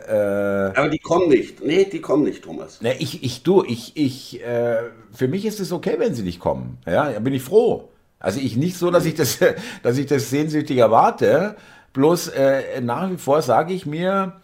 Äh, 0.09 0.79
Aber 0.79 0.89
die 0.89 0.99
kommen 0.99 1.29
nicht. 1.29 1.65
Nee, 1.65 1.85
die 1.85 2.01
kommen 2.01 2.25
nicht, 2.25 2.45
Thomas. 2.45 2.81
Ne, 2.81 2.97
ich, 2.99 3.23
ich, 3.23 3.43
du, 3.43 3.65
ich, 3.65 3.97
ich, 3.97 4.43
äh, 4.45 4.79
für 5.13 5.29
mich 5.29 5.45
ist 5.45 5.61
es 5.61 5.73
okay, 5.73 5.97
wenn 5.99 6.15
sie 6.15 6.23
nicht 6.23 6.41
kommen. 6.41 6.79
Ja, 6.87 7.11
da 7.11 7.19
bin 7.19 7.35
ich 7.35 7.43
froh. 7.43 7.89
Also 8.19 8.41
ich 8.41 8.57
nicht 8.57 8.77
so, 8.77 8.91
dass 8.91 9.05
ich 9.05 9.15
das, 9.15 9.39
dass 9.83 9.99
ich 9.99 10.07
das 10.07 10.31
sehnsüchtig 10.31 10.79
erwarte. 10.79 11.57
Bloß 11.93 12.29
äh, 12.29 12.81
nach 12.83 13.11
wie 13.11 13.17
vor 13.17 13.43
sage 13.43 13.73
ich 13.73 13.87
mir, 13.87 14.41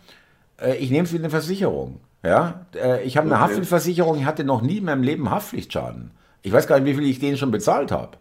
äh, 0.61 0.77
ich 0.77 0.91
nehme 0.91 1.05
es 1.05 1.13
wie 1.13 1.19
eine 1.19 1.31
Versicherung. 1.31 2.01
Ja, 2.25 2.67
äh, 2.75 3.03
ich 3.03 3.17
habe 3.17 3.27
eine 3.27 3.35
okay. 3.35 3.45
Haftpflichtversicherung, 3.45 4.17
ich 4.17 4.25
hatte 4.25 4.45
noch 4.45 4.63
nie 4.63 4.79
in 4.79 4.85
meinem 4.85 5.03
Leben 5.03 5.31
Haftpflichtschaden. 5.31 6.13
Ich 6.43 6.53
weiß 6.53 6.67
gar 6.67 6.79
nicht, 6.79 6.91
wie 6.91 6.99
viel 6.99 7.11
ich 7.11 7.19
denen 7.19 7.37
schon 7.37 7.51
bezahlt 7.51 7.93
habe. 7.93 8.17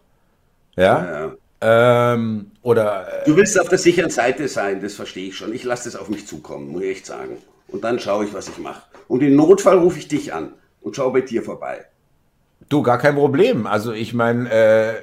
Ja. 0.76 1.04
ja, 1.04 1.20
ja. 1.26 1.32
Ähm, 1.64 2.50
oder, 2.62 3.22
äh, 3.22 3.24
du 3.24 3.36
willst 3.36 3.58
auf 3.60 3.68
der 3.68 3.78
sicheren 3.78 4.10
Seite 4.10 4.48
sein, 4.48 4.82
das 4.82 4.94
verstehe 4.94 5.28
ich 5.28 5.36
schon. 5.36 5.54
Ich 5.54 5.62
lasse 5.62 5.84
das 5.84 5.94
auf 5.98 6.08
mich 6.08 6.26
zukommen, 6.26 6.72
muss 6.72 6.82
ich 6.82 6.90
echt 6.90 7.06
sagen. 7.06 7.36
Und 7.68 7.84
dann 7.84 8.00
schaue 8.00 8.24
ich, 8.24 8.34
was 8.34 8.48
ich 8.48 8.58
mache. 8.58 8.82
Und 9.06 9.22
im 9.22 9.36
Notfall 9.36 9.78
rufe 9.78 9.98
ich 9.98 10.08
dich 10.08 10.34
an 10.34 10.54
und 10.80 10.96
schaue 10.96 11.12
bei 11.12 11.20
dir 11.20 11.42
vorbei. 11.42 11.86
Du, 12.68 12.82
gar 12.82 12.98
kein 12.98 13.14
Problem. 13.14 13.66
Also 13.66 13.92
ich 13.92 14.12
meine, 14.12 14.50
äh, 14.50 14.94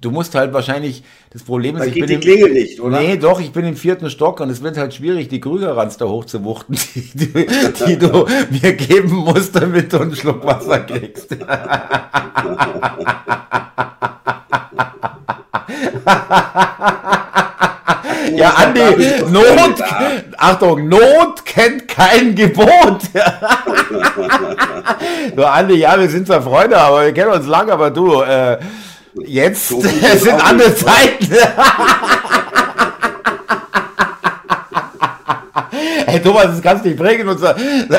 du 0.00 0.10
musst 0.10 0.34
halt 0.34 0.54
wahrscheinlich, 0.54 1.02
das 1.30 1.42
Problem 1.42 1.76
ist, 1.76 1.82
da 1.82 1.86
ich 1.86 1.94
geht 1.94 2.06
bin 2.06 2.20
die 2.20 2.26
Klingel 2.26 2.52
nicht, 2.52 2.80
oder? 2.80 2.98
Nee, 3.00 3.18
doch, 3.18 3.38
ich 3.40 3.52
bin 3.52 3.66
im 3.66 3.76
vierten 3.76 4.08
Stock 4.08 4.40
und 4.40 4.48
es 4.48 4.62
wird 4.62 4.78
halt 4.78 4.94
schwierig, 4.94 5.28
die 5.28 5.40
Krügerranz 5.40 5.98
da 5.98 6.06
hochzuwuchten, 6.06 6.78
die, 6.94 7.10
die, 7.14 7.46
die 7.86 7.98
du 7.98 8.26
mir 8.50 8.72
geben 8.72 9.16
musst, 9.16 9.54
damit 9.54 9.92
du 9.92 9.98
einen 9.98 10.16
Schluck 10.16 10.44
Wasser 10.44 10.80
kriegst. 10.80 11.36
Ja, 18.34 18.50
Andi, 18.50 18.80
Not, 19.30 19.82
Achtung, 20.36 20.88
Not 20.88 21.44
kennt 21.44 21.86
kein 21.88 22.34
Gebot. 22.34 23.02
du, 25.36 25.44
Andi, 25.44 25.74
ja, 25.74 25.96
wir 25.98 26.08
sind 26.08 26.26
zwar 26.26 26.40
Freunde, 26.42 26.78
aber 26.78 27.04
wir 27.04 27.12
kennen 27.12 27.32
uns 27.32 27.46
lange, 27.46 27.72
aber 27.72 27.90
du, 27.90 28.22
äh, 28.22 28.58
jetzt 29.24 29.68
so 29.68 29.80
sind 29.80 30.44
andere 30.44 30.74
Zeiten. 30.74 31.28
hey 36.06 36.22
Thomas, 36.22 36.46
das 36.46 36.62
kannst 36.62 36.84
du 36.84 36.90
nicht 36.90 36.98
bringen. 36.98 37.28
Und 37.28 37.38
so, 37.38 37.46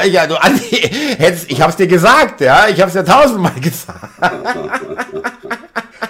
ja, 0.05 0.27
du 0.27 0.41
Andi, 0.41 0.77
hättest, 1.17 1.51
ich 1.51 1.61
hab's 1.61 1.75
dir 1.75 1.87
gesagt, 1.87 2.39
ja, 2.41 2.67
ich 2.67 2.81
hab's 2.81 2.93
ja 2.93 3.03
tausendmal 3.03 3.59
gesagt. 3.59 3.99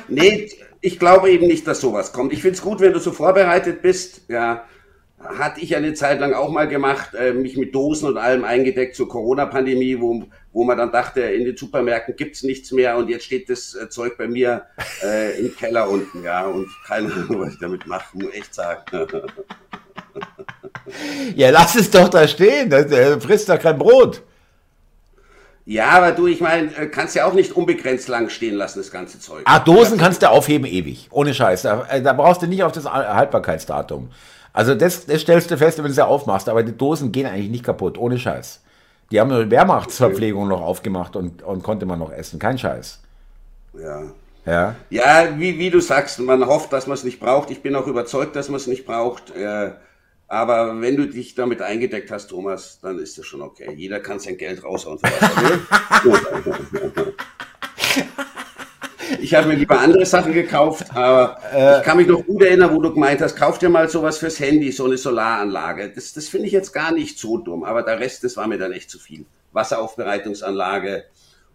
nee, 0.07 0.47
ich 0.81 0.99
glaube 0.99 1.29
eben 1.29 1.47
nicht, 1.47 1.67
dass 1.67 1.81
sowas 1.81 2.13
kommt. 2.13 2.33
Ich 2.33 2.41
finde 2.41 2.55
es 2.57 2.61
gut, 2.61 2.79
wenn 2.79 2.93
du 2.93 2.99
so 2.99 3.11
vorbereitet 3.11 3.81
bist, 3.81 4.21
ja. 4.27 4.65
Hatte 5.21 5.59
ich 5.59 5.75
eine 5.75 5.93
Zeit 5.95 6.21
lang 6.21 6.31
auch 6.31 6.49
mal 6.49 6.69
gemacht, 6.69 7.13
äh, 7.13 7.33
mich 7.33 7.57
mit 7.57 7.75
Dosen 7.75 8.07
und 8.07 8.17
allem 8.17 8.45
eingedeckt 8.45 8.95
zur 8.95 9.09
Corona-Pandemie, 9.09 9.99
wo, 9.99 10.23
wo 10.53 10.63
man 10.63 10.77
dann 10.77 10.93
dachte, 10.93 11.19
in 11.19 11.43
den 11.43 11.57
Supermärkten 11.57 12.15
gibt's 12.15 12.41
nichts 12.43 12.71
mehr 12.71 12.95
und 12.95 13.09
jetzt 13.09 13.25
steht 13.25 13.49
das 13.49 13.75
äh, 13.75 13.89
Zeug 13.89 14.17
bei 14.17 14.29
mir 14.29 14.63
äh, 15.03 15.37
im 15.37 15.53
Keller 15.57 15.89
unten, 15.89 16.23
ja, 16.23 16.45
und 16.45 16.69
keine 16.87 17.11
Ahnung, 17.11 17.41
was 17.41 17.51
ich 17.51 17.59
damit 17.59 17.85
mache, 17.85 18.17
muss 18.17 18.33
echt 18.33 18.55
sagen. 18.55 18.81
ja, 21.35 21.49
lass 21.49 21.75
es 21.75 21.91
doch 21.91 22.07
da 22.07 22.25
stehen. 22.25 22.69
Das, 22.69 22.89
äh, 22.89 23.19
frisst 23.19 23.49
doch 23.49 23.59
kein 23.59 23.77
Brot. 23.77 24.23
Ja, 25.69 25.89
aber 25.89 26.13
du, 26.13 26.25
ich 26.25 26.41
meine, 26.41 26.75
äh, 26.75 26.87
kannst 26.87 27.13
ja 27.13 27.25
auch 27.25 27.33
nicht 27.33 27.51
unbegrenzt 27.51 28.07
lang 28.07 28.29
stehen 28.29 28.55
lassen, 28.55 28.79
das 28.79 28.89
ganze 28.89 29.19
Zeug. 29.19 29.43
Ah, 29.45 29.59
Dosen 29.59 29.99
kannst 29.99 30.23
du 30.23 30.27
aufheben 30.27 30.65
ewig. 30.65 31.09
Ohne 31.11 31.31
Scheiß. 31.31 31.61
Da, 31.61 31.85
äh, 31.91 32.01
da 32.01 32.13
brauchst 32.13 32.41
du 32.41 32.47
nicht 32.47 32.63
auf 32.63 32.71
das 32.71 32.85
Haltbarkeitsdatum. 32.85 34.09
Also 34.51 34.73
das, 34.73 35.05
das 35.05 35.21
stellst 35.21 35.51
du 35.51 35.57
fest, 35.57 35.77
wenn 35.77 35.85
du 35.85 35.93
sie 35.93 36.03
aufmachst. 36.03 36.49
Aber 36.49 36.63
die 36.63 36.75
Dosen 36.75 37.11
gehen 37.11 37.27
eigentlich 37.27 37.51
nicht 37.51 37.63
kaputt. 37.63 37.99
Ohne 37.99 38.17
Scheiß. 38.17 38.63
Die 39.11 39.19
haben 39.19 39.31
eine 39.31 39.51
Wehrmachtsverpflegung 39.51 40.45
okay. 40.45 40.49
noch 40.49 40.61
aufgemacht 40.61 41.15
und, 41.15 41.43
und 41.43 41.61
konnte 41.61 41.85
man 41.85 41.99
noch 41.99 42.11
essen. 42.11 42.39
Kein 42.39 42.57
Scheiß. 42.57 42.99
Ja. 43.79 44.01
Ja, 44.47 44.75
ja 44.89 45.27
wie, 45.37 45.59
wie 45.59 45.69
du 45.69 45.81
sagst, 45.81 46.17
man 46.17 46.43
hofft, 46.47 46.73
dass 46.73 46.87
man 46.87 46.95
es 46.95 47.03
nicht 47.03 47.19
braucht. 47.19 47.51
Ich 47.51 47.61
bin 47.61 47.75
auch 47.75 47.85
überzeugt, 47.85 48.35
dass 48.35 48.49
man 48.49 48.55
es 48.55 48.65
nicht 48.65 48.87
braucht. 48.87 49.35
Äh, 49.35 49.73
aber 50.29 50.79
wenn 50.79 50.95
du 50.95 51.07
dich 51.07 51.33
damit 51.33 51.61
eingedeckt 51.61 52.11
hast, 52.11 52.27
Thomas, 52.27 52.79
dann 52.81 52.99
ist 52.99 53.17
das 53.17 53.25
schon 53.25 53.41
okay. 53.41 53.73
Jeder 53.75 53.99
kann 53.99 54.19
sein 54.19 54.37
Geld 54.37 54.63
raushauen. 54.63 54.99
ich 59.19 59.33
habe 59.33 59.47
mir 59.47 59.55
lieber 59.55 59.79
andere 59.79 60.05
Sachen 60.05 60.31
gekauft, 60.33 60.85
aber 60.95 61.39
äh, 61.51 61.79
ich 61.79 61.83
kann 61.83 61.97
mich 61.97 62.05
noch 62.07 62.23
gut 62.23 62.43
erinnern, 62.43 62.75
wo 62.75 62.79
du 62.79 62.93
gemeint 62.93 63.21
hast, 63.21 63.35
kauf 63.35 63.57
dir 63.57 63.69
mal 63.69 63.89
sowas 63.89 64.19
fürs 64.19 64.39
Handy, 64.39 64.71
so 64.71 64.85
eine 64.85 64.97
Solaranlage. 64.97 65.89
Das, 65.89 66.13
das 66.13 66.27
finde 66.27 66.45
ich 66.45 66.53
jetzt 66.53 66.73
gar 66.73 66.91
nicht 66.91 67.17
so 67.17 67.39
dumm, 67.39 67.63
aber 67.63 67.81
der 67.81 67.99
Rest, 67.99 68.23
das 68.23 68.37
war 68.37 68.47
mir 68.47 68.59
dann 68.59 68.71
echt 68.71 68.91
zu 68.91 68.99
viel. 68.99 69.25
Wasseraufbereitungsanlage 69.51 71.05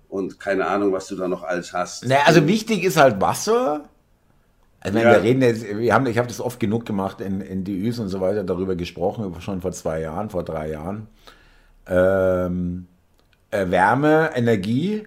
und 0.08 0.40
keine 0.40 0.66
Ahnung, 0.66 0.92
was 0.92 1.06
du 1.06 1.14
da 1.14 1.28
noch 1.28 1.44
alles 1.44 1.72
hast. 1.72 2.06
Naja, 2.06 2.22
also 2.26 2.48
wichtig 2.48 2.82
ist 2.82 2.96
halt 2.96 3.20
Wasser 3.20 3.88
also 4.84 4.98
ja. 4.98 5.12
wir 5.12 5.22
reden 5.22 5.40
jetzt, 5.40 5.66
wir 5.66 5.94
haben, 5.94 6.06
ich 6.06 6.18
habe 6.18 6.28
das 6.28 6.42
oft 6.42 6.60
genug 6.60 6.84
gemacht 6.84 7.22
in, 7.22 7.40
in 7.40 7.64
DÜs 7.64 7.98
und 7.98 8.08
so 8.08 8.20
weiter, 8.20 8.44
darüber 8.44 8.76
gesprochen, 8.76 9.34
schon 9.40 9.62
vor 9.62 9.72
zwei 9.72 10.02
Jahren, 10.02 10.28
vor 10.28 10.44
drei 10.44 10.70
Jahren. 10.70 11.08
Ähm, 11.86 12.86
äh, 13.50 13.70
Wärme, 13.70 14.30
Energie 14.34 15.06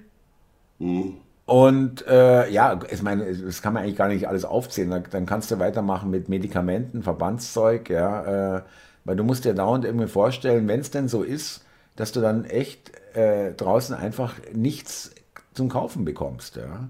mhm. 0.79 1.17
und 1.45 2.07
äh, 2.07 2.49
ja, 2.49 2.79
ich 2.89 3.03
meine, 3.03 3.31
das 3.31 3.61
kann 3.61 3.73
man 3.73 3.83
eigentlich 3.83 3.97
gar 3.97 4.07
nicht 4.07 4.27
alles 4.27 4.45
aufzählen. 4.45 4.89
Dann, 4.89 5.03
dann 5.11 5.25
kannst 5.27 5.51
du 5.51 5.59
weitermachen 5.59 6.09
mit 6.09 6.27
Medikamenten, 6.27 7.03
Verbandszeug, 7.03 7.91
ja, 7.91 8.57
äh, 8.57 8.61
weil 9.05 9.15
du 9.15 9.23
musst 9.23 9.45
dir 9.45 9.53
dauernd 9.53 9.85
irgendwie 9.85 10.07
vorstellen, 10.07 10.67
wenn 10.67 10.79
es 10.79 10.89
denn 10.89 11.07
so 11.07 11.21
ist, 11.21 11.63
dass 11.95 12.11
du 12.11 12.19
dann 12.19 12.45
echt 12.45 12.91
äh, 13.15 13.53
draußen 13.53 13.95
einfach 13.95 14.33
nichts 14.53 15.11
zum 15.53 15.69
Kaufen 15.69 16.03
bekommst, 16.03 16.55
ja. 16.55 16.89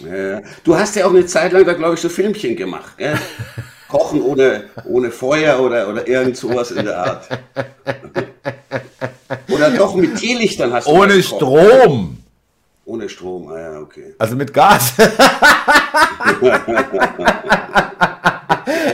Ja, 0.00 0.42
du 0.64 0.76
hast 0.76 0.96
ja 0.96 1.06
auch 1.06 1.10
eine 1.10 1.26
Zeit 1.26 1.52
lang 1.52 1.64
da, 1.64 1.72
glaube 1.72 1.94
ich, 1.94 2.00
so 2.00 2.08
Filmchen 2.08 2.56
gemacht. 2.56 2.98
Gell? 2.98 3.18
Kochen 3.88 4.20
ohne, 4.20 4.64
ohne 4.84 5.10
Feuer 5.10 5.60
oder, 5.60 5.88
oder 5.88 6.06
irgend 6.08 6.36
sowas 6.36 6.72
in 6.72 6.84
der 6.84 6.98
Art. 6.98 7.28
oder 9.48 9.70
doch 9.70 9.94
mit 9.94 10.16
Teelichtern 10.16 10.72
hast 10.72 10.86
du 10.88 10.90
Ohne 10.90 11.22
Strom. 11.22 12.18
Ohne 12.84 13.08
Strom, 13.08 13.48
ah 13.48 13.58
ja, 13.58 13.78
okay. 13.80 14.14
Also 14.18 14.36
mit 14.36 14.52
Gas. 14.52 14.92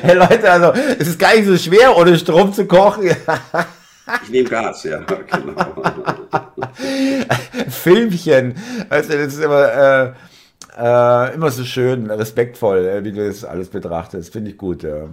hey 0.02 0.14
Leute, 0.14 0.50
also 0.50 0.72
es 0.98 1.08
ist 1.08 1.18
gar 1.18 1.34
nicht 1.34 1.46
so 1.46 1.56
schwer, 1.58 1.96
ohne 1.96 2.18
Strom 2.18 2.52
zu 2.52 2.66
kochen. 2.66 3.14
Ich 4.24 4.30
nehme 4.30 4.48
Gas, 4.48 4.84
ja, 4.84 4.98
genau. 5.30 5.82
Filmchen, 7.68 8.54
also 8.88 9.12
das 9.12 9.34
ist 9.34 9.40
immer, 9.42 9.72
äh, 9.72 10.12
äh, 10.76 11.34
immer 11.34 11.50
so 11.50 11.64
schön, 11.64 12.10
respektvoll, 12.10 12.86
äh, 12.86 13.04
wie 13.04 13.12
du 13.12 13.26
das 13.26 13.44
alles 13.44 13.68
betrachtest. 13.68 14.32
Finde 14.32 14.50
ich 14.50 14.56
gut, 14.56 14.82
ja. 14.82 15.08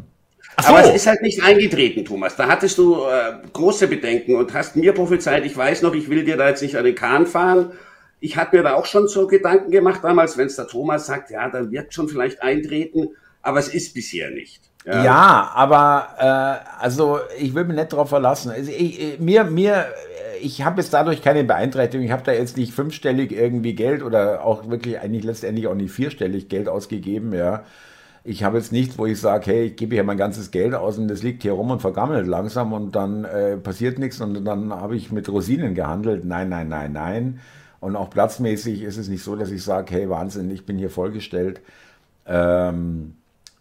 So. 0.61 0.67
Aber 0.67 0.81
es 0.81 0.93
ist 0.93 1.07
halt 1.07 1.21
nicht 1.21 1.43
eingetreten, 1.43 2.03
Thomas. 2.03 2.35
Da 2.35 2.47
hattest 2.47 2.77
du 2.77 3.05
äh, 3.05 3.33
große 3.53 3.87
Bedenken 3.87 4.35
und 4.35 4.53
hast 4.53 4.75
mir 4.75 4.93
prophezeit, 4.93 5.45
ich 5.45 5.55
weiß 5.55 5.83
noch, 5.83 5.93
ich 5.93 6.09
will 6.09 6.25
dir 6.25 6.37
da 6.37 6.49
jetzt 6.49 6.61
nicht 6.61 6.75
an 6.75 6.83
den 6.85 6.95
Kahn 6.95 7.25
fahren. 7.25 7.71
Ich 8.19 8.35
hatte 8.35 8.57
mir 8.57 8.63
da 8.63 8.73
auch 8.73 8.85
schon 8.85 9.07
so 9.07 9.27
Gedanken 9.27 9.71
gemacht 9.71 10.01
damals, 10.03 10.37
wenn 10.37 10.47
es 10.47 10.57
der 10.57 10.67
Thomas 10.67 11.05
sagt, 11.05 11.31
ja, 11.31 11.49
dann 11.49 11.71
wird 11.71 11.93
schon 11.93 12.09
vielleicht 12.09 12.41
eintreten, 12.41 13.09
aber 13.41 13.59
es 13.59 13.69
ist 13.69 13.93
bisher 13.93 14.31
nicht. 14.31 14.68
Ja, 14.85 15.03
ja 15.03 15.51
aber 15.53 16.07
äh, 16.17 16.81
also 16.81 17.19
ich 17.37 17.53
will 17.53 17.65
mich 17.65 17.75
nicht 17.75 17.93
darauf 17.93 18.09
verlassen. 18.09 18.51
Also, 18.51 18.71
ich, 18.71 19.19
mir, 19.19 19.43
mir 19.45 19.85
ich 20.41 20.63
habe 20.63 20.81
jetzt 20.81 20.93
dadurch 20.93 21.21
keine 21.21 21.43
Beeinträchtigung. 21.43 22.05
Ich 22.05 22.11
habe 22.11 22.23
da 22.23 22.31
jetzt 22.31 22.57
nicht 22.57 22.73
fünfstellig 22.73 23.31
irgendwie 23.31 23.75
Geld 23.75 24.03
oder 24.03 24.43
auch 24.43 24.69
wirklich 24.69 24.99
eigentlich 24.99 25.23
letztendlich 25.23 25.67
auch 25.67 25.75
nicht 25.75 25.91
vierstellig 25.91 26.49
Geld 26.49 26.67
ausgegeben, 26.67 27.33
ja. 27.33 27.63
Ich 28.25 28.43
habe 28.43 28.57
jetzt 28.57 28.71
nichts, 28.73 28.97
wo 28.97 29.05
ich 29.05 29.19
sage, 29.19 29.45
hey, 29.45 29.63
ich 29.67 29.77
gebe 29.77 29.95
hier 29.95 30.03
mein 30.03 30.17
ganzes 30.17 30.51
Geld 30.51 30.75
aus 30.75 30.97
und 30.97 31.07
das 31.07 31.23
liegt 31.23 31.41
hier 31.41 31.53
rum 31.53 31.71
und 31.71 31.81
vergammelt 31.81 32.27
langsam 32.27 32.73
und 32.73 32.95
dann 32.95 33.23
äh, 33.23 33.57
passiert 33.57 33.97
nichts 33.97 34.19
und 34.19 34.43
dann 34.43 34.73
habe 34.73 34.97
ich 34.97 35.11
mit 35.11 35.29
Rosinen 35.29 35.73
gehandelt. 35.73 36.25
Nein, 36.25 36.49
nein, 36.49 36.67
nein, 36.67 36.91
nein. 36.91 37.39
Und 37.79 37.95
auch 37.95 38.09
platzmäßig 38.09 38.81
ist 38.83 38.97
es 38.97 39.07
nicht 39.07 39.23
so, 39.23 39.35
dass 39.37 39.51
ich 39.51 39.63
sage, 39.63 39.95
hey, 39.95 40.09
Wahnsinn, 40.09 40.51
ich 40.51 40.65
bin 40.65 40.77
hier 40.77 40.89
vollgestellt. 40.89 41.61
Ähm, 42.27 43.15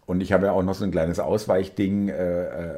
und 0.09 0.21
ich 0.21 0.33
habe 0.33 0.47
ja 0.47 0.53
auch 0.53 0.63
noch 0.63 0.73
so 0.73 0.85
ein 0.85 0.89
kleines 0.89 1.19
Ausweichding. 1.19 2.09
Äh, 2.09 2.45
äh, 2.45 2.73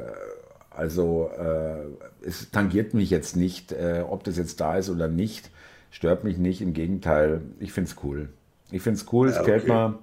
also 0.70 1.30
äh, 1.34 2.26
es 2.26 2.50
tangiert 2.50 2.92
mich 2.92 3.08
jetzt 3.08 3.36
nicht, 3.36 3.74
ob 4.08 4.22
das 4.24 4.36
jetzt 4.36 4.60
da 4.60 4.76
ist 4.76 4.90
oder 4.90 5.08
nicht. 5.08 5.50
Stört 5.90 6.24
mich 6.24 6.36
nicht, 6.36 6.60
im 6.60 6.74
Gegenteil, 6.74 7.40
ich 7.58 7.72
finde 7.72 7.90
es 7.90 7.96
cool. 8.04 8.28
Ich 8.70 8.82
finde 8.82 9.00
es 9.00 9.10
cool, 9.12 9.28
es 9.28 9.36
ja, 9.36 9.42
okay. 9.42 9.54
gefällt 9.54 9.68
mir. 9.68 9.98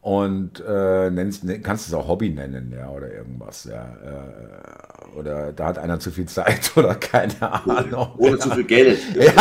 Und 0.00 0.60
äh, 0.66 1.08
nennst, 1.10 1.44
ne, 1.44 1.60
kannst 1.60 1.86
es 1.86 1.94
auch 1.94 2.08
Hobby 2.08 2.30
nennen, 2.30 2.74
ja, 2.76 2.90
oder 2.90 3.12
irgendwas, 3.12 3.62
ja. 3.64 3.96
Äh, 4.04 5.18
oder 5.18 5.52
da 5.52 5.66
hat 5.66 5.78
einer 5.78 6.00
zu 6.00 6.10
viel 6.10 6.26
Zeit 6.26 6.72
oder 6.76 6.96
keine 6.96 7.40
Ahnung. 7.40 8.08
Oder 8.18 8.40
zu 8.40 8.50
viel 8.50 8.64
Geld. 8.64 8.98
Ja. 9.18 9.32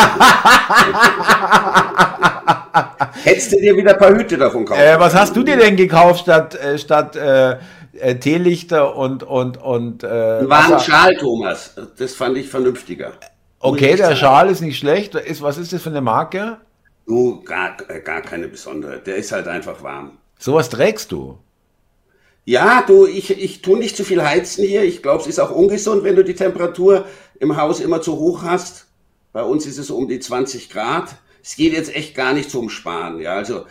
Hättest 3.24 3.54
du 3.54 3.60
dir 3.62 3.76
wieder 3.76 3.94
ein 3.94 3.98
paar 3.98 4.16
Hüte 4.16 4.38
davon 4.38 4.66
kaufen? 4.66 4.82
Äh, 4.82 5.00
was 5.00 5.16
hast 5.16 5.36
du 5.36 5.44
dir 5.44 5.58
denn 5.58 5.76
gekauft 5.76 6.22
statt, 6.22 6.56
äh, 6.56 6.78
statt 6.78 7.16
äh, 7.16 7.58
äh, 8.00 8.16
Teelichter 8.16 8.96
und 8.96 9.24
und 9.24 9.62
und 9.62 10.04
äh, 10.04 10.08
war 10.50 10.74
ein 10.74 10.80
Schal, 10.80 11.16
Thomas. 11.16 11.76
Das 11.98 12.14
fand 12.14 12.38
ich 12.38 12.50
vernünftiger. 12.50 13.14
Okay, 13.60 13.96
der 13.96 14.16
Schal 14.16 14.50
ist 14.50 14.62
nicht 14.62 14.78
schlecht. 14.78 15.16
Ist, 15.16 15.42
was 15.42 15.58
ist 15.58 15.74
das 15.74 15.82
für 15.82 15.90
eine 15.90 16.02
Marke? 16.02 16.58
Du, 17.08 17.44
gar, 17.44 17.78
äh, 17.88 18.02
gar 18.02 18.22
keine 18.22 18.48
besondere. 18.48 19.00
Der 19.00 19.16
ist 19.16 19.32
halt 19.32 19.48
einfach 19.48 19.82
warm. 19.82 20.18
Sowas 20.38 20.70
trägst 20.70 21.12
du? 21.12 21.38
Ja, 22.44 22.84
du, 22.86 23.08
ich, 23.08 23.32
ich 23.32 23.62
tue 23.62 23.80
nicht 23.80 23.98
zu 23.98 24.04
viel 24.04 24.24
heizen 24.24 24.66
hier. 24.66 24.84
Ich 24.84 25.02
glaube, 25.02 25.22
es 25.22 25.28
ist 25.28 25.40
auch 25.40 25.52
ungesund, 25.52 26.04
wenn 26.04 26.16
du 26.16 26.24
die 26.24 26.36
Temperatur 26.36 27.06
im 27.40 27.58
Haus 27.58 27.80
immer 27.80 28.02
zu 28.02 28.18
hoch 28.18 28.44
hast. 28.44 28.86
Bei 29.34 29.42
uns 29.42 29.66
ist 29.66 29.80
es 29.80 29.90
um 29.90 30.08
die 30.08 30.20
20 30.20 30.70
Grad. 30.70 31.16
Es 31.46 31.56
geht 31.56 31.74
jetzt 31.74 31.96
echt 31.96 32.16
gar 32.16 32.34
nicht 32.34 32.50
zum 32.50 32.70
Sparen. 32.70 33.20
Ja, 33.20 33.36
also 33.36 33.68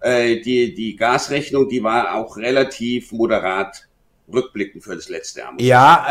äh, 0.00 0.40
die, 0.40 0.74
die 0.74 0.94
Gasrechnung, 0.94 1.68
die 1.68 1.82
war 1.82 2.14
auch 2.14 2.36
relativ 2.36 3.10
moderat 3.10 3.88
rückblickend 4.32 4.84
für 4.84 4.94
das 4.94 5.08
letzte 5.08 5.40
Jahr. 5.40 5.52
Ja, 5.58 6.06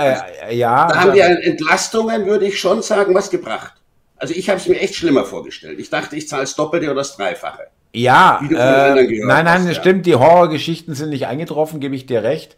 äh, 0.49 0.56
ja. 0.58 0.88
Da 0.88 0.99
haben 0.99 1.13
die 1.13 1.21
Entlastungen, 1.21 2.25
würde 2.25 2.45
ich 2.47 2.60
schon 2.60 2.82
sagen, 2.82 3.15
was 3.15 3.30
gebracht. 3.30 3.75
Also 4.17 4.34
ich 4.34 4.49
habe 4.49 4.60
es 4.60 4.67
mir 4.67 4.78
echt 4.78 4.95
schlimmer 4.95 5.23
vorgestellt. 5.23 5.80
Ich 5.80 5.89
dachte, 5.89 6.17
ich 6.17 6.28
zahle 6.28 6.43
das 6.43 6.56
Doppelte 6.58 6.88
oder 6.88 6.95
das 6.95 7.15
Dreifache. 7.15 7.67
Ja, 7.93 8.41
äh, 8.49 9.23
nein, 9.25 9.45
nein, 9.45 9.67
das 9.67 9.78
stimmt. 9.78 10.06
Die 10.06 10.15
Horrorgeschichten 10.15 10.95
sind 10.95 11.12
nicht 11.12 11.28
eingetroffen, 11.28 11.80
gebe 11.80 11.95
ich 11.95 12.06
dir 12.06 12.23
recht. 12.23 12.58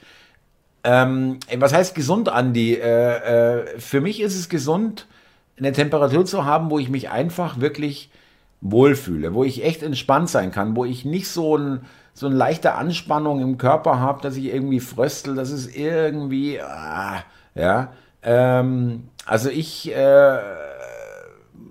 Ähm, 0.83 1.39
was 1.57 1.73
heißt 1.73 1.93
gesund, 1.93 2.27
Andi? 2.27 2.73
Äh, 2.73 3.59
äh, 3.59 3.79
für 3.79 4.01
mich 4.01 4.19
ist 4.19 4.35
es 4.35 4.49
gesund, 4.49 5.05
eine 5.59 5.73
Temperatur 5.73 6.25
zu 6.25 6.43
haben, 6.45 6.71
wo 6.71 6.79
ich 6.79 6.89
mich 6.89 7.11
einfach 7.11 7.59
wirklich 7.59 8.09
wohlfühle, 8.61 9.33
wo 9.33 9.43
ich 9.43 9.63
echt 9.63 9.83
entspannt 9.83 10.29
sein 10.29 10.51
kann, 10.51 10.75
wo 10.75 10.85
ich 10.85 11.05
nicht 11.05 11.29
so 11.29 11.57
ein, 11.57 11.81
so 12.13 12.27
eine 12.27 12.35
leichte 12.35 12.73
Anspannung 12.73 13.41
im 13.41 13.57
Körper 13.57 13.99
habe, 13.99 14.21
dass 14.21 14.35
ich 14.35 14.45
irgendwie 14.45 14.79
fröstel, 14.79 15.35
das 15.35 15.51
ist 15.51 15.75
irgendwie, 15.75 16.59
ah, 16.61 17.23
ja. 17.55 17.91
Ähm, 18.23 19.09
also 19.25 19.49
ich, 19.49 19.95
äh, 19.95 20.39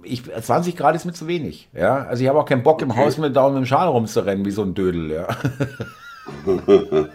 ich, 0.05 0.22
20 0.25 0.77
Grad 0.77 0.94
ist 0.94 1.05
mir 1.05 1.12
zu 1.12 1.27
wenig, 1.27 1.68
ja. 1.72 2.07
Also 2.07 2.22
ich 2.22 2.29
habe 2.29 2.38
auch 2.38 2.46
keinen 2.46 2.62
Bock 2.62 2.81
im 2.83 2.96
Haus 2.96 3.18
mit 3.18 3.35
Daumen 3.35 3.59
im 3.59 3.66
Schal 3.66 3.88
rumzurennen 3.88 4.44
wie 4.44 4.53
so 4.53 4.62
ein 4.62 4.75
Dödel, 4.75 5.11
ja. 5.11 5.27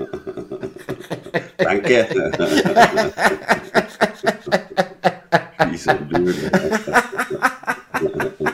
Danke. 1.57 2.07
wie 5.69 5.77
so 5.77 5.91
ein 5.91 6.09
Dödel. 6.09 6.51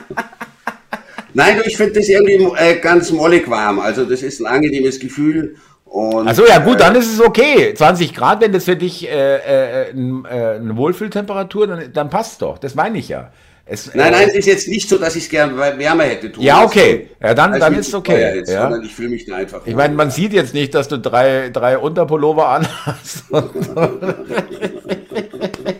Nein, 1.38 1.62
ich 1.64 1.76
finde 1.76 1.92
das 1.92 2.08
irgendwie 2.08 2.44
äh, 2.56 2.80
ganz 2.80 3.12
mollig 3.12 3.48
warm. 3.48 3.78
Also 3.78 4.04
das 4.04 4.24
ist 4.24 4.40
ein 4.40 4.46
angenehmes 4.46 4.98
Gefühl. 4.98 5.54
Achso, 5.86 6.44
ja 6.44 6.58
gut, 6.58 6.74
äh, 6.74 6.78
dann 6.78 6.96
ist 6.96 7.14
es 7.14 7.20
okay. 7.20 7.74
20 7.74 8.12
Grad, 8.12 8.40
wenn 8.40 8.50
das 8.50 8.64
für 8.64 8.74
dich 8.74 9.08
äh, 9.08 9.36
äh, 9.36 9.90
äh 9.90 9.92
eine 9.92 10.76
Wohlfühltemperatur, 10.76 11.68
dann, 11.68 11.92
dann 11.92 12.10
passt 12.10 12.42
doch. 12.42 12.58
Das 12.58 12.74
meine 12.74 12.98
ich 12.98 13.08
ja. 13.08 13.30
Es, 13.66 13.94
nein, 13.94 14.10
nein, 14.10 14.30
es 14.30 14.34
ist 14.34 14.46
jetzt 14.46 14.66
nicht 14.66 14.88
so, 14.88 14.98
dass 14.98 15.14
ich 15.14 15.22
es 15.24 15.30
gerne 15.30 15.56
wärmer 15.56 16.04
hätte 16.04 16.32
tun. 16.32 16.42
Ja, 16.42 16.64
okay. 16.64 17.10
Ja, 17.22 17.34
dann, 17.34 17.60
dann 17.60 17.74
ist 17.74 17.86
es 17.86 17.94
okay. 17.94 18.34
Jetzt, 18.34 18.50
ja. 18.50 18.76
ich 18.82 18.92
fühle 18.92 19.10
mich 19.10 19.26
da 19.26 19.36
einfach. 19.36 19.60
Ich 19.64 19.76
meine, 19.76 19.94
man 19.94 20.10
sieht 20.10 20.32
jetzt 20.32 20.54
nicht, 20.54 20.74
dass 20.74 20.88
du 20.88 20.98
drei, 20.98 21.50
drei 21.50 21.78
Unterpullover 21.78 22.48
anhast. 22.48 23.26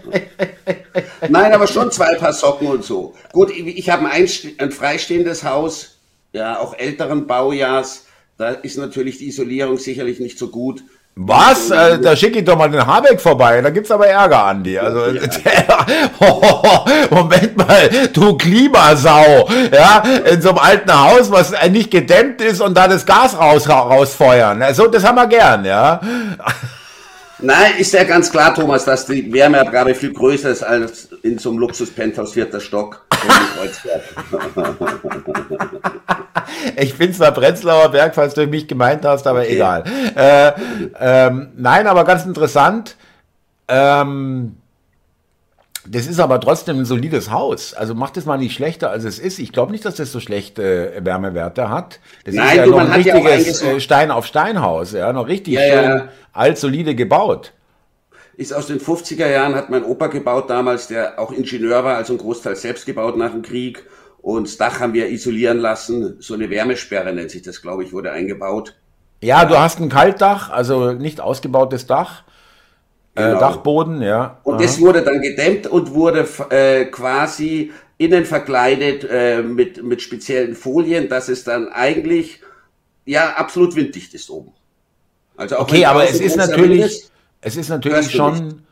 Nein, 1.29 1.53
aber 1.53 1.67
schon 1.67 1.91
zwei 1.91 2.15
Paar 2.15 2.33
Socken 2.33 2.69
und 2.69 2.85
so. 2.85 3.15
Gut, 3.33 3.51
ich 3.51 3.91
habe 3.91 4.09
ein, 4.09 4.29
ein 4.59 4.73
freistehendes 4.73 5.45
Haus, 5.45 5.99
ja, 6.33 6.59
auch 6.61 6.79
älteren 6.79 7.27
Baujahrs. 7.27 8.07
Da 8.37 8.51
ist 8.51 8.79
natürlich 8.79 9.19
die 9.19 9.29
Isolierung 9.29 9.79
sicherlich 9.79 10.21
nicht 10.21 10.39
so 10.39 10.49
gut. 10.49 10.83
Was? 11.21 11.71
Äh, 11.71 11.99
da 11.99 12.15
schicke 12.15 12.39
ich 12.39 12.45
doch 12.45 12.57
mal 12.57 12.71
den 12.71 12.87
Habeck 12.87 13.21
vorbei. 13.21 13.61
Da 13.61 13.71
gibt's 13.71 13.91
aber 13.91 14.07
Ärger, 14.07 14.45
Andi. 14.45 14.79
Also, 14.79 15.07
ja. 15.07 15.27
der, 15.27 15.87
oh, 16.21 16.85
Moment 17.11 17.57
mal, 17.57 17.89
du 18.13 18.37
Klimasau. 18.37 19.49
Ja, 19.73 20.05
in 20.31 20.41
so 20.41 20.51
einem 20.51 20.59
alten 20.59 20.93
Haus, 20.93 21.33
was 21.33 21.53
nicht 21.71 21.91
gedämmt 21.91 22.41
ist 22.41 22.61
und 22.61 22.77
da 22.77 22.87
das 22.87 23.05
Gas 23.05 23.37
raus, 23.37 23.69
rausfeuern. 23.69 24.63
Also, 24.63 24.87
das 24.87 25.03
haben 25.03 25.17
wir 25.17 25.27
gern, 25.27 25.65
ja. 25.65 26.01
Nein, 27.41 27.73
ist 27.79 27.93
ja 27.93 28.05
ganz 28.05 28.31
klar, 28.31 28.55
Thomas, 28.55 28.85
dass 28.85 29.07
die 29.07 29.33
Wärmeabgabe 29.33 29.95
viel 29.95 30.13
größer 30.13 30.51
ist 30.51 30.63
als 30.63 31.09
in 31.23 31.39
so 31.39 31.51
einem 31.51 31.59
Luxus-Penthouse 31.59 32.33
vierter 32.33 32.61
Stock. 32.61 33.07
ich 36.77 36.97
bin 36.97 37.13
zwar 37.13 37.33
Prenzlauer 37.33 37.91
Berg, 37.91 38.15
falls 38.15 38.35
du 38.35 38.47
mich 38.47 38.67
gemeint 38.67 39.05
hast, 39.05 39.27
aber 39.27 39.41
okay. 39.41 39.55
egal. 39.55 39.85
Äh, 40.17 40.53
ähm, 40.99 41.53
nein, 41.57 41.87
aber 41.87 42.05
ganz 42.05 42.25
interessant. 42.25 42.97
Ähm, 43.69 44.57
das 45.91 46.07
ist 46.07 46.21
aber 46.21 46.41
trotzdem 46.41 46.79
ein 46.79 46.85
solides 46.85 47.31
Haus. 47.31 47.75
Also 47.75 47.95
macht 47.95 48.17
es 48.17 48.27
mal 48.27 48.39
nicht 48.39 48.55
schlechter, 48.55 48.91
als 48.91 49.05
es 49.05 49.19
ist. 49.19 49.39
Ich 49.39 49.53
glaube 49.53 49.73
nicht, 49.73 49.85
dass 49.85 49.97
das 49.97 50.13
so 50.13 50.21
schlechte 50.21 50.95
äh, 50.95 51.05
Wärmewerte 51.05 51.71
hat. 51.71 52.01
Das 52.25 52.35
Nein, 52.35 52.49
ist 52.49 52.55
ja 52.57 52.65
du, 52.65 52.71
noch 52.71 52.81
ein 52.81 52.93
richtiges 52.93 53.63
ja 53.63 53.73
äh, 53.73 53.81
Stein 53.81 54.11
auf 54.11 54.27
Steinhaus, 54.27 54.93
ja, 54.93 55.13
noch 55.13 55.29
richtig 55.29 55.55
ja, 55.55 55.61
schön 55.61 55.85
ja. 55.85 56.09
altsolide 56.33 56.95
gebaut. 56.95 57.53
Ist 58.37 58.53
aus 58.53 58.69
den 58.69 58.81
50er 58.81 59.29
Jahren, 59.29 59.55
hat 59.55 59.71
mein 59.71 59.85
Opa 59.85 60.07
gebaut 60.07 60.49
damals, 60.49 60.87
der 60.87 61.19
auch 61.19 61.33
Ingenieur 61.33 61.83
war, 61.83 61.97
also 61.97 62.13
ein 62.13 62.19
Großteil 62.19 62.55
selbst 62.55 62.87
gebaut 62.87 63.17
nach 63.17 63.33
dem 63.33 63.43
Krieg. 63.43 63.85
Und 64.21 64.47
das 64.47 64.57
Dach 64.57 64.81
haben 64.81 64.93
wir 64.93 65.09
isolieren 65.09 65.59
lassen. 65.59 66.17
So 66.21 66.35
eine 66.35 66.51
Wärmesperre 66.51 67.13
nennt 67.13 67.31
sich 67.31 67.43
das, 67.43 67.63
glaube 67.63 67.85
ich, 67.85 67.93
wurde 67.93 68.13
eingebaut. 68.13 68.75
Ja, 69.23 69.45
du 69.45 69.59
hast 69.59 69.81
ein 69.81 69.89
Kaltdach, 69.89 70.51
also 70.51 70.93
nicht 70.93 71.21
ausgebautes 71.21 71.87
Dach. 71.87 72.23
Äh, 73.19 73.29
genau. 73.29 73.41
Dachboden, 73.41 74.03
ja. 74.03 74.39
Und 74.45 74.55
Aha. 74.55 74.63
das 74.63 74.81
wurde 74.81 75.03
dann 75.03 75.21
gedämmt 75.21 75.67
und 75.67 75.93
wurde 75.93 76.27
äh, 76.51 76.85
quasi 76.87 77.73
innen 77.97 78.25
verkleidet 78.25 79.07
äh, 79.11 79.43
mit, 79.43 79.83
mit 79.83 80.01
speziellen 80.01 80.55
Folien, 80.55 81.09
dass 81.09 81.29
es 81.29 81.43
dann 81.43 81.69
eigentlich 81.69 82.41
ja 83.05 83.35
absolut 83.35 83.75
winddicht 83.75 84.15
ist 84.15 84.31
oben. 84.31 84.53
Also 85.37 85.57
auch 85.57 85.63
okay, 85.63 85.85
aber 85.85 86.05
es 86.05 86.21
ist 86.21 86.37
natürlich, 86.37 86.85
ist, 86.85 87.13
es 87.41 87.57
ist 87.57 87.69
natürlich 87.69 88.11
schon 88.11 88.63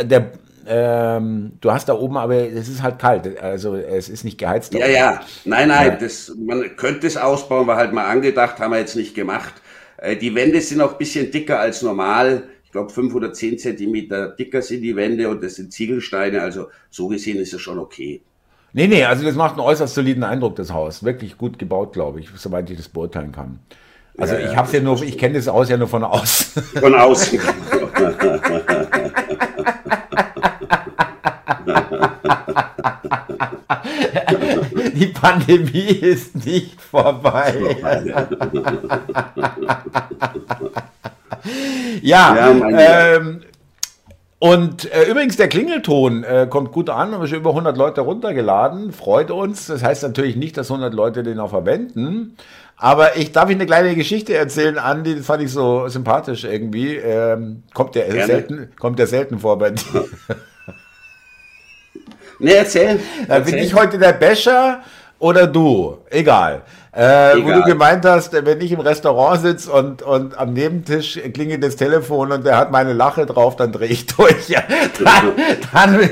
der, 0.00 0.30
ähm, 0.66 1.52
du 1.60 1.72
hast 1.72 1.88
da 1.88 1.94
oben, 1.94 2.16
aber 2.16 2.36
es 2.36 2.68
ist 2.68 2.82
halt 2.82 2.98
kalt, 2.98 3.40
also 3.40 3.74
es 3.74 4.08
ist 4.08 4.22
nicht 4.24 4.38
geheizt. 4.38 4.72
Ja, 4.74 4.86
ja, 4.86 5.20
nein, 5.44 5.68
nein, 5.68 5.92
ja. 5.92 5.96
Das, 5.96 6.32
man 6.38 6.76
könnte 6.76 7.08
es 7.08 7.16
ausbauen, 7.16 7.66
war 7.66 7.76
halt 7.76 7.92
mal 7.92 8.06
angedacht, 8.06 8.60
haben 8.60 8.72
wir 8.72 8.78
jetzt 8.78 8.96
nicht 8.96 9.14
gemacht. 9.16 9.54
Äh, 9.96 10.16
die 10.16 10.34
Wände 10.34 10.60
sind 10.60 10.80
auch 10.80 10.92
ein 10.92 10.98
bisschen 10.98 11.30
dicker 11.30 11.58
als 11.58 11.82
normal 11.82 12.44
ich 12.70 12.72
glaube, 12.72 12.90
fünf 12.90 13.12
oder 13.16 13.32
zehn 13.32 13.58
Zentimeter 13.58 14.28
dicker 14.28 14.62
sind 14.62 14.82
die 14.82 14.94
Wände 14.94 15.28
und 15.28 15.42
das 15.42 15.56
sind 15.56 15.72
Ziegelsteine. 15.72 16.40
Also 16.40 16.68
so 16.88 17.08
gesehen 17.08 17.38
ist 17.38 17.52
es 17.52 17.60
schon 17.60 17.80
okay. 17.80 18.22
Nee, 18.72 18.86
nee, 18.86 19.02
also 19.02 19.24
das 19.24 19.34
macht 19.34 19.54
einen 19.54 19.62
äußerst 19.62 19.92
soliden 19.92 20.22
Eindruck, 20.22 20.54
das 20.54 20.72
Haus. 20.72 21.02
Wirklich 21.02 21.36
gut 21.36 21.58
gebaut, 21.58 21.92
glaube 21.92 22.20
ich, 22.20 22.28
soweit 22.36 22.70
ich 22.70 22.76
das 22.76 22.88
beurteilen 22.88 23.32
kann. 23.32 23.58
Also 24.16 24.34
ja, 24.34 24.52
ich 24.52 24.56
habe 24.56 24.72
ja 24.72 24.80
nur, 24.80 25.02
ich 25.02 25.18
kenne 25.18 25.34
das 25.34 25.48
Haus 25.48 25.68
ja 25.68 25.76
nur 25.76 25.88
von 25.88 26.04
außen. 26.04 26.62
Von 26.80 26.94
außen. 26.94 27.40
Die 34.94 35.06
Pandemie 35.06 35.88
ist 35.88 36.36
nicht 36.46 36.80
vorbei. 36.80 37.52
Ja, 42.02 42.36
ja 42.36 43.16
ähm, 43.16 43.42
und 44.40 44.90
äh, 44.90 45.04
übrigens, 45.04 45.36
der 45.36 45.48
Klingelton 45.48 46.24
äh, 46.24 46.46
kommt 46.48 46.72
gut 46.72 46.88
an, 46.88 47.12
haben 47.12 47.20
wir 47.20 47.28
schon 47.28 47.40
über 47.40 47.50
100 47.50 47.76
Leute 47.76 48.00
runtergeladen, 48.00 48.90
freut 48.90 49.30
uns. 49.30 49.66
Das 49.66 49.82
heißt 49.82 50.02
natürlich 50.02 50.34
nicht, 50.34 50.56
dass 50.56 50.70
100 50.70 50.94
Leute 50.94 51.22
den 51.22 51.38
auch 51.38 51.50
verwenden. 51.50 52.36
Aber 52.76 53.18
ich 53.18 53.32
darf 53.32 53.50
Ihnen 53.50 53.60
eine 53.60 53.66
kleine 53.66 53.94
Geschichte 53.94 54.34
erzählen, 54.34 54.78
Andi, 54.78 55.16
das 55.16 55.26
fand 55.26 55.42
ich 55.42 55.52
so 55.52 55.86
sympathisch 55.88 56.44
irgendwie. 56.44 56.96
Ähm, 56.96 57.64
kommt, 57.74 57.94
der 57.94 58.10
selten, 58.24 58.70
kommt 58.78 58.98
der 58.98 59.06
selten 59.06 59.38
vor 59.38 59.58
bei 59.58 59.70
dir. 59.70 60.06
Nee, 62.38 62.52
erzähl. 62.52 62.98
Da 63.28 63.40
bin 63.40 63.58
ich 63.58 63.74
heute 63.74 63.98
der 63.98 64.14
Becher 64.14 64.80
oder 65.18 65.46
du, 65.46 65.98
egal. 66.08 66.62
Äh, 66.92 67.36
wo 67.42 67.52
du 67.52 67.62
gemeint 67.62 68.04
hast, 68.04 68.32
wenn 68.32 68.60
ich 68.60 68.72
im 68.72 68.80
Restaurant 68.80 69.40
sitze 69.40 69.70
und, 69.70 70.02
und 70.02 70.36
am 70.36 70.52
Nebentisch 70.52 71.20
klingelt 71.32 71.62
das 71.62 71.76
Telefon 71.76 72.32
und 72.32 72.44
der 72.44 72.56
hat 72.56 72.72
meine 72.72 72.94
Lache 72.94 73.26
drauf, 73.26 73.54
dann 73.54 73.70
drehe 73.70 73.88
ich 73.88 74.06
durch. 74.16 74.48
Ja, 74.48 74.62
dann, 74.98 75.32
dann 75.72 76.10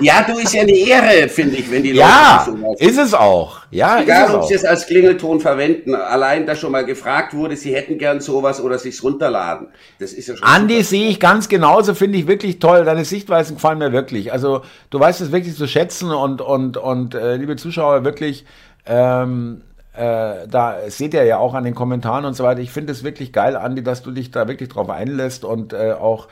ja, 0.00 0.22
du 0.22 0.38
ist 0.38 0.54
ja 0.54 0.62
eine 0.62 0.72
Ehre, 0.72 1.28
finde 1.28 1.56
ich, 1.56 1.70
wenn 1.70 1.82
die 1.82 1.92
Leute 1.92 2.08
ja, 2.08 2.46
so 2.46 2.74
ist 2.78 2.98
es 2.98 3.14
auch. 3.14 3.60
Ja, 3.70 4.02
Egal, 4.02 4.28
ist 4.28 4.34
ob 4.34 4.44
sie 4.44 4.54
es 4.54 4.64
als 4.64 4.86
Klingelton 4.86 5.40
verwenden. 5.40 5.94
Allein, 5.94 6.46
dass 6.46 6.60
schon 6.60 6.72
mal 6.72 6.84
gefragt 6.84 7.34
wurde, 7.34 7.56
sie 7.56 7.74
hätten 7.74 7.98
gern 7.98 8.20
sowas 8.20 8.60
oder 8.60 8.78
sich's 8.78 9.02
runterladen. 9.02 9.68
Das 9.98 10.12
ist 10.12 10.28
ja 10.28 10.36
schon. 10.36 10.46
Andi 10.46 10.82
sehe 10.82 11.08
ich 11.08 11.20
ganz 11.20 11.48
genauso, 11.48 11.94
finde 11.94 12.18
ich 12.18 12.26
wirklich 12.26 12.58
toll. 12.58 12.84
Deine 12.84 13.04
Sichtweisen 13.04 13.56
gefallen 13.56 13.78
mir 13.78 13.92
wirklich. 13.92 14.32
Also 14.32 14.62
du 14.90 15.00
weißt 15.00 15.20
es 15.20 15.32
wirklich 15.32 15.56
zu 15.56 15.66
schätzen 15.66 16.10
und 16.10 16.40
und 16.40 16.76
und 16.76 17.14
äh, 17.14 17.36
liebe 17.36 17.56
Zuschauer 17.56 18.04
wirklich. 18.04 18.44
Ähm, 18.86 19.62
äh, 19.94 20.48
da 20.48 20.78
seht 20.88 21.14
ihr 21.14 21.24
ja 21.24 21.38
auch 21.38 21.54
an 21.54 21.64
den 21.64 21.74
Kommentaren 21.74 22.24
und 22.24 22.34
so 22.34 22.44
weiter. 22.44 22.60
Ich 22.60 22.70
finde 22.70 22.92
es 22.92 23.04
wirklich 23.04 23.32
geil, 23.32 23.56
Andi, 23.56 23.82
dass 23.82 24.02
du 24.02 24.10
dich 24.10 24.30
da 24.30 24.48
wirklich 24.48 24.68
drauf 24.68 24.90
einlässt 24.90 25.44
und 25.44 25.72
äh, 25.72 25.92
auch 25.92 26.28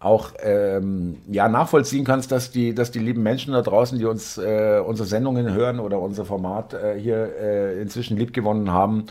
auch 0.00 0.32
ähm, 0.42 1.16
ja, 1.28 1.48
nachvollziehen 1.48 2.04
kannst, 2.04 2.30
dass 2.30 2.52
die, 2.52 2.72
dass 2.72 2.92
die 2.92 3.00
lieben 3.00 3.22
Menschen 3.22 3.52
da 3.52 3.62
draußen, 3.62 3.98
die 3.98 4.04
uns 4.04 4.38
äh, 4.38 4.80
unsere 4.84 5.08
Sendungen 5.08 5.52
hören 5.52 5.80
oder 5.80 5.98
unser 5.98 6.24
Format 6.24 6.72
äh, 6.72 6.98
hier 6.98 7.34
äh, 7.40 7.82
inzwischen 7.82 8.16
liebgewonnen 8.16 8.70
haben, 8.70 9.06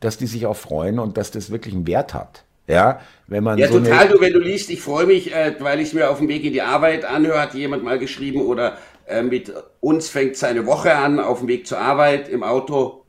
dass 0.00 0.18
die 0.18 0.26
sich 0.26 0.46
auch 0.46 0.56
freuen 0.56 0.98
und 0.98 1.16
dass 1.16 1.30
das 1.30 1.52
wirklich 1.52 1.74
einen 1.74 1.86
Wert 1.86 2.12
hat. 2.12 2.42
Ja, 2.66 3.00
wenn 3.26 3.42
man 3.42 3.58
ja 3.58 3.68
so 3.68 3.80
total, 3.80 4.08
du, 4.08 4.20
wenn 4.20 4.32
du 4.32 4.38
liest, 4.38 4.70
ich 4.70 4.80
freue 4.80 5.06
mich, 5.06 5.34
äh, 5.34 5.54
weil 5.58 5.80
ich 5.80 5.88
es 5.88 5.94
mir 5.94 6.10
auf 6.10 6.18
dem 6.18 6.28
Weg 6.28 6.44
in 6.44 6.52
die 6.52 6.62
Arbeit 6.62 7.04
anhöre, 7.04 7.40
hat 7.40 7.54
jemand 7.54 7.84
mal 7.84 7.98
geschrieben, 7.98 8.40
oder 8.40 8.78
äh, 9.12 9.22
mit 9.22 9.52
uns 9.80 10.08
fängt 10.08 10.36
seine 10.36 10.66
Woche 10.66 10.94
an, 10.94 11.20
auf 11.20 11.40
dem 11.40 11.48
Weg 11.48 11.66
zur 11.66 11.78
Arbeit 11.78 12.28
im 12.28 12.42
Auto. 12.42 13.04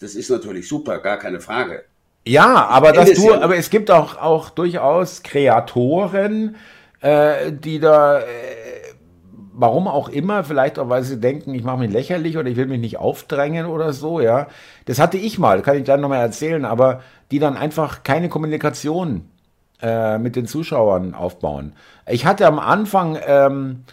Das 0.00 0.14
ist 0.14 0.30
natürlich 0.30 0.68
super, 0.68 0.98
gar 0.98 1.18
keine 1.18 1.40
Frage. 1.40 1.84
Ja, 2.26 2.66
aber 2.66 2.92
dass 2.92 3.12
du, 3.12 3.34
aber 3.34 3.56
es 3.56 3.70
gibt 3.70 3.90
auch, 3.90 4.18
auch 4.18 4.50
durchaus 4.50 5.22
Kreatoren, 5.22 6.56
äh, 7.00 7.52
die 7.52 7.78
da, 7.78 8.20
äh, 8.20 8.24
warum 9.52 9.86
auch 9.86 10.08
immer, 10.08 10.42
vielleicht 10.42 10.78
auch, 10.78 10.88
weil 10.88 11.04
sie 11.04 11.20
denken, 11.20 11.54
ich 11.54 11.62
mache 11.62 11.78
mich 11.78 11.92
lächerlich 11.92 12.36
oder 12.36 12.48
ich 12.48 12.56
will 12.56 12.66
mich 12.66 12.80
nicht 12.80 12.98
aufdrängen 12.98 13.66
oder 13.66 13.92
so, 13.92 14.20
ja. 14.20 14.48
Das 14.86 14.98
hatte 14.98 15.18
ich 15.18 15.38
mal, 15.38 15.62
kann 15.62 15.76
ich 15.76 15.84
gleich 15.84 16.00
nochmal 16.00 16.20
erzählen, 16.20 16.64
aber 16.64 17.00
die 17.30 17.38
dann 17.38 17.56
einfach 17.56 18.02
keine 18.02 18.28
Kommunikation 18.28 19.30
äh, 19.80 20.18
mit 20.18 20.34
den 20.34 20.46
Zuschauern 20.46 21.14
aufbauen. 21.14 21.74
Ich 22.08 22.26
hatte 22.26 22.46
am 22.46 22.58
Anfang, 22.58 23.18
ähm, 23.24 23.84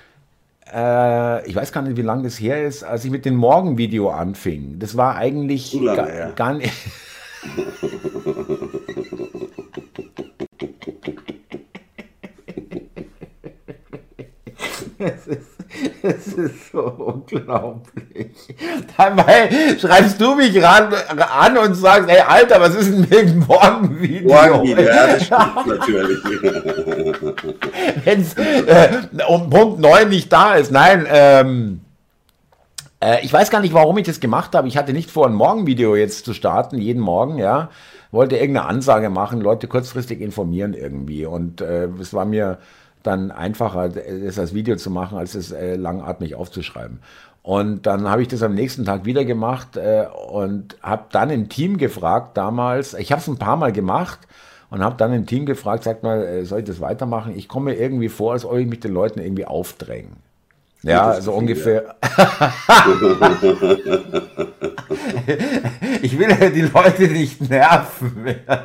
äh, 0.73 1.47
ich 1.47 1.55
weiß 1.55 1.71
gar 1.71 1.81
nicht, 1.81 1.97
wie 1.97 2.01
lange 2.01 2.23
das 2.23 2.39
her 2.39 2.65
ist, 2.65 2.83
als 2.83 3.05
ich 3.05 3.11
mit 3.11 3.25
dem 3.25 3.35
Morgenvideo 3.35 4.09
anfing. 4.09 4.79
Das 4.79 4.97
war 4.97 5.15
eigentlich 5.15 5.77
gar, 5.83 6.31
gar 6.31 6.53
nicht. 6.53 6.73
Es 15.03 15.27
ist, 15.27 15.52
es 16.03 16.27
ist 16.27 16.71
so 16.71 16.81
unglaublich. 16.81 18.31
Dabei 18.97 19.49
schreibst 19.79 20.19
du 20.19 20.35
mich 20.35 20.61
ran, 20.61 20.93
an 21.17 21.57
und 21.57 21.73
sagst, 21.75 22.09
ey 22.09 22.19
Alter, 22.19 22.61
was 22.61 22.75
ist 22.75 22.91
denn 22.91 23.01
mit 23.01 23.11
dem 23.11 23.39
Morgenvideo? 23.39 24.27
Morgenvideo, 24.27 24.85
ja, 24.85 25.07
das 25.07 25.25
stimmt 25.25 25.67
natürlich. 25.67 26.23
Wenn 28.05 28.21
es 28.21 28.33
äh, 28.35 28.99
um 29.27 29.49
Punkt 29.49 29.79
9 29.79 30.09
nicht 30.09 30.31
da 30.31 30.55
ist. 30.55 30.71
Nein, 30.71 31.07
ähm, 31.09 31.81
äh, 33.03 33.23
ich 33.23 33.33
weiß 33.33 33.49
gar 33.49 33.61
nicht, 33.61 33.73
warum 33.73 33.97
ich 33.97 34.05
das 34.05 34.19
gemacht 34.19 34.55
habe. 34.55 34.67
Ich 34.67 34.77
hatte 34.77 34.93
nicht 34.93 35.11
vor, 35.11 35.27
ein 35.27 35.33
Morgenvideo 35.33 35.95
jetzt 35.95 36.25
zu 36.25 36.33
starten, 36.33 36.77
jeden 36.77 37.01
Morgen, 37.01 37.37
ja. 37.37 37.69
Wollte 38.11 38.37
irgendeine 38.37 38.67
Ansage 38.67 39.09
machen, 39.09 39.41
Leute 39.41 39.67
kurzfristig 39.67 40.21
informieren 40.21 40.75
irgendwie. 40.75 41.25
Und 41.25 41.61
äh, 41.61 41.87
es 41.99 42.13
war 42.13 42.25
mir 42.25 42.59
dann 43.03 43.31
einfacher, 43.31 43.89
das 43.89 44.39
als 44.39 44.53
Video 44.53 44.75
zu 44.75 44.89
machen, 44.89 45.17
als 45.17 45.35
es 45.35 45.51
äh, 45.51 45.75
langatmig 45.75 46.35
aufzuschreiben. 46.35 46.99
Und 47.43 47.85
dann 47.85 48.09
habe 48.09 48.21
ich 48.21 48.29
das 48.29 48.41
am 48.41 48.55
nächsten 48.55 48.85
Tag 48.85 49.03
wieder 49.03 49.25
gemacht 49.25 49.75
äh, 49.75 50.05
und 50.29 50.77
habe 50.81 51.05
dann 51.11 51.29
im 51.29 51.49
Team 51.49 51.77
gefragt 51.77 52.37
damals, 52.37 52.93
ich 52.93 53.11
habe 53.11 53.21
es 53.21 53.27
ein 53.27 53.37
paar 53.37 53.57
Mal 53.57 53.73
gemacht 53.73 54.19
und 54.69 54.81
habe 54.81 54.95
dann 54.97 55.13
im 55.13 55.25
Team 55.25 55.45
gefragt, 55.45 55.83
sagt 55.83 56.03
mal, 56.03 56.23
äh, 56.23 56.45
soll 56.45 56.59
ich 56.59 56.65
das 56.65 56.79
weitermachen? 56.79 57.35
Ich 57.35 57.49
komme 57.49 57.71
mir 57.71 57.77
irgendwie 57.77 58.09
vor, 58.09 58.31
als 58.31 58.45
ob 58.45 58.57
ich 58.57 58.67
mich 58.67 58.79
den 58.79 58.93
Leuten 58.93 59.19
irgendwie 59.19 59.45
aufdrängen. 59.45 60.15
Ja, 60.83 61.19
so 61.21 61.31
ungefähr. 61.33 61.95
ich 66.01 66.19
will 66.19 66.29
ja 66.29 66.49
die 66.49 66.61
Leute 66.61 67.03
nicht 67.03 67.49
nerven. 67.49 68.35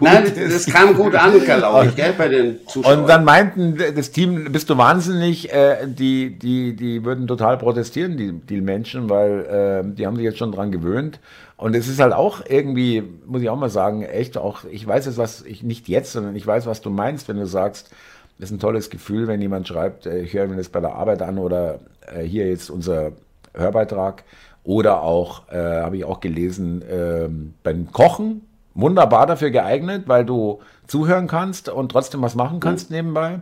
Nein, 0.00 0.32
das 0.34 0.66
kam 0.66 0.94
gut 0.94 1.14
an, 1.14 1.40
glaube 1.44 1.86
ich, 1.86 1.96
gell, 1.96 2.12
bei 2.16 2.28
den 2.28 2.66
Zuschauern. 2.66 3.00
Und 3.00 3.08
dann 3.08 3.24
meinten 3.24 3.76
das 3.76 4.10
Team, 4.10 4.50
bist 4.52 4.70
du 4.70 4.76
wahnsinnig, 4.76 5.52
äh, 5.52 5.86
die, 5.86 6.38
die, 6.38 6.74
die 6.74 7.04
würden 7.04 7.26
total 7.26 7.58
protestieren, 7.58 8.16
die, 8.16 8.32
die 8.32 8.60
Menschen, 8.60 9.08
weil 9.10 9.84
äh, 9.84 9.94
die 9.94 10.06
haben 10.06 10.16
sich 10.16 10.24
jetzt 10.24 10.38
schon 10.38 10.52
dran 10.52 10.72
gewöhnt. 10.72 11.20
Und 11.56 11.76
es 11.76 11.86
ist 11.86 12.00
halt 12.00 12.12
auch 12.12 12.40
irgendwie, 12.48 13.02
muss 13.26 13.42
ich 13.42 13.48
auch 13.48 13.58
mal 13.58 13.68
sagen, 13.68 14.02
echt 14.02 14.36
auch, 14.36 14.64
ich 14.70 14.86
weiß 14.86 15.06
jetzt, 15.06 15.18
was 15.18 15.42
ich 15.42 15.62
nicht 15.62 15.88
jetzt, 15.88 16.12
sondern 16.12 16.34
ich 16.34 16.46
weiß, 16.46 16.66
was 16.66 16.80
du 16.80 16.90
meinst, 16.90 17.28
wenn 17.28 17.36
du 17.36 17.46
sagst, 17.46 17.90
das 18.38 18.50
ist 18.50 18.56
ein 18.56 18.60
tolles 18.60 18.90
Gefühl, 18.90 19.28
wenn 19.28 19.40
jemand 19.40 19.68
schreibt, 19.68 20.06
äh, 20.06 20.20
ich 20.20 20.32
höre 20.34 20.48
mir 20.48 20.56
das 20.56 20.68
bei 20.68 20.80
der 20.80 20.94
Arbeit 20.94 21.22
an 21.22 21.38
oder 21.38 21.80
äh, 22.06 22.22
hier 22.22 22.48
jetzt 22.48 22.70
unser 22.70 23.12
Hörbeitrag. 23.54 24.24
Oder 24.64 25.02
auch, 25.02 25.48
äh, 25.50 25.56
habe 25.56 25.96
ich 25.96 26.04
auch 26.04 26.20
gelesen, 26.20 26.82
äh, 26.82 27.28
beim 27.64 27.90
Kochen, 27.90 28.42
wunderbar 28.74 29.26
dafür 29.26 29.50
geeignet, 29.50 30.04
weil 30.06 30.24
du 30.24 30.60
zuhören 30.86 31.26
kannst 31.26 31.68
und 31.68 31.90
trotzdem 31.90 32.22
was 32.22 32.34
machen 32.34 32.60
kannst 32.60 32.90
mhm. 32.90 32.96
nebenbei. 32.96 33.40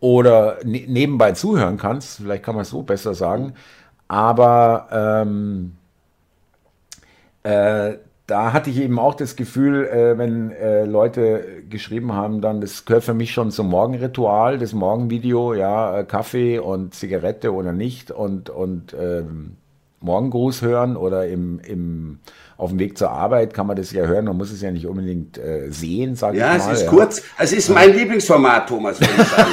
Oder 0.00 0.58
ne 0.64 0.84
nebenbei 0.86 1.32
zuhören 1.32 1.76
kannst, 1.76 2.18
vielleicht 2.18 2.44
kann 2.44 2.54
man 2.54 2.62
es 2.62 2.70
so 2.70 2.82
besser 2.82 3.14
sagen. 3.14 3.54
Aber 4.06 4.88
ähm, 4.90 5.76
äh, 7.42 7.98
da 8.28 8.52
hatte 8.52 8.68
ich 8.68 8.78
eben 8.78 8.98
auch 8.98 9.14
das 9.14 9.36
Gefühl, 9.36 9.86
äh, 9.86 10.18
wenn 10.18 10.52
äh, 10.52 10.84
Leute 10.84 11.62
geschrieben 11.70 12.12
haben, 12.12 12.42
dann 12.42 12.60
das 12.60 12.84
gehört 12.84 13.04
für 13.04 13.14
mich 13.14 13.32
schon 13.32 13.50
zum 13.50 13.68
Morgenritual, 13.68 14.58
das 14.58 14.74
Morgenvideo, 14.74 15.54
ja, 15.54 16.00
äh, 16.00 16.04
Kaffee 16.04 16.58
und 16.58 16.94
Zigarette 16.94 17.54
oder 17.54 17.72
nicht 17.72 18.10
und, 18.10 18.50
und 18.50 18.94
ähm, 19.00 19.56
Morgengruß 20.00 20.60
hören 20.60 20.98
oder 20.98 21.26
im, 21.26 21.58
im, 21.60 22.18
auf 22.58 22.68
dem 22.68 22.78
Weg 22.78 22.98
zur 22.98 23.10
Arbeit 23.10 23.54
kann 23.54 23.66
man 23.66 23.76
das 23.76 23.92
ja 23.92 24.04
hören, 24.04 24.26
man 24.26 24.36
muss 24.36 24.52
es 24.52 24.60
ja 24.60 24.70
nicht 24.70 24.86
unbedingt 24.86 25.38
äh, 25.38 25.70
sehen, 25.70 26.14
sage 26.14 26.36
ja, 26.36 26.52
ich 26.52 26.58
mal. 26.58 26.66
Ja, 26.66 26.72
es 26.74 26.82
ist 26.82 26.88
kurz, 26.88 27.22
es 27.38 27.52
ist 27.54 27.70
mein 27.70 27.94
Lieblingsformat, 27.94 28.68
Thomas, 28.68 29.00
würde 29.00 29.14
ich 29.16 29.28
sagen. 29.28 29.52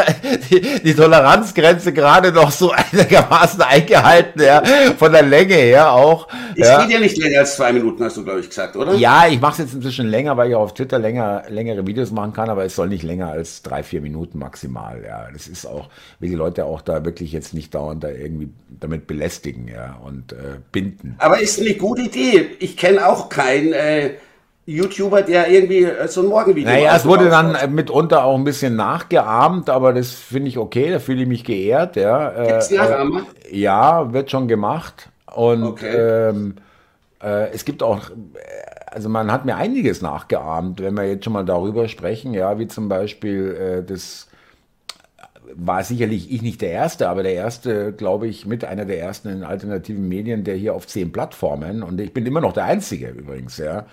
die, 0.50 0.82
die, 0.82 0.94
Toleranzgrenze 0.94 1.92
gerade 1.92 2.32
noch 2.32 2.50
so 2.50 2.70
einigermaßen 2.92 3.62
eingehalten, 3.62 4.42
ja, 4.42 4.62
von 4.98 5.12
der 5.12 5.22
Länge 5.22 5.54
her 5.54 5.92
auch. 5.92 6.28
Es 6.56 6.68
ja. 6.68 6.82
geht 6.82 6.92
ja 6.92 7.00
nicht 7.00 7.16
länger 7.16 7.40
als 7.40 7.56
zwei 7.56 7.72
Minuten, 7.72 8.04
hast 8.04 8.16
du, 8.16 8.24
glaube 8.24 8.40
ich, 8.40 8.48
gesagt, 8.48 8.76
oder? 8.76 8.94
Ja, 8.94 9.26
ich 9.28 9.40
mache 9.40 9.52
es 9.52 9.58
jetzt 9.58 9.74
inzwischen 9.74 10.08
länger, 10.08 10.36
weil 10.36 10.50
ich 10.50 10.54
auf 10.54 10.74
Twitter 10.74 10.98
länger, 10.98 11.44
längere 11.48 11.86
Videos 11.86 12.10
machen 12.10 12.32
kann, 12.32 12.48
aber 12.50 12.64
es 12.64 12.76
soll 12.76 12.88
nicht 12.88 13.02
länger 13.02 13.30
als 13.30 13.62
drei, 13.62 13.82
vier 13.82 14.00
Minuten 14.00 14.38
maximal, 14.38 15.02
ja. 15.04 15.28
Das 15.32 15.48
ist 15.48 15.66
auch, 15.66 15.88
wie 16.18 16.28
die 16.28 16.34
Leute 16.34 16.64
auch 16.64 16.82
da 16.82 17.04
wirklich 17.04 17.32
jetzt 17.32 17.54
nicht 17.54 17.74
dauernd 17.74 18.04
da 18.04 18.10
irgendwie 18.10 18.50
damit 18.68 19.06
belästigen, 19.06 19.68
ja, 19.68 19.98
und 20.04 20.32
äh, 20.32 20.58
binden. 20.72 21.16
Aber 21.18 21.40
ist 21.40 21.60
eine 21.60 21.74
gute 21.74 22.02
Idee. 22.02 22.50
Ich 22.58 22.76
kenne 22.76 23.06
auch 23.06 23.28
keinen, 23.28 23.72
äh, 23.72 24.10
YouTuber, 24.70 25.22
der 25.22 25.48
irgendwie 25.48 25.84
äh, 25.84 26.08
so 26.08 26.22
ein 26.22 26.28
Morgenvideo 26.28 26.70
Naja, 26.72 26.96
es 26.96 27.04
wurde 27.04 27.28
dann 27.28 27.56
hat. 27.56 27.70
mitunter 27.70 28.24
auch 28.24 28.36
ein 28.36 28.44
bisschen 28.44 28.76
nachgeahmt, 28.76 29.68
aber 29.68 29.92
das 29.92 30.12
finde 30.12 30.48
ich 30.48 30.58
okay, 30.58 30.90
da 30.90 30.98
fühle 30.98 31.22
ich 31.22 31.28
mich 31.28 31.44
geehrt. 31.44 31.96
Ja. 31.96 32.32
Äh, 32.32 32.46
Gibt's 32.48 32.70
Nachahmer? 32.70 33.26
Äh, 33.50 33.58
ja, 33.58 34.12
wird 34.12 34.30
schon 34.30 34.48
gemacht. 34.48 35.08
Und 35.34 35.64
okay. 35.64 36.28
ähm, 36.28 36.56
äh, 37.22 37.50
es 37.52 37.64
gibt 37.64 37.82
auch, 37.82 38.10
also 38.86 39.08
man 39.08 39.30
hat 39.30 39.44
mir 39.44 39.56
einiges 39.56 40.02
nachgeahmt, 40.02 40.80
wenn 40.80 40.94
wir 40.94 41.04
jetzt 41.04 41.24
schon 41.24 41.32
mal 41.32 41.44
darüber 41.44 41.88
sprechen, 41.88 42.34
ja, 42.34 42.58
wie 42.58 42.68
zum 42.68 42.88
Beispiel 42.88 43.80
äh, 43.80 43.84
das 43.84 44.28
war 45.54 45.82
sicherlich 45.82 46.32
ich 46.32 46.42
nicht 46.42 46.60
der 46.60 46.70
Erste, 46.70 47.08
aber 47.08 47.22
der 47.22 47.34
Erste, 47.34 47.92
glaube 47.92 48.28
ich, 48.28 48.46
mit 48.46 48.64
einer 48.64 48.84
der 48.84 49.00
ersten 49.00 49.28
in 49.28 49.42
alternativen 49.42 50.08
Medien, 50.08 50.44
der 50.44 50.54
hier 50.54 50.74
auf 50.74 50.86
zehn 50.86 51.10
Plattformen, 51.10 51.82
und 51.82 52.00
ich 52.00 52.14
bin 52.14 52.24
immer 52.24 52.40
noch 52.40 52.52
der 52.52 52.64
Einzige 52.64 53.08
übrigens, 53.08 53.58
ja, 53.58 53.86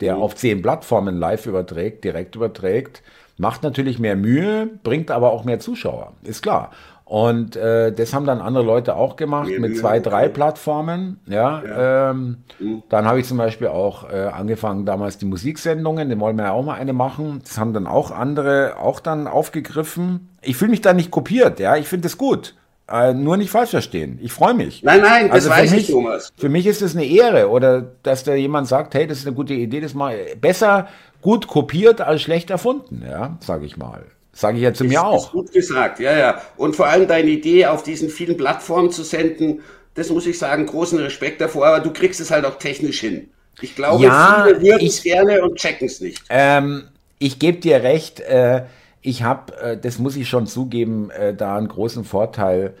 der 0.00 0.16
mhm. 0.16 0.22
auf 0.22 0.34
zehn 0.34 0.62
Plattformen 0.62 1.18
live 1.18 1.46
überträgt, 1.46 2.04
direkt 2.04 2.36
überträgt, 2.36 3.02
macht 3.36 3.62
natürlich 3.62 3.98
mehr 3.98 4.16
Mühe, 4.16 4.68
bringt 4.82 5.10
aber 5.10 5.32
auch 5.32 5.44
mehr 5.44 5.60
Zuschauer, 5.60 6.12
ist 6.22 6.42
klar. 6.42 6.70
Und 7.10 7.56
äh, 7.56 7.92
das 7.92 8.14
haben 8.14 8.24
dann 8.24 8.40
andere 8.40 8.62
Leute 8.62 8.94
auch 8.94 9.16
gemacht 9.16 9.48
mehr 9.48 9.58
mit 9.58 9.72
Mühe, 9.72 9.80
zwei, 9.80 9.98
drei 9.98 10.26
okay. 10.26 10.32
Plattformen. 10.32 11.18
Ja, 11.26 11.60
ja. 11.64 12.10
Ähm, 12.10 12.36
mhm. 12.60 12.84
Dann 12.88 13.04
habe 13.04 13.18
ich 13.18 13.26
zum 13.26 13.36
Beispiel 13.36 13.66
auch 13.66 14.08
äh, 14.08 14.26
angefangen, 14.26 14.86
damals 14.86 15.18
die 15.18 15.26
Musiksendungen, 15.26 16.08
den 16.08 16.20
wollen 16.20 16.36
wir 16.36 16.44
ja 16.44 16.52
auch 16.52 16.64
mal 16.64 16.74
eine 16.74 16.92
machen. 16.92 17.40
Das 17.42 17.58
haben 17.58 17.72
dann 17.72 17.88
auch 17.88 18.12
andere 18.12 18.76
auch 18.78 19.00
dann 19.00 19.26
aufgegriffen. 19.26 20.28
Ich 20.40 20.56
fühle 20.56 20.70
mich 20.70 20.82
da 20.82 20.92
nicht 20.92 21.10
kopiert, 21.10 21.58
ja, 21.58 21.74
ich 21.74 21.88
finde 21.88 22.06
es 22.06 22.16
gut. 22.16 22.54
Äh, 22.90 23.14
nur 23.14 23.36
nicht 23.36 23.50
falsch 23.50 23.70
verstehen. 23.70 24.18
Ich 24.20 24.32
freue 24.32 24.54
mich. 24.54 24.82
Nein, 24.82 25.00
nein, 25.02 25.26
das 25.28 25.46
also 25.46 25.50
weiß 25.50 25.70
mich, 25.70 25.88
ich, 25.88 25.94
Thomas. 25.94 26.32
Für 26.36 26.48
mich 26.48 26.66
ist 26.66 26.82
es 26.82 26.96
eine 26.96 27.04
Ehre 27.06 27.48
oder 27.48 27.86
dass 28.02 28.24
da 28.24 28.34
jemand 28.34 28.66
sagt, 28.66 28.94
hey, 28.94 29.06
das 29.06 29.18
ist 29.18 29.26
eine 29.26 29.36
gute 29.36 29.54
Idee, 29.54 29.80
das 29.80 29.94
mal 29.94 30.16
besser 30.40 30.88
gut 31.22 31.46
kopiert 31.46 32.00
als 32.00 32.22
schlecht 32.22 32.50
erfunden, 32.50 33.04
ja, 33.08 33.38
sage 33.40 33.66
ich 33.66 33.76
mal. 33.76 34.04
Sage 34.32 34.56
ich 34.56 34.62
ja 34.62 34.72
zu 34.72 34.84
mir 34.84 35.04
auch. 35.04 35.26
Ist 35.26 35.32
gut 35.32 35.52
gesagt, 35.52 36.00
ja, 36.00 36.16
ja. 36.16 36.40
Und 36.56 36.74
vor 36.74 36.86
allem 36.86 37.06
deine 37.06 37.30
Idee, 37.30 37.66
auf 37.66 37.82
diesen 37.82 38.08
vielen 38.08 38.36
Plattformen 38.36 38.90
zu 38.90 39.02
senden, 39.02 39.60
das 39.94 40.10
muss 40.10 40.26
ich 40.26 40.38
sagen, 40.38 40.66
großen 40.66 40.98
Respekt 40.98 41.40
davor, 41.40 41.66
aber 41.66 41.80
du 41.80 41.92
kriegst 41.92 42.20
es 42.20 42.30
halt 42.30 42.44
auch 42.44 42.58
technisch 42.58 43.00
hin. 43.00 43.28
Ich 43.60 43.76
glaube, 43.76 44.02
ja, 44.04 44.46
viele 44.46 44.62
würden 44.62 44.86
es 44.86 45.02
gerne 45.02 45.42
und 45.42 45.56
checken 45.56 45.86
es 45.86 46.00
nicht. 46.00 46.22
Ähm, 46.28 46.84
ich 47.18 47.38
gebe 47.38 47.58
dir 47.58 47.82
recht, 47.82 48.20
äh, 48.20 48.62
ich 49.02 49.22
habe, 49.22 49.56
äh, 49.60 49.76
das 49.78 49.98
muss 49.98 50.16
ich 50.16 50.28
schon 50.28 50.46
zugeben, 50.46 51.10
äh, 51.10 51.34
da 51.34 51.56
einen 51.56 51.68
großen 51.68 52.04
Vorteil 52.04 52.74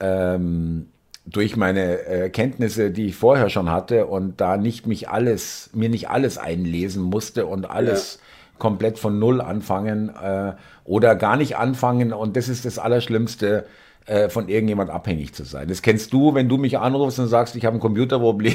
ähm, 0.00 0.86
durch 1.26 1.56
meine 1.56 2.06
äh, 2.06 2.30
Kenntnisse, 2.30 2.90
die 2.90 3.06
ich 3.06 3.16
vorher 3.16 3.48
schon 3.48 3.70
hatte 3.70 4.06
und 4.06 4.40
da 4.40 4.56
nicht 4.56 4.86
mich 4.86 5.08
alles, 5.08 5.70
mir 5.72 5.88
nicht 5.88 6.10
alles 6.10 6.38
einlesen 6.38 7.02
musste 7.02 7.46
und 7.46 7.64
alles 7.68 8.18
ja. 8.20 8.58
komplett 8.58 8.98
von 8.98 9.18
Null 9.18 9.40
anfangen 9.40 10.10
äh, 10.10 10.52
oder 10.84 11.16
gar 11.16 11.36
nicht 11.36 11.56
anfangen. 11.56 12.12
Und 12.12 12.36
das 12.36 12.48
ist 12.48 12.64
das 12.66 12.78
Allerschlimmste 12.78 13.64
äh, 14.06 14.28
von 14.28 14.48
irgendjemand 14.48 14.90
abhängig 14.90 15.32
zu 15.34 15.44
sein. 15.44 15.66
Das 15.68 15.80
kennst 15.80 16.12
du, 16.12 16.34
wenn 16.34 16.46
du 16.48 16.58
mich 16.58 16.78
anrufst 16.78 17.18
und 17.18 17.28
sagst, 17.28 17.56
ich 17.56 17.64
habe 17.64 17.78
ein 17.78 17.80
Computerproblem. 17.80 18.54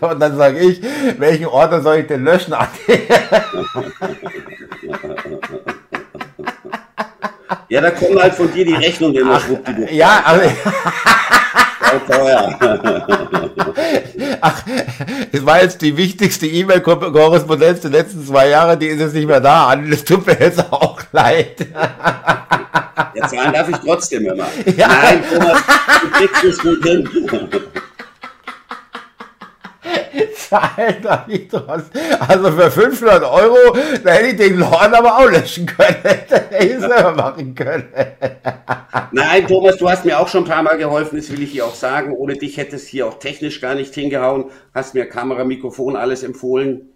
und 0.00 0.20
dann 0.20 0.36
sage 0.36 0.60
ich, 0.60 0.80
welchen 1.18 1.46
Ordner 1.46 1.82
soll 1.82 1.96
ich 1.96 2.06
denn 2.06 2.22
löschen? 2.22 2.54
ja, 7.68 7.80
da 7.80 7.90
kommen 7.90 8.20
halt 8.20 8.34
von 8.34 8.52
dir 8.52 8.64
die 8.64 8.74
Rechnungen 8.74 9.16
immer 9.16 9.40
schwuppdiwupp. 9.40 9.90
Ja, 9.90 10.22
aber... 10.24 10.42
teuer. 12.06 13.06
Ach, 14.40 14.62
es 15.32 15.44
war 15.44 15.62
jetzt 15.62 15.80
die 15.82 15.96
wichtigste 15.96 16.46
E-Mail-Korrespondenz 16.46 17.80
der 17.80 17.90
letzten 17.90 18.26
zwei 18.26 18.48
Jahre, 18.48 18.76
die 18.76 18.86
ist 18.86 19.00
jetzt 19.00 19.14
nicht 19.14 19.26
mehr 19.26 19.40
da. 19.40 19.74
Das 19.76 20.04
tut 20.04 20.26
mir 20.26 20.38
jetzt 20.38 20.60
auch 20.72 21.00
leid. 21.12 21.66
Ja, 23.14 23.28
zahlen 23.28 23.52
darf 23.52 23.68
ich 23.68 23.76
trotzdem 23.76 24.26
immer. 24.26 24.46
Ja. 24.76 24.88
Nein, 24.88 25.22
Thomas, 25.32 25.62
du 26.02 26.08
kriegst 26.10 26.44
es 26.44 26.58
gut 26.58 26.82
hin. 26.84 27.08
Trotzdem. 31.50 32.02
Also 32.26 32.52
für 32.52 32.70
500 32.70 33.22
Euro, 33.24 33.56
da 34.04 34.10
hätte 34.12 34.26
ich 34.28 34.36
den 34.36 34.58
Lorn 34.58 34.94
aber 34.94 35.18
auch 35.18 35.30
löschen 35.30 35.66
können. 35.66 35.96
hätte 36.02 36.56
ich 36.58 36.78
selber 36.80 37.12
machen 37.12 37.54
können. 37.54 37.88
Nein, 39.12 39.46
Thomas, 39.46 39.76
du 39.76 39.88
hast 39.88 40.04
mir 40.04 40.18
auch 40.18 40.28
schon 40.28 40.44
ein 40.44 40.48
paar 40.48 40.62
Mal 40.62 40.76
geholfen, 40.76 41.16
das 41.16 41.30
will 41.30 41.42
ich 41.42 41.52
hier 41.52 41.66
auch 41.66 41.74
sagen. 41.74 42.12
Ohne 42.12 42.34
dich 42.34 42.56
hätte 42.56 42.76
es 42.76 42.86
hier 42.86 43.06
auch 43.06 43.18
technisch 43.18 43.60
gar 43.60 43.74
nicht 43.74 43.94
hingehauen. 43.94 44.46
Hast 44.74 44.94
mir 44.94 45.08
Kamera, 45.08 45.44
Mikrofon, 45.44 45.96
alles 45.96 46.22
empfohlen. 46.22 46.88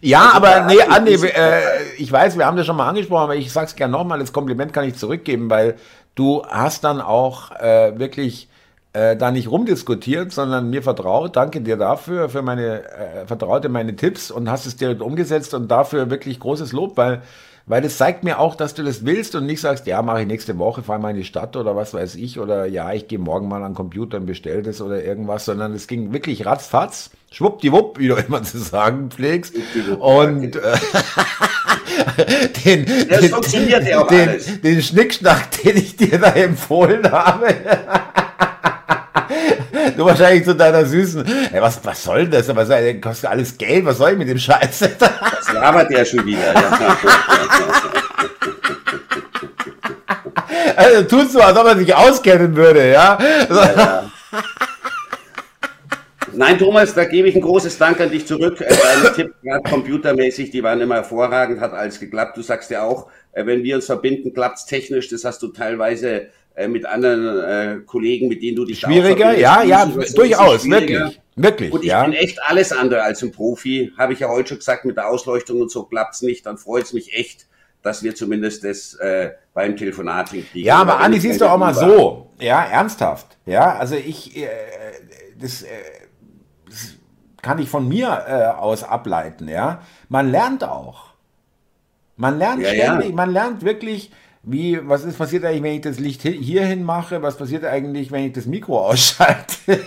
Ja, 0.00 0.32
also 0.34 0.36
aber 0.36 0.66
nee, 0.66 0.80
Andi, 0.82 1.14
äh, 1.14 1.60
ich 1.96 2.10
weiß, 2.10 2.36
wir 2.36 2.46
haben 2.46 2.56
das 2.56 2.66
schon 2.66 2.76
mal 2.76 2.88
angesprochen, 2.88 3.24
aber 3.24 3.36
ich 3.36 3.52
sag's 3.52 3.74
gerne 3.74 3.92
nochmal, 3.92 4.18
das 4.18 4.32
Kompliment 4.32 4.72
kann 4.72 4.86
ich 4.86 4.96
zurückgeben, 4.96 5.48
weil 5.50 5.76
du 6.14 6.44
hast 6.46 6.84
dann 6.84 7.00
auch 7.00 7.50
äh, 7.52 7.98
wirklich 7.98 8.48
äh, 8.94 9.16
da 9.16 9.30
nicht 9.30 9.50
rumdiskutiert, 9.50 10.32
sondern 10.32 10.70
mir 10.70 10.82
vertraut. 10.82 11.36
Danke 11.36 11.60
dir 11.60 11.76
dafür, 11.76 12.28
für 12.28 12.42
meine, 12.42 12.84
äh, 12.84 13.26
vertraute 13.26 13.68
meine 13.68 13.96
Tipps 13.96 14.30
und 14.30 14.50
hast 14.50 14.66
es 14.66 14.76
direkt 14.76 15.02
umgesetzt 15.02 15.52
und 15.52 15.70
dafür 15.70 16.10
wirklich 16.10 16.40
großes 16.40 16.72
Lob, 16.72 16.96
weil 16.96 17.22
weil 17.66 17.80
das 17.80 17.96
zeigt 17.96 18.24
mir 18.24 18.40
auch, 18.40 18.56
dass 18.56 18.74
du 18.74 18.82
das 18.82 19.06
willst 19.06 19.34
und 19.34 19.46
nicht 19.46 19.60
sagst, 19.60 19.86
ja, 19.86 20.02
mache 20.02 20.20
ich 20.20 20.26
nächste 20.26 20.58
Woche, 20.58 20.82
fahr 20.82 20.98
mal 20.98 21.10
in 21.10 21.16
die 21.16 21.24
Stadt 21.24 21.56
oder 21.56 21.74
was 21.74 21.94
weiß 21.94 22.16
ich 22.16 22.38
oder 22.38 22.66
ja, 22.66 22.92
ich 22.92 23.08
gehe 23.08 23.18
morgen 23.18 23.48
mal 23.48 23.62
an 23.62 23.70
den 23.70 23.74
Computer 23.74 24.18
und 24.18 24.26
bestell 24.26 24.62
das 24.62 24.82
oder 24.82 25.02
irgendwas, 25.02 25.46
sondern 25.46 25.72
es 25.72 25.86
ging 25.86 26.12
wirklich 26.12 26.44
ratzfatz, 26.44 27.10
schwuppdiwupp, 27.32 27.98
wie 27.98 28.08
du 28.08 28.16
immer 28.28 28.42
zu 28.42 28.58
sagen 28.58 29.10
pflegst. 29.10 29.54
Und 29.98 30.56
äh, 30.56 30.60
den, 32.66 32.84
den, 32.84 33.32
den, 34.10 34.62
den 34.62 34.82
Schnickschnack, 34.82 35.50
den 35.64 35.78
ich 35.78 35.96
dir 35.96 36.18
da 36.18 36.32
empfohlen 36.32 37.10
habe. 37.10 37.46
du 39.96 40.04
wahrscheinlich 40.04 40.44
zu 40.44 40.54
deiner 40.54 40.84
süßen, 40.84 41.24
ey, 41.52 41.60
was, 41.60 41.80
was 41.84 42.02
soll 42.02 42.28
das? 42.28 42.48
Aber 42.48 42.64
das 42.64 43.00
kostet 43.00 43.30
alles 43.30 43.56
Geld, 43.56 43.84
was 43.84 43.98
soll 43.98 44.12
ich 44.12 44.18
mit 44.18 44.28
dem 44.28 44.38
Scheiß? 44.38 44.78
das 44.98 45.52
labert 45.52 45.90
der 45.90 46.04
schon 46.04 46.24
wieder. 46.24 46.54
Also 50.76 51.02
tust 51.04 51.34
du, 51.34 51.40
als 51.40 51.56
ob 51.56 51.66
er 51.66 51.76
sich 51.76 51.94
auskennen 51.94 52.56
würde, 52.56 52.90
ja? 52.90 53.16
ja, 53.48 53.74
ja. 53.76 54.12
Nein, 56.36 56.58
Thomas, 56.58 56.94
da 56.94 57.04
gebe 57.04 57.28
ich 57.28 57.36
ein 57.36 57.42
großes 57.42 57.78
Dank 57.78 58.00
an 58.00 58.10
dich 58.10 58.26
zurück. 58.26 58.60
Äh, 58.60 58.74
deine 58.74 59.14
Tipps, 59.14 59.34
gerade 59.42 59.70
computermäßig, 59.70 60.50
die 60.50 60.62
waren 60.62 60.80
immer 60.80 60.96
hervorragend, 60.96 61.60
hat 61.60 61.72
alles 61.72 62.00
geklappt. 62.00 62.36
Du 62.36 62.42
sagst 62.42 62.70
ja 62.70 62.82
auch, 62.82 63.08
äh, 63.32 63.46
wenn 63.46 63.62
wir 63.62 63.76
uns 63.76 63.86
verbinden, 63.86 64.34
klappt 64.34 64.58
es 64.58 64.66
technisch. 64.66 65.08
Das 65.08 65.24
hast 65.24 65.42
du 65.42 65.48
teilweise 65.48 66.28
äh, 66.54 66.68
mit 66.68 66.86
anderen 66.86 67.80
äh, 67.80 67.80
Kollegen, 67.84 68.28
mit 68.28 68.42
denen 68.42 68.56
du 68.56 68.64
dich 68.64 68.80
schwieriger, 68.80 69.36
ja, 69.36 69.62
ja, 69.64 69.86
durchaus, 70.14 70.68
wirklich, 70.68 71.20
wirklich. 71.34 71.72
Und 71.72 71.82
ich 71.82 71.88
ja. 71.88 72.04
bin 72.04 72.12
echt 72.12 72.40
alles 72.42 72.70
andere 72.70 73.02
als 73.02 73.22
ein 73.22 73.32
Profi, 73.32 73.92
habe 73.98 74.12
ich 74.12 74.20
ja 74.20 74.28
heute 74.28 74.50
schon 74.50 74.58
gesagt, 74.58 74.84
mit 74.84 74.96
der 74.96 75.08
Ausleuchtung 75.08 75.60
und 75.60 75.70
so 75.70 75.84
klappt's 75.84 76.22
nicht. 76.22 76.46
Dann 76.46 76.56
freut 76.56 76.84
es 76.84 76.92
mich 76.92 77.12
echt, 77.14 77.46
dass 77.82 78.04
wir 78.04 78.14
zumindest 78.14 78.62
das 78.62 78.94
äh, 78.94 79.32
beim 79.52 79.76
Telefonat 79.76 80.30
hinkriegen. 80.30 80.64
Ja, 80.64 80.76
aber 80.76 81.00
Andi, 81.00 81.18
siehst 81.18 81.40
du 81.40 81.46
auch 81.46 81.58
mal 81.58 81.74
so, 81.74 82.30
ja, 82.38 82.64
ernsthaft, 82.64 83.36
ja, 83.46 83.76
also 83.76 83.96
ich, 83.96 84.36
äh, 84.36 84.48
das, 85.40 85.62
äh, 85.62 85.66
das 86.68 86.94
kann 87.42 87.58
ich 87.58 87.68
von 87.68 87.88
mir 87.88 88.24
äh, 88.28 88.58
aus 88.58 88.84
ableiten, 88.84 89.48
ja. 89.48 89.82
Man 90.08 90.30
lernt 90.30 90.62
auch. 90.62 91.14
Man 92.16 92.38
lernt 92.38 92.62
ja, 92.62 92.68
ständig, 92.68 93.10
ja. 93.10 93.14
man 93.14 93.30
lernt 93.32 93.64
wirklich 93.64 94.12
wie, 94.46 94.78
was 94.86 95.04
ist 95.04 95.16
passiert 95.16 95.44
eigentlich, 95.44 95.62
wenn 95.62 95.74
ich 95.76 95.80
das 95.80 95.98
Licht 95.98 96.22
hierhin 96.22 96.84
mache? 96.84 97.22
Was 97.22 97.36
passiert 97.36 97.64
eigentlich, 97.64 98.12
wenn 98.12 98.26
ich 98.26 98.32
das 98.32 98.44
Mikro 98.46 98.86
ausschalte? 98.86 99.54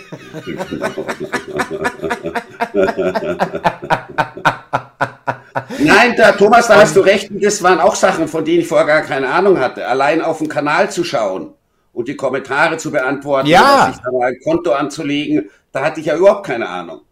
Nein, 5.78 6.14
da, 6.16 6.32
Thomas, 6.32 6.66
da 6.66 6.80
hast 6.80 6.96
du 6.96 7.00
recht. 7.00 7.30
Das 7.40 7.62
waren 7.62 7.78
auch 7.78 7.94
Sachen, 7.94 8.26
von 8.26 8.44
denen 8.44 8.62
ich 8.62 8.66
vorher 8.66 8.86
gar 8.86 9.02
keine 9.02 9.28
Ahnung 9.28 9.60
hatte. 9.60 9.86
Allein 9.86 10.20
auf 10.22 10.38
den 10.38 10.48
Kanal 10.48 10.90
zu 10.90 11.04
schauen 11.04 11.54
und 11.92 12.08
die 12.08 12.16
Kommentare 12.16 12.78
zu 12.78 12.90
beantworten, 12.90 13.46
ja. 13.46 13.92
sich 13.92 14.02
da 14.02 14.10
mal 14.10 14.28
ein 14.28 14.40
Konto 14.42 14.72
anzulegen, 14.72 15.50
da 15.70 15.84
hatte 15.84 16.00
ich 16.00 16.06
ja 16.06 16.16
überhaupt 16.16 16.46
keine 16.46 16.68
Ahnung. 16.68 17.02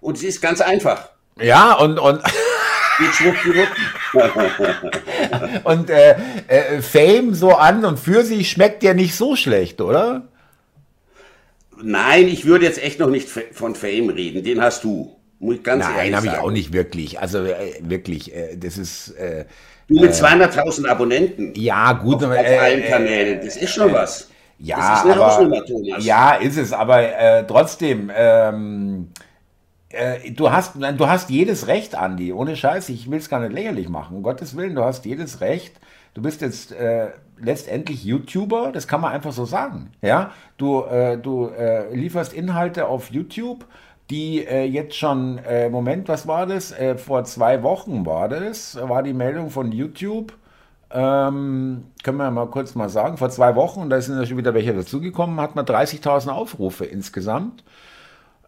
Und 0.00 0.18
sie 0.18 0.28
ist 0.28 0.40
ganz 0.40 0.60
einfach. 0.60 1.08
Ja, 1.40 1.74
und, 1.74 1.98
und 1.98 2.22
Geht 2.98 3.14
schwuppdiwupp. 3.14 3.68
und 5.64 5.90
äh, 5.90 6.16
äh, 6.48 6.82
Fame 6.82 7.34
so 7.34 7.52
an 7.54 7.84
und 7.84 7.98
für 7.98 8.24
sich 8.24 8.50
schmeckt 8.50 8.82
ja 8.82 8.94
nicht 8.94 9.14
so 9.14 9.36
schlecht, 9.36 9.80
oder? 9.80 10.28
Nein, 11.82 12.28
ich 12.28 12.44
würde 12.44 12.64
jetzt 12.64 12.82
echt 12.82 12.98
noch 12.98 13.10
nicht 13.10 13.28
von 13.28 13.74
Fame 13.74 14.10
reden. 14.10 14.42
Den 14.42 14.60
hast 14.60 14.84
du. 14.84 15.14
Muss 15.40 15.62
ganz 15.62 15.84
Nein, 15.84 16.16
habe 16.16 16.26
ich 16.26 16.32
auch 16.32 16.50
nicht 16.50 16.72
wirklich. 16.72 17.20
Also 17.20 17.44
äh, 17.44 17.74
wirklich, 17.82 18.34
äh, 18.34 18.56
das 18.56 18.76
ist. 18.76 19.10
Äh, 19.10 19.44
du 19.86 20.00
mit 20.00 20.12
200.000 20.12 20.84
äh, 20.84 20.88
Abonnenten. 20.88 21.52
Ja, 21.54 21.92
gut. 21.92 22.16
Auf, 22.16 22.30
auf 22.30 22.36
allen 22.36 22.84
Kanälen. 22.84 23.40
Das 23.44 23.56
ist 23.56 23.72
schon 23.72 23.92
was. 23.92 24.28
Ja, 24.58 25.02
ist 25.02 25.16
aber, 25.16 25.64
ja, 26.00 26.34
ist 26.34 26.56
es. 26.56 26.72
Aber 26.72 27.46
trotzdem. 27.46 28.10
Ähm, 28.12 29.08
äh, 29.90 30.30
du 30.32 30.50
hast, 30.50 30.74
du 30.76 31.08
hast 31.08 31.30
jedes 31.30 31.66
Recht, 31.66 31.94
Andi, 31.94 32.32
ohne 32.32 32.56
Scheiß, 32.56 32.88
ich 32.90 33.10
will 33.10 33.18
es 33.18 33.28
gar 33.28 33.40
nicht 33.40 33.52
lächerlich 33.52 33.88
machen, 33.88 34.16
um 34.16 34.22
Gottes 34.22 34.56
Willen, 34.56 34.74
du 34.74 34.84
hast 34.84 35.04
jedes 35.04 35.40
Recht. 35.40 35.74
Du 36.14 36.22
bist 36.22 36.40
jetzt 36.40 36.72
äh, 36.72 37.10
letztendlich 37.38 38.04
YouTuber, 38.04 38.72
das 38.72 38.88
kann 38.88 39.00
man 39.00 39.12
einfach 39.12 39.32
so 39.32 39.44
sagen. 39.44 39.92
Ja, 40.02 40.32
du, 40.56 40.82
äh, 40.82 41.16
du 41.16 41.46
äh, 41.46 41.94
lieferst 41.94 42.32
Inhalte 42.32 42.86
auf 42.88 43.10
YouTube, 43.10 43.64
die 44.10 44.44
äh, 44.44 44.64
jetzt 44.64 44.96
schon, 44.96 45.38
äh, 45.38 45.68
Moment, 45.70 46.08
was 46.08 46.26
war 46.26 46.46
das? 46.46 46.74
vor 46.96 47.24
zwei 47.24 47.62
Wochen 47.62 48.04
war 48.04 48.28
das, 48.28 48.78
war 48.80 49.02
die 49.02 49.12
Meldung 49.12 49.50
von 49.50 49.70
YouTube. 49.70 50.32
Ähm, 50.90 51.84
können 52.02 52.16
wir 52.16 52.30
mal 52.30 52.46
kurz 52.46 52.74
mal 52.74 52.88
sagen, 52.88 53.18
vor 53.18 53.28
zwei 53.28 53.54
Wochen, 53.54 53.90
da 53.90 54.00
sind 54.00 54.18
ja 54.18 54.24
schon 54.24 54.38
wieder 54.38 54.54
welche 54.54 54.74
dazugekommen, 54.74 55.38
hat 55.40 55.54
man 55.54 55.66
30.000 55.66 56.30
Aufrufe 56.30 56.86
insgesamt 56.86 57.62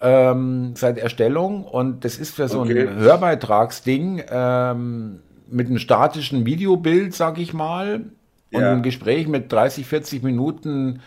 ähm, 0.01 0.73
seit 0.77 0.99
Erstellung 0.99 1.65
und 1.65 2.05
das 2.05 2.17
ist 2.17 2.35
für 2.35 2.49
so 2.49 2.61
okay. 2.61 2.89
ein 2.89 2.97
Hörbeitragsding 2.97 4.23
ähm, 4.31 5.21
mit 5.49 5.69
einem 5.69 5.79
statischen 5.79 6.47
Videobild, 6.47 7.15
sag 7.15 7.39
ich 7.39 7.53
mal, 7.53 8.05
und 8.53 8.61
ja. 8.61 8.73
ein 8.73 8.83
Gespräch 8.83 9.29
mit 9.29 9.53
30, 9.53 9.87
40 9.87 10.23
Minuten 10.23 11.01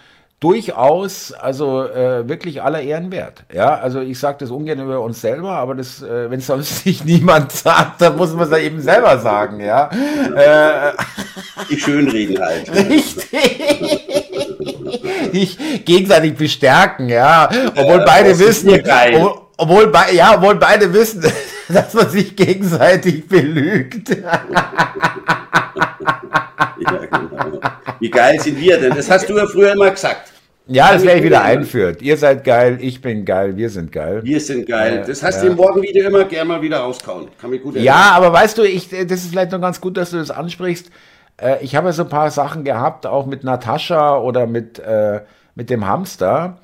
durchaus, 0.44 1.32
also 1.32 1.86
äh, 1.86 2.28
wirklich 2.28 2.62
aller 2.62 2.82
Ehren 2.82 3.12
wert. 3.12 3.46
Ja, 3.54 3.76
also 3.76 4.02
ich 4.02 4.20
sage 4.20 4.40
das 4.42 4.52
ungern 4.52 4.82
über 4.82 5.00
uns 5.00 5.22
selber, 5.22 5.52
aber 5.52 5.74
das, 5.74 6.02
äh, 6.02 6.30
wenn 6.30 6.40
es 6.40 6.48
sonst 6.48 6.86
nicht 6.86 7.06
niemand 7.06 7.54
sagt, 7.54 8.02
dann 8.02 8.18
muss 8.18 8.34
man 8.34 8.46
es 8.46 8.52
ja 8.52 8.58
eben 8.58 8.82
selber 8.82 9.18
sagen, 9.20 9.62
ja. 9.62 9.90
Äh, 10.36 10.92
Die 11.70 11.80
Schönreden 11.80 12.40
halt. 12.40 12.70
Richtig. 12.90 14.23
Ich 15.34 15.86
gegenseitig 15.86 16.36
bestärken, 16.36 17.10
ja. 17.10 17.50
Obwohl 17.76 18.00
ja, 18.00 18.06
beide 18.06 18.38
wissen, 18.40 18.70
obwohl, 18.70 19.34
obwohl, 19.58 19.88
be 19.88 20.00
ja, 20.14 20.36
obwohl 20.36 20.56
beide 20.56 20.94
wissen, 20.94 21.24
dass 21.70 21.94
man 21.94 22.10
sich 22.10 22.36
gegenseitig 22.36 23.28
belügt. 23.28 24.16
Ja, 26.84 27.06
genau. 27.06 27.60
Wie 28.00 28.10
geil 28.10 28.40
sind 28.40 28.60
wir 28.60 28.78
denn? 28.78 28.94
Das 28.94 29.10
hast 29.10 29.30
du 29.30 29.38
ja 29.38 29.48
früher 29.48 29.72
immer 29.72 29.90
gesagt. 29.90 30.34
Ja, 30.68 30.94
das 30.94 31.04
werde 31.04 31.20
ich 31.20 31.26
wieder 31.26 31.44
einführt. 31.44 32.02
Ihr 32.02 32.16
seid 32.16 32.44
geil, 32.44 32.78
ich 32.80 33.02
bin 33.02 33.26
geil, 33.26 33.58
wir 33.58 33.70
sind 33.70 33.92
geil. 33.92 34.22
Wir 34.24 34.40
sind 34.40 34.66
geil. 34.66 35.04
Das 35.06 35.22
hast 35.22 35.42
du 35.42 35.48
im 35.48 35.56
Morgenvideo 35.56 36.08
immer 36.08 36.24
gerne 36.24 36.48
mal 36.48 36.62
wieder 36.62 36.78
rauskauen. 36.78 37.28
Kann 37.40 37.50
mich 37.50 37.62
gut 37.62 37.76
erinnern. 37.76 37.86
Ja, 37.86 38.12
aber 38.12 38.32
weißt 38.32 38.58
du, 38.58 38.64
ich, 38.64 38.90
das 38.90 39.24
ist 39.24 39.30
vielleicht 39.30 39.52
noch 39.52 39.60
ganz 39.60 39.82
gut, 39.82 39.98
dass 39.98 40.12
du 40.12 40.18
das 40.18 40.32
ansprichst. 40.32 40.90
Äh, 41.38 41.64
ich 41.64 41.76
habe 41.76 41.88
ja 41.88 41.94
so 41.94 42.04
ein 42.04 42.10
paar 42.10 42.32
Sachen 42.32 42.64
gehabt, 42.64 43.06
auch 43.06 43.26
mit 43.26 43.44
Natascha 43.44 44.18
oder 44.18 44.48
mit, 44.48 44.80
äh, 44.80 45.22
mit 45.56 45.70
dem 45.70 45.88
Hamster. 45.88 46.58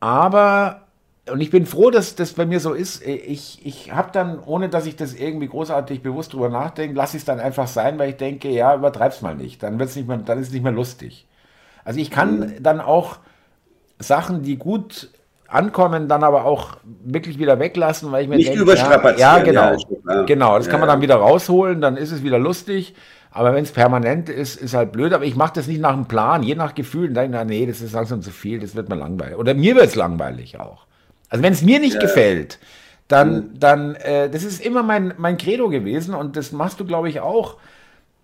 Aber, 0.00 0.82
und 1.30 1.40
ich 1.40 1.50
bin 1.50 1.66
froh, 1.66 1.90
dass 1.90 2.14
das 2.14 2.34
bei 2.34 2.46
mir 2.46 2.60
so 2.60 2.72
ist. 2.72 3.04
Ich, 3.06 3.64
ich 3.64 3.92
habe 3.92 4.10
dann, 4.12 4.38
ohne 4.38 4.68
dass 4.68 4.86
ich 4.86 4.96
das 4.96 5.14
irgendwie 5.14 5.48
großartig 5.48 6.02
bewusst 6.02 6.32
drüber 6.32 6.48
nachdenke, 6.48 6.94
lasse 6.94 7.16
ich 7.16 7.22
es 7.22 7.26
dann 7.26 7.40
einfach 7.40 7.68
sein, 7.68 7.98
weil 7.98 8.10
ich 8.10 8.16
denke, 8.16 8.48
ja, 8.50 8.74
übertreib's 8.74 9.22
mal 9.22 9.34
nicht. 9.34 9.62
Dann 9.62 9.78
wird's 9.78 9.96
nicht 9.96 10.08
mehr, 10.08 10.18
dann 10.18 10.38
ist 10.38 10.48
es 10.48 10.52
nicht 10.52 10.62
mehr 10.62 10.72
lustig. 10.72 11.26
Also 11.84 12.00
ich 12.00 12.10
kann 12.10 12.40
mhm. 12.40 12.62
dann 12.62 12.80
auch 12.80 13.18
Sachen, 13.98 14.42
die 14.42 14.56
gut 14.56 15.10
ankommen, 15.48 16.08
dann 16.08 16.24
aber 16.24 16.44
auch 16.44 16.76
wirklich 17.04 17.38
wieder 17.38 17.58
weglassen, 17.58 18.10
weil 18.10 18.24
ich 18.24 18.28
mir 18.28 18.36
nicht 18.36 18.48
denke, 18.48 18.62
überstrapazieren. 18.62 19.18
Ja, 19.18 19.38
ja 19.38 19.44
genau, 19.44 19.76
ja, 20.08 20.22
genau. 20.24 20.56
Das 20.56 20.66
ja, 20.66 20.70
kann 20.70 20.80
man 20.80 20.88
dann 20.88 21.00
wieder 21.00 21.16
rausholen, 21.16 21.80
dann 21.80 21.96
ist 21.96 22.10
es 22.10 22.22
wieder 22.22 22.38
lustig. 22.38 22.94
Aber 23.36 23.52
wenn 23.52 23.64
es 23.64 23.72
permanent 23.72 24.28
ist, 24.28 24.54
ist 24.54 24.74
halt 24.74 24.92
blöd. 24.92 25.12
Aber 25.12 25.24
ich 25.24 25.34
mache 25.34 25.54
das 25.54 25.66
nicht 25.66 25.80
nach 25.80 25.92
dem 25.92 26.06
Plan, 26.06 26.44
je 26.44 26.54
nach 26.54 26.76
Gefühl. 26.76 27.08
Und 27.08 27.14
denke, 27.14 27.44
nee, 27.44 27.66
das 27.66 27.80
ist 27.80 27.92
langsam 27.92 28.22
zu 28.22 28.30
viel, 28.30 28.60
das 28.60 28.76
wird 28.76 28.88
mir 28.88 28.94
langweilig. 28.94 29.36
Oder 29.36 29.54
mir 29.54 29.74
wird 29.74 29.86
es 29.86 29.96
langweilig 29.96 30.60
auch. 30.60 30.86
Also 31.28 31.42
wenn 31.42 31.52
es 31.52 31.60
mir 31.60 31.80
nicht 31.80 31.98
gefällt, 31.98 32.60
dann, 33.08 33.34
mhm. 33.34 33.50
dann 33.58 33.94
äh, 33.96 34.30
das 34.30 34.44
ist 34.44 34.64
immer 34.64 34.84
mein, 34.84 35.14
mein 35.16 35.36
Credo 35.36 35.68
gewesen 35.68 36.14
und 36.14 36.36
das 36.36 36.52
machst 36.52 36.78
du, 36.78 36.84
glaube 36.84 37.08
ich, 37.08 37.18
auch. 37.18 37.56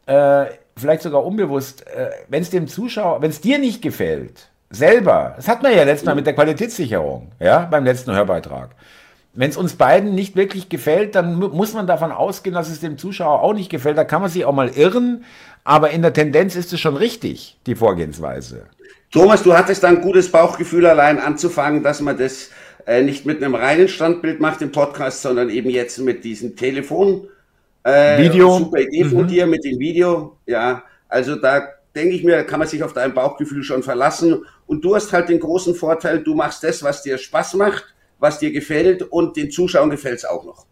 Äh, 0.06 0.46
vielleicht 0.76 1.02
sogar 1.02 1.24
unbewusst, 1.24 1.84
äh, 1.88 2.10
wenn 2.28 2.42
es 2.42 2.50
dem 2.50 2.68
Zuschauer, 2.68 3.20
wenn 3.20 3.30
es 3.30 3.40
dir 3.40 3.58
nicht 3.58 3.82
gefällt, 3.82 4.48
selber, 4.70 5.32
das 5.34 5.48
hat 5.48 5.60
man 5.64 5.74
ja 5.74 5.82
letztes 5.82 6.06
Mal 6.06 6.14
mit 6.14 6.26
der 6.26 6.34
Qualitätssicherung, 6.34 7.32
ja, 7.40 7.66
beim 7.68 7.84
letzten 7.84 8.12
Hörbeitrag. 8.12 8.70
Wenn 9.32 9.50
es 9.50 9.56
uns 9.56 9.74
beiden 9.74 10.14
nicht 10.14 10.34
wirklich 10.36 10.68
gefällt, 10.68 11.14
dann 11.14 11.36
muss 11.36 11.72
man 11.72 11.86
davon 11.86 12.10
ausgehen, 12.10 12.54
dass 12.54 12.68
es 12.68 12.80
dem 12.80 12.98
Zuschauer 12.98 13.42
auch 13.42 13.54
nicht 13.54 13.70
gefällt. 13.70 13.96
Da 13.96 14.04
kann 14.04 14.22
man 14.22 14.30
sich 14.30 14.44
auch 14.44 14.54
mal 14.54 14.70
irren, 14.70 15.24
aber 15.62 15.90
in 15.90 16.02
der 16.02 16.12
Tendenz 16.12 16.56
ist 16.56 16.72
es 16.72 16.80
schon 16.80 16.96
richtig, 16.96 17.58
die 17.66 17.74
Vorgehensweise. 17.76 18.66
Thomas, 19.12 19.42
du 19.42 19.54
hattest 19.54 19.84
ein 19.84 20.00
gutes 20.00 20.30
Bauchgefühl 20.30 20.86
allein 20.86 21.18
anzufangen, 21.18 21.82
dass 21.82 22.00
man 22.00 22.16
das 22.16 22.50
äh, 22.86 23.02
nicht 23.02 23.26
mit 23.26 23.42
einem 23.42 23.54
reinen 23.54 23.88
Standbild 23.88 24.40
macht 24.40 24.62
im 24.62 24.72
Podcast, 24.72 25.22
sondern 25.22 25.50
eben 25.50 25.70
jetzt 25.70 25.98
mit 25.98 26.24
diesem 26.24 26.56
Telefon. 26.56 27.28
Äh, 27.82 28.22
Video. 28.24 28.58
Super 28.58 28.80
Idee 28.80 29.04
von 29.04 29.22
mhm. 29.22 29.28
dir 29.28 29.46
mit 29.46 29.64
dem 29.64 29.78
Video. 29.78 30.36
Ja, 30.46 30.82
also 31.08 31.36
da 31.36 31.68
denke 31.94 32.14
ich 32.14 32.24
mir, 32.24 32.44
kann 32.44 32.58
man 32.58 32.68
sich 32.68 32.82
auf 32.82 32.92
dein 32.92 33.14
Bauchgefühl 33.14 33.62
schon 33.62 33.82
verlassen. 33.82 34.44
Und 34.66 34.84
du 34.84 34.94
hast 34.94 35.12
halt 35.12 35.28
den 35.28 35.40
großen 35.40 35.74
Vorteil, 35.74 36.22
du 36.22 36.34
machst 36.34 36.62
das, 36.62 36.82
was 36.82 37.02
dir 37.02 37.18
Spaß 37.18 37.54
macht, 37.54 37.94
was 38.20 38.38
dir 38.38 38.52
gefällt 38.52 39.02
und 39.02 39.36
den 39.36 39.50
Zuschauern 39.50 39.90
gefällt 39.90 40.18
es 40.18 40.24
auch 40.24 40.44
noch. 40.44 40.66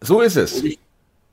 So 0.00 0.20
ist 0.20 0.36
es. 0.36 0.62
Ich, 0.62 0.78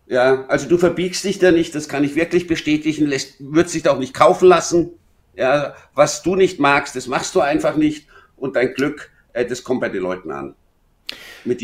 ja, 0.07 0.45
also 0.47 0.67
du 0.67 0.77
verbiegst 0.77 1.23
dich 1.23 1.39
da 1.39 1.51
nicht, 1.51 1.73
das 1.73 1.87
kann 1.87 2.03
ich 2.03 2.15
wirklich 2.15 2.47
bestätigen, 2.47 3.05
lässt, 3.05 3.35
wird 3.39 3.69
sich 3.69 3.83
da 3.83 3.91
auch 3.91 3.99
nicht 3.99 4.13
kaufen 4.13 4.47
lassen. 4.47 4.89
Ja, 5.35 5.73
was 5.93 6.23
du 6.23 6.35
nicht 6.35 6.59
magst, 6.59 6.95
das 6.97 7.07
machst 7.07 7.33
du 7.35 7.39
einfach 7.39 7.77
nicht 7.77 8.07
und 8.35 8.57
dein 8.57 8.73
Glück, 8.73 9.09
äh, 9.31 9.45
das 9.45 9.63
kommt 9.63 9.79
bei 9.79 9.89
den 9.89 10.01
Leuten 10.01 10.31
an. 10.31 10.55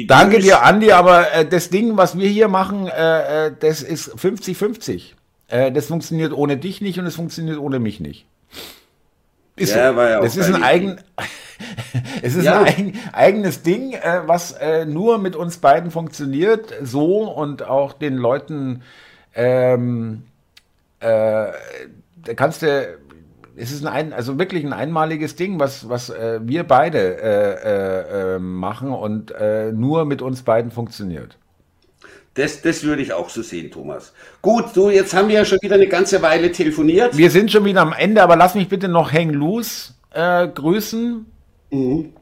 Danke 0.08 0.40
dir, 0.40 0.64
Andi, 0.64 0.92
aber 0.92 1.32
äh, 1.34 1.46
das 1.46 1.70
Ding, 1.70 1.98
was 1.98 2.18
wir 2.18 2.28
hier 2.28 2.48
machen, 2.48 2.88
äh, 2.88 3.48
äh 3.48 3.52
das 3.60 3.82
ist 3.82 4.16
50-50. 4.16 5.14
Äh, 5.50 5.72
das 5.72 5.88
funktioniert 5.88 6.34
ohne 6.34 6.58
dich 6.58 6.82
nicht 6.82 7.00
und 7.00 7.06
es 7.06 7.16
funktioniert 7.16 7.58
ohne 7.58 7.80
mich 7.80 8.00
nicht. 8.00 8.26
Ist 9.56 9.76
ja, 9.76 9.92
so. 9.92 9.96
war 9.98 10.10
ja 10.10 10.20
auch 10.20 10.24
das 10.24 10.38
ist 10.38 10.48
ein 10.48 10.64
eigen, 10.64 11.02
es 12.22 12.36
ist 12.36 12.46
ja. 12.46 12.62
ein 12.62 12.66
eigen, 12.66 13.00
eigenes 13.14 13.64
Ding, 13.64 13.94
äh, 13.94 14.22
was 14.26 14.52
äh, 14.54 14.86
nur 14.86 15.18
mit 15.18 15.36
uns 15.36 15.58
beiden 15.58 15.92
funktioniert, 15.92 16.74
so 16.82 17.24
und 17.32 17.64
auch 17.64 17.94
den 17.94 18.16
Leuten, 18.16 18.84
ähm, 19.36 20.24
äh, 21.00 21.06
da 21.06 22.34
kannst 22.36 22.62
du, 22.62 22.98
es 23.56 23.72
ist 23.72 23.86
ein, 23.86 24.14
also 24.14 24.38
wirklich 24.38 24.64
ein 24.64 24.74
einmaliges 24.74 25.36
Ding, 25.36 25.60
was, 25.60 25.90
was 25.90 26.10
äh, 26.10 26.40
wir 26.44 26.64
beide 26.64 27.22
äh, 27.22 28.36
äh, 28.36 28.40
machen 28.40 28.92
und 28.92 29.34
nur 29.74 30.06
mit 30.06 30.22
uns 30.22 30.44
beiden 30.44 30.72
funktioniert. 30.72 31.38
Das, 32.38 32.62
das 32.62 32.84
würde 32.84 33.02
ich 33.02 33.14
auch 33.14 33.30
so 33.30 33.42
sehen, 33.42 33.72
Thomas. 33.72 34.14
Gut, 34.44 34.66
du, 34.76 34.92
jetzt 34.92 35.16
haben 35.16 35.28
wir 35.28 35.36
ja 35.36 35.46
schon 35.46 35.58
wieder 35.64 35.74
eine 35.74 35.88
ganze 35.88 36.22
Weile 36.22 36.52
telefoniert. 36.52 37.18
Wir 37.18 37.32
sind 37.32 37.52
schon 37.52 37.66
wieder 37.66 37.82
am 37.82 37.94
Ende, 37.94 38.22
aber 38.22 38.36
lass 38.36 38.54
mich 38.54 38.70
bitte 38.70 38.88
noch 38.88 39.12
Hang 39.12 39.32
Loose 39.32 39.94
äh, 40.12 40.48
grüßen. 40.48 41.26
Mhm. 41.72 42.14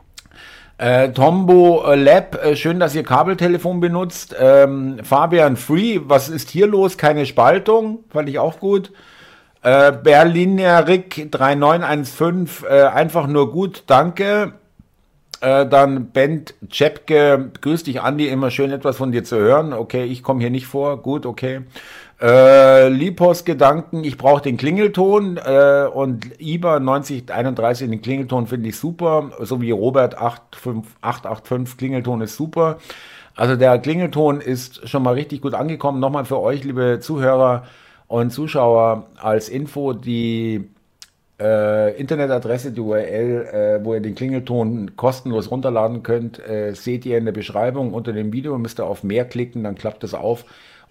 Äh, 0.78 1.12
Tombo 1.12 1.86
äh, 1.88 1.96
Lab, 1.96 2.44
äh, 2.44 2.56
schön, 2.56 2.80
dass 2.80 2.96
ihr 2.96 3.04
Kabeltelefon 3.04 3.80
benutzt. 3.80 4.36
Ähm, 4.38 5.00
Fabian 5.04 5.56
Free, 5.56 6.02
was 6.04 6.28
ist 6.28 6.50
hier 6.50 6.68
los? 6.68 6.98
Keine 6.98 7.26
Spaltung, 7.26 8.04
fand 8.10 8.28
ich 8.28 8.40
auch 8.40 8.60
gut. 8.60 8.92
Äh, 9.62 9.94
Berliner 9.94 10.88
Rick 10.88 11.32
3915, 11.32 12.68
äh, 12.70 12.84
einfach 12.84 13.28
nur 13.28 13.52
gut, 13.52 13.84
danke. 13.88 14.54
Äh, 15.40 15.66
dann 15.66 16.12
Bent 16.12 16.56
Czepke, 16.70 17.52
grüß 17.62 17.84
dich 17.84 18.02
Andi, 18.02 18.28
immer 18.28 18.52
schön 18.52 18.72
etwas 18.72 18.98
von 18.98 19.12
dir 19.14 19.24
zu 19.24 19.38
hören. 19.38 19.72
Okay, 19.72 20.04
ich 20.04 20.24
komme 20.24 20.42
hier 20.42 20.50
nicht 20.50 20.68
vor, 20.68 21.02
gut, 21.02 21.26
okay. 21.26 21.62
Äh, 22.22 22.88
Lipos 22.88 23.44
Gedanken, 23.44 24.06
ich 24.06 24.18
brauche 24.18 24.42
den 24.42 24.56
Klingelton 24.56 25.38
äh, 25.38 25.86
und 25.94 26.40
IBA 26.40 26.80
9031, 26.80 27.90
den 27.90 28.02
Klingelton 28.02 28.48
finde 28.48 28.70
ich 28.70 28.78
super, 28.78 29.32
so 29.42 29.62
wie 29.62 29.72
Robert 29.72 30.18
885 30.18 31.78
Klingelton 31.78 32.22
ist 32.22 32.38
super. 32.38 32.78
Also 33.36 33.58
der 33.58 33.78
Klingelton 33.80 34.40
ist 34.40 34.88
schon 34.88 35.04
mal 35.04 35.14
richtig 35.14 35.42
gut 35.42 35.54
angekommen. 35.54 36.00
Nochmal 36.00 36.24
für 36.24 36.40
euch, 36.40 36.64
liebe 36.64 37.00
Zuhörer 37.02 37.64
und 38.08 38.32
Zuschauer, 38.32 39.08
als 39.18 39.50
Info, 39.50 39.92
die 39.92 40.70
äh, 41.38 42.00
Internetadresse, 42.00 42.72
die 42.72 42.80
URL, 42.80 43.80
äh, 43.82 43.86
wo 43.86 43.94
ihr 43.94 44.00
den 44.00 44.16
Klingelton 44.16 44.96
kostenlos 44.96 45.52
runterladen 45.52 46.02
könnt, 46.02 46.40
äh, 46.48 46.74
seht 46.76 47.06
ihr 47.06 47.18
in 47.18 47.26
der 47.26 47.34
Beschreibung 47.34 47.94
unter 47.94 48.14
dem 48.14 48.32
Video. 48.32 48.58
Müsst 48.58 48.80
ihr 48.80 48.86
auf 48.86 49.04
mehr 49.04 49.26
klicken, 49.26 49.66
dann 49.66 49.76
klappt 49.76 50.04
das 50.04 50.14
auf 50.14 50.46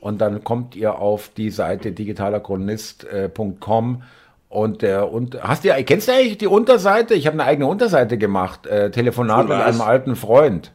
und 0.04 0.20
dann 0.20 0.44
kommt 0.44 0.76
ihr 0.76 0.98
auf 0.98 1.30
die 1.30 1.48
Seite 1.48 1.92
digitalerchronist.com. 1.92 4.02
Und 4.50 4.82
der 4.82 5.10
und 5.10 5.42
hast 5.42 5.64
du 5.64 5.70
kennst 5.82 6.08
du 6.08 6.12
eigentlich 6.12 6.36
die 6.36 6.46
Unterseite? 6.46 7.14
Ich 7.14 7.26
habe 7.26 7.40
eine 7.40 7.48
eigene 7.48 7.66
Unterseite 7.66 8.18
gemacht. 8.18 8.66
Äh, 8.66 8.90
Telefonat 8.90 9.48
mit 9.48 9.56
einem 9.56 9.80
alten 9.80 10.14
Freund 10.14 10.72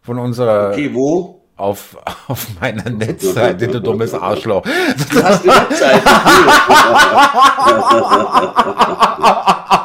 von 0.00 0.18
unserer. 0.18 0.72
Okay, 0.72 0.90
wo? 0.92 1.38
auf, 1.56 1.96
auf 2.28 2.60
meiner 2.60 2.90
Netzseite, 2.90 3.68
du 3.68 3.80
dummes 3.80 4.12
Arschloch. 4.14 4.62
Du 4.62 5.22
hast 5.22 5.48
eine 5.48 5.52
Webseite. 5.52 6.02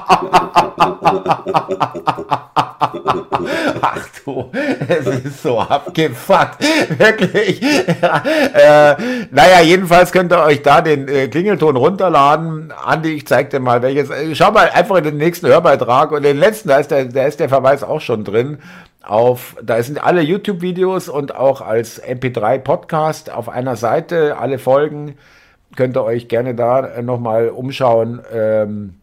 Ach 3.81 4.07
du, 4.23 4.51
es 4.87 5.05
ist 5.05 5.43
so 5.43 5.59
abgefuckt. 5.59 6.57
Wirklich. 6.97 7.61
äh, 7.63 8.95
naja, 9.31 9.61
jedenfalls 9.63 10.11
könnt 10.11 10.33
ihr 10.33 10.43
euch 10.43 10.61
da 10.61 10.81
den 10.81 11.07
äh, 11.07 11.27
Klingelton 11.27 11.75
runterladen. 11.75 12.71
Andi, 12.71 13.13
ich 13.13 13.27
zeig 13.27 13.49
dir 13.49 13.59
mal 13.59 13.81
welches. 13.81 14.09
Äh, 14.09 14.35
schau 14.35 14.51
mal 14.51 14.69
einfach 14.69 14.97
in 14.97 15.05
den 15.05 15.17
nächsten 15.17 15.47
Hörbeitrag 15.47 16.11
und 16.11 16.23
den 16.23 16.37
letzten, 16.37 16.69
da 16.69 16.77
ist 16.77 16.91
der, 16.91 17.05
da 17.05 17.25
ist 17.25 17.39
der 17.39 17.49
Verweis 17.49 17.83
auch 17.83 18.01
schon 18.01 18.23
drin 18.23 18.59
auf, 19.07 19.55
da 19.63 19.81
sind 19.81 20.03
alle 20.03 20.21
YouTube-Videos 20.21 21.09
und 21.09 21.35
auch 21.35 21.61
als 21.61 22.03
MP3-Podcast 22.03 23.31
auf 23.31 23.49
einer 23.49 23.75
Seite, 23.75 24.37
alle 24.37 24.59
Folgen. 24.59 25.15
Könnt 25.75 25.95
ihr 25.95 26.03
euch 26.03 26.27
gerne 26.27 26.55
da 26.55 27.01
nochmal 27.01 27.49
umschauen. 27.49 28.21
Ähm, 28.33 28.95
äh, 28.95 28.96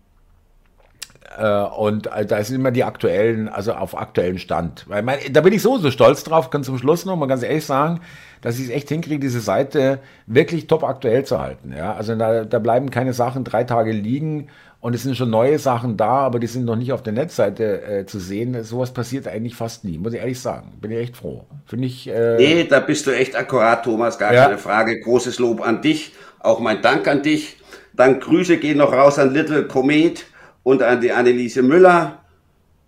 und 1.43 2.07
äh, 2.07 2.27
da 2.27 2.43
sind 2.43 2.57
immer 2.57 2.71
die 2.71 2.85
aktuellen, 2.85 3.49
also 3.49 3.73
auf 3.73 3.97
aktuellen 3.97 4.39
Stand. 4.39 4.85
Weil 4.89 5.03
mein, 5.03 5.19
da 5.33 5.41
bin 5.41 5.53
ich 5.53 5.63
so, 5.63 5.79
so 5.79 5.91
stolz 5.91 6.25
drauf, 6.25 6.51
kann 6.51 6.63
zum 6.63 6.79
Schluss 6.79 7.05
noch 7.05 7.17
mal 7.17 7.27
ganz 7.27 7.43
ehrlich 7.43 7.65
sagen, 7.65 8.01
dass 8.41 8.59
ich 8.59 8.67
es 8.67 8.71
echt 8.71 8.89
hinkriege, 8.89 9.19
diese 9.19 9.41
Seite 9.41 10.01
wirklich 10.27 10.67
top 10.67 10.85
aktuell 10.85 11.25
zu 11.25 11.41
halten. 11.41 11.75
Ja? 11.77 11.95
Also 11.95 12.15
da, 12.15 12.45
da 12.45 12.59
bleiben 12.59 12.91
keine 12.91 13.13
Sachen 13.15 13.43
drei 13.43 13.65
Tage 13.65 13.91
liegen 13.93 14.49
und 14.81 14.95
es 14.95 15.03
sind 15.03 15.17
schon 15.17 15.31
neue 15.31 15.59
Sachen 15.59 15.97
da, 15.97 16.19
aber 16.19 16.39
die 16.39 16.47
sind 16.47 16.67
noch 16.67 16.77
nicht 16.77 16.93
auf 16.93 17.03
der 17.03 17.15
Netzseite 17.15 17.83
äh, 17.83 18.07
zu 18.07 18.21
sehen. 18.21 18.63
Sowas 18.63 18.93
passiert 18.93 19.27
eigentlich 19.27 19.57
fast 19.57 19.83
nie, 19.85 19.97
muss 19.97 20.13
ich 20.13 20.21
ehrlich 20.21 20.39
sagen. 20.39 20.75
Bin 20.81 20.91
ich 20.91 20.99
echt 20.99 21.17
froh. 21.17 21.47
Finde 21.65 21.87
ich. 21.87 22.07
Äh 22.07 22.37
nee, 22.37 22.65
da 22.65 22.81
bist 22.81 23.07
du 23.07 23.11
echt 23.11 23.35
akkurat, 23.35 23.83
Thomas, 23.83 24.19
gar 24.19 24.35
ja. 24.35 24.45
keine 24.45 24.59
Frage. 24.59 25.01
Großes 25.01 25.39
Lob 25.39 25.67
an 25.67 25.81
dich, 25.81 26.13
auch 26.39 26.61
mein 26.61 26.83
Dank 26.83 27.09
an 27.09 27.23
dich. 27.23 27.57
Dann 27.95 28.21
Grüße 28.21 28.59
gehen 28.59 28.77
noch 28.77 28.93
raus 28.93 29.19
an 29.19 29.33
Little 29.33 29.65
Comet 29.65 30.27
und 30.65 30.83
an 30.83 31.01
die 31.01 31.13
Anneliese 31.13 31.63
Müller, 31.63 32.19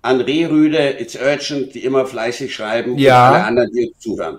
an 0.03 0.21
Rehrüde, 0.21 1.01
It's 1.01 1.17
Urgent, 1.17 1.75
die 1.75 1.85
immer 1.85 2.07
fleißig 2.07 2.53
schreiben 2.53 2.99
ja. 2.99 3.29
und 3.29 3.35
alle 3.35 3.45
anderen, 3.45 3.73
die 3.73 3.87
uns 3.87 3.99
zuhören. 4.01 4.39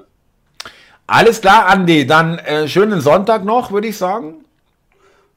Alles 1.08 1.40
klar, 1.40 1.68
Andi. 1.68 2.06
Dann 2.06 2.38
äh, 2.40 2.68
schönen 2.68 3.00
Sonntag 3.00 3.46
noch, 3.46 3.72
würde 3.72 3.88
ich 3.88 3.98
sagen. 3.98 4.44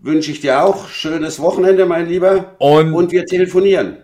Wünsche 0.01 0.33
ich 0.33 0.41
dir 0.41 0.65
auch. 0.65 0.89
Schönes 0.89 1.39
Wochenende, 1.39 1.87
mein 1.87 2.09
Lieber. 2.09 2.57
Und, 2.59 2.93
und 2.93 3.13
wir 3.13 3.25
telefonieren. 3.25 3.99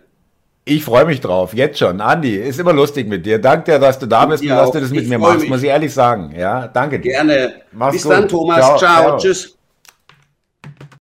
Ich 0.64 0.84
freue 0.84 1.04
mich 1.04 1.20
drauf, 1.20 1.54
jetzt 1.54 1.78
schon. 1.78 2.00
Andi, 2.00 2.36
ist 2.36 2.58
immer 2.58 2.72
lustig 2.72 3.08
mit 3.08 3.24
dir. 3.24 3.40
Danke 3.40 3.72
dir, 3.72 3.78
dass 3.78 3.98
du 3.98 4.06
da 4.06 4.26
bist 4.26 4.42
und 4.42 4.48
dass 4.48 4.72
du 4.72 4.80
das 4.80 4.90
mit 4.90 5.02
ich 5.02 5.08
mir 5.08 5.18
machst, 5.18 5.40
mich. 5.40 5.48
muss 5.48 5.62
ich 5.62 5.68
ehrlich 5.68 5.94
sagen. 5.94 6.34
Ja, 6.36 6.66
danke 6.66 6.98
dir. 6.98 7.12
Gerne. 7.12 7.54
Mach's 7.72 7.94
Bis 7.94 8.02
gut. 8.02 8.12
dann, 8.12 8.28
Thomas. 8.28 8.58
Ciao. 8.58 8.78
Ciao. 8.78 9.02
Ciao. 9.02 9.18
Tschüss. 9.18 9.55